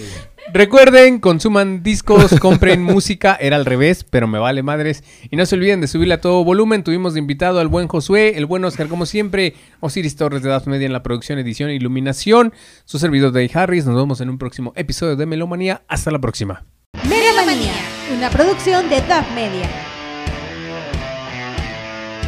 Recuerden, 0.54 1.20
consuman 1.20 1.82
discos, 1.82 2.40
compren 2.40 2.84
música, 2.84 3.36
era 3.40 3.56
al 3.56 3.66
revés, 3.66 4.04
pero 4.04 4.28
me 4.28 4.38
vale 4.38 4.62
madres. 4.62 5.04
Y 5.32 5.36
no 5.36 5.46
se 5.46 5.56
olviden 5.56 5.82
de 5.82 5.88
subirle 5.88 6.14
a 6.14 6.22
todo 6.22 6.44
volumen. 6.44 6.84
Tuvimos 6.84 7.14
de 7.14 7.20
invitado 7.20 7.60
al 7.60 7.68
buen 7.68 7.88
Josué, 7.88 8.38
el 8.38 8.46
buen 8.46 8.64
Oscar, 8.64 8.88
como 8.88 9.06
siempre, 9.06 9.56
Osiris 9.80 10.16
Torres 10.16 10.44
de 10.44 10.50
Edad 10.50 10.66
Media 10.68 10.86
en 10.86 10.94
la 10.94 11.04
producción, 11.04 11.40
edición 11.40 11.70
e 11.70 11.76
iluminación. 11.76 12.54
Su 12.86 13.00
servidor 13.00 13.32
Dave 13.32 13.50
Harris. 13.54 13.86
Nos 13.86 13.96
vemos 13.96 14.22
en 14.22 14.30
un 14.30 14.38
próximo 14.38 14.72
episodio 14.76 15.16
de 15.16 15.26
Melomanía. 15.26 15.82
Hasta 15.88 16.12
la 16.12 16.20
próxima. 16.20 16.64
Melomanía, 17.10 17.74
una 18.16 18.30
producción 18.30 18.88
de 18.90 19.02
DAF 19.02 19.30
Media. 19.34 19.68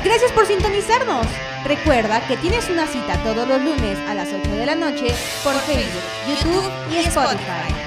Gracias 0.03 0.31
por 0.31 0.45
sintonizarnos. 0.45 1.27
Recuerda 1.65 2.25
que 2.27 2.37
tienes 2.37 2.69
una 2.69 2.87
cita 2.87 3.21
todos 3.23 3.47
los 3.47 3.61
lunes 3.61 3.97
a 4.07 4.13
las 4.13 4.29
8 4.29 4.51
de 4.55 4.65
la 4.65 4.75
noche 4.75 5.07
por 5.43 5.53
Facebook, 5.53 6.03
YouTube 6.27 6.71
y 6.91 6.97
Spotify. 6.99 7.86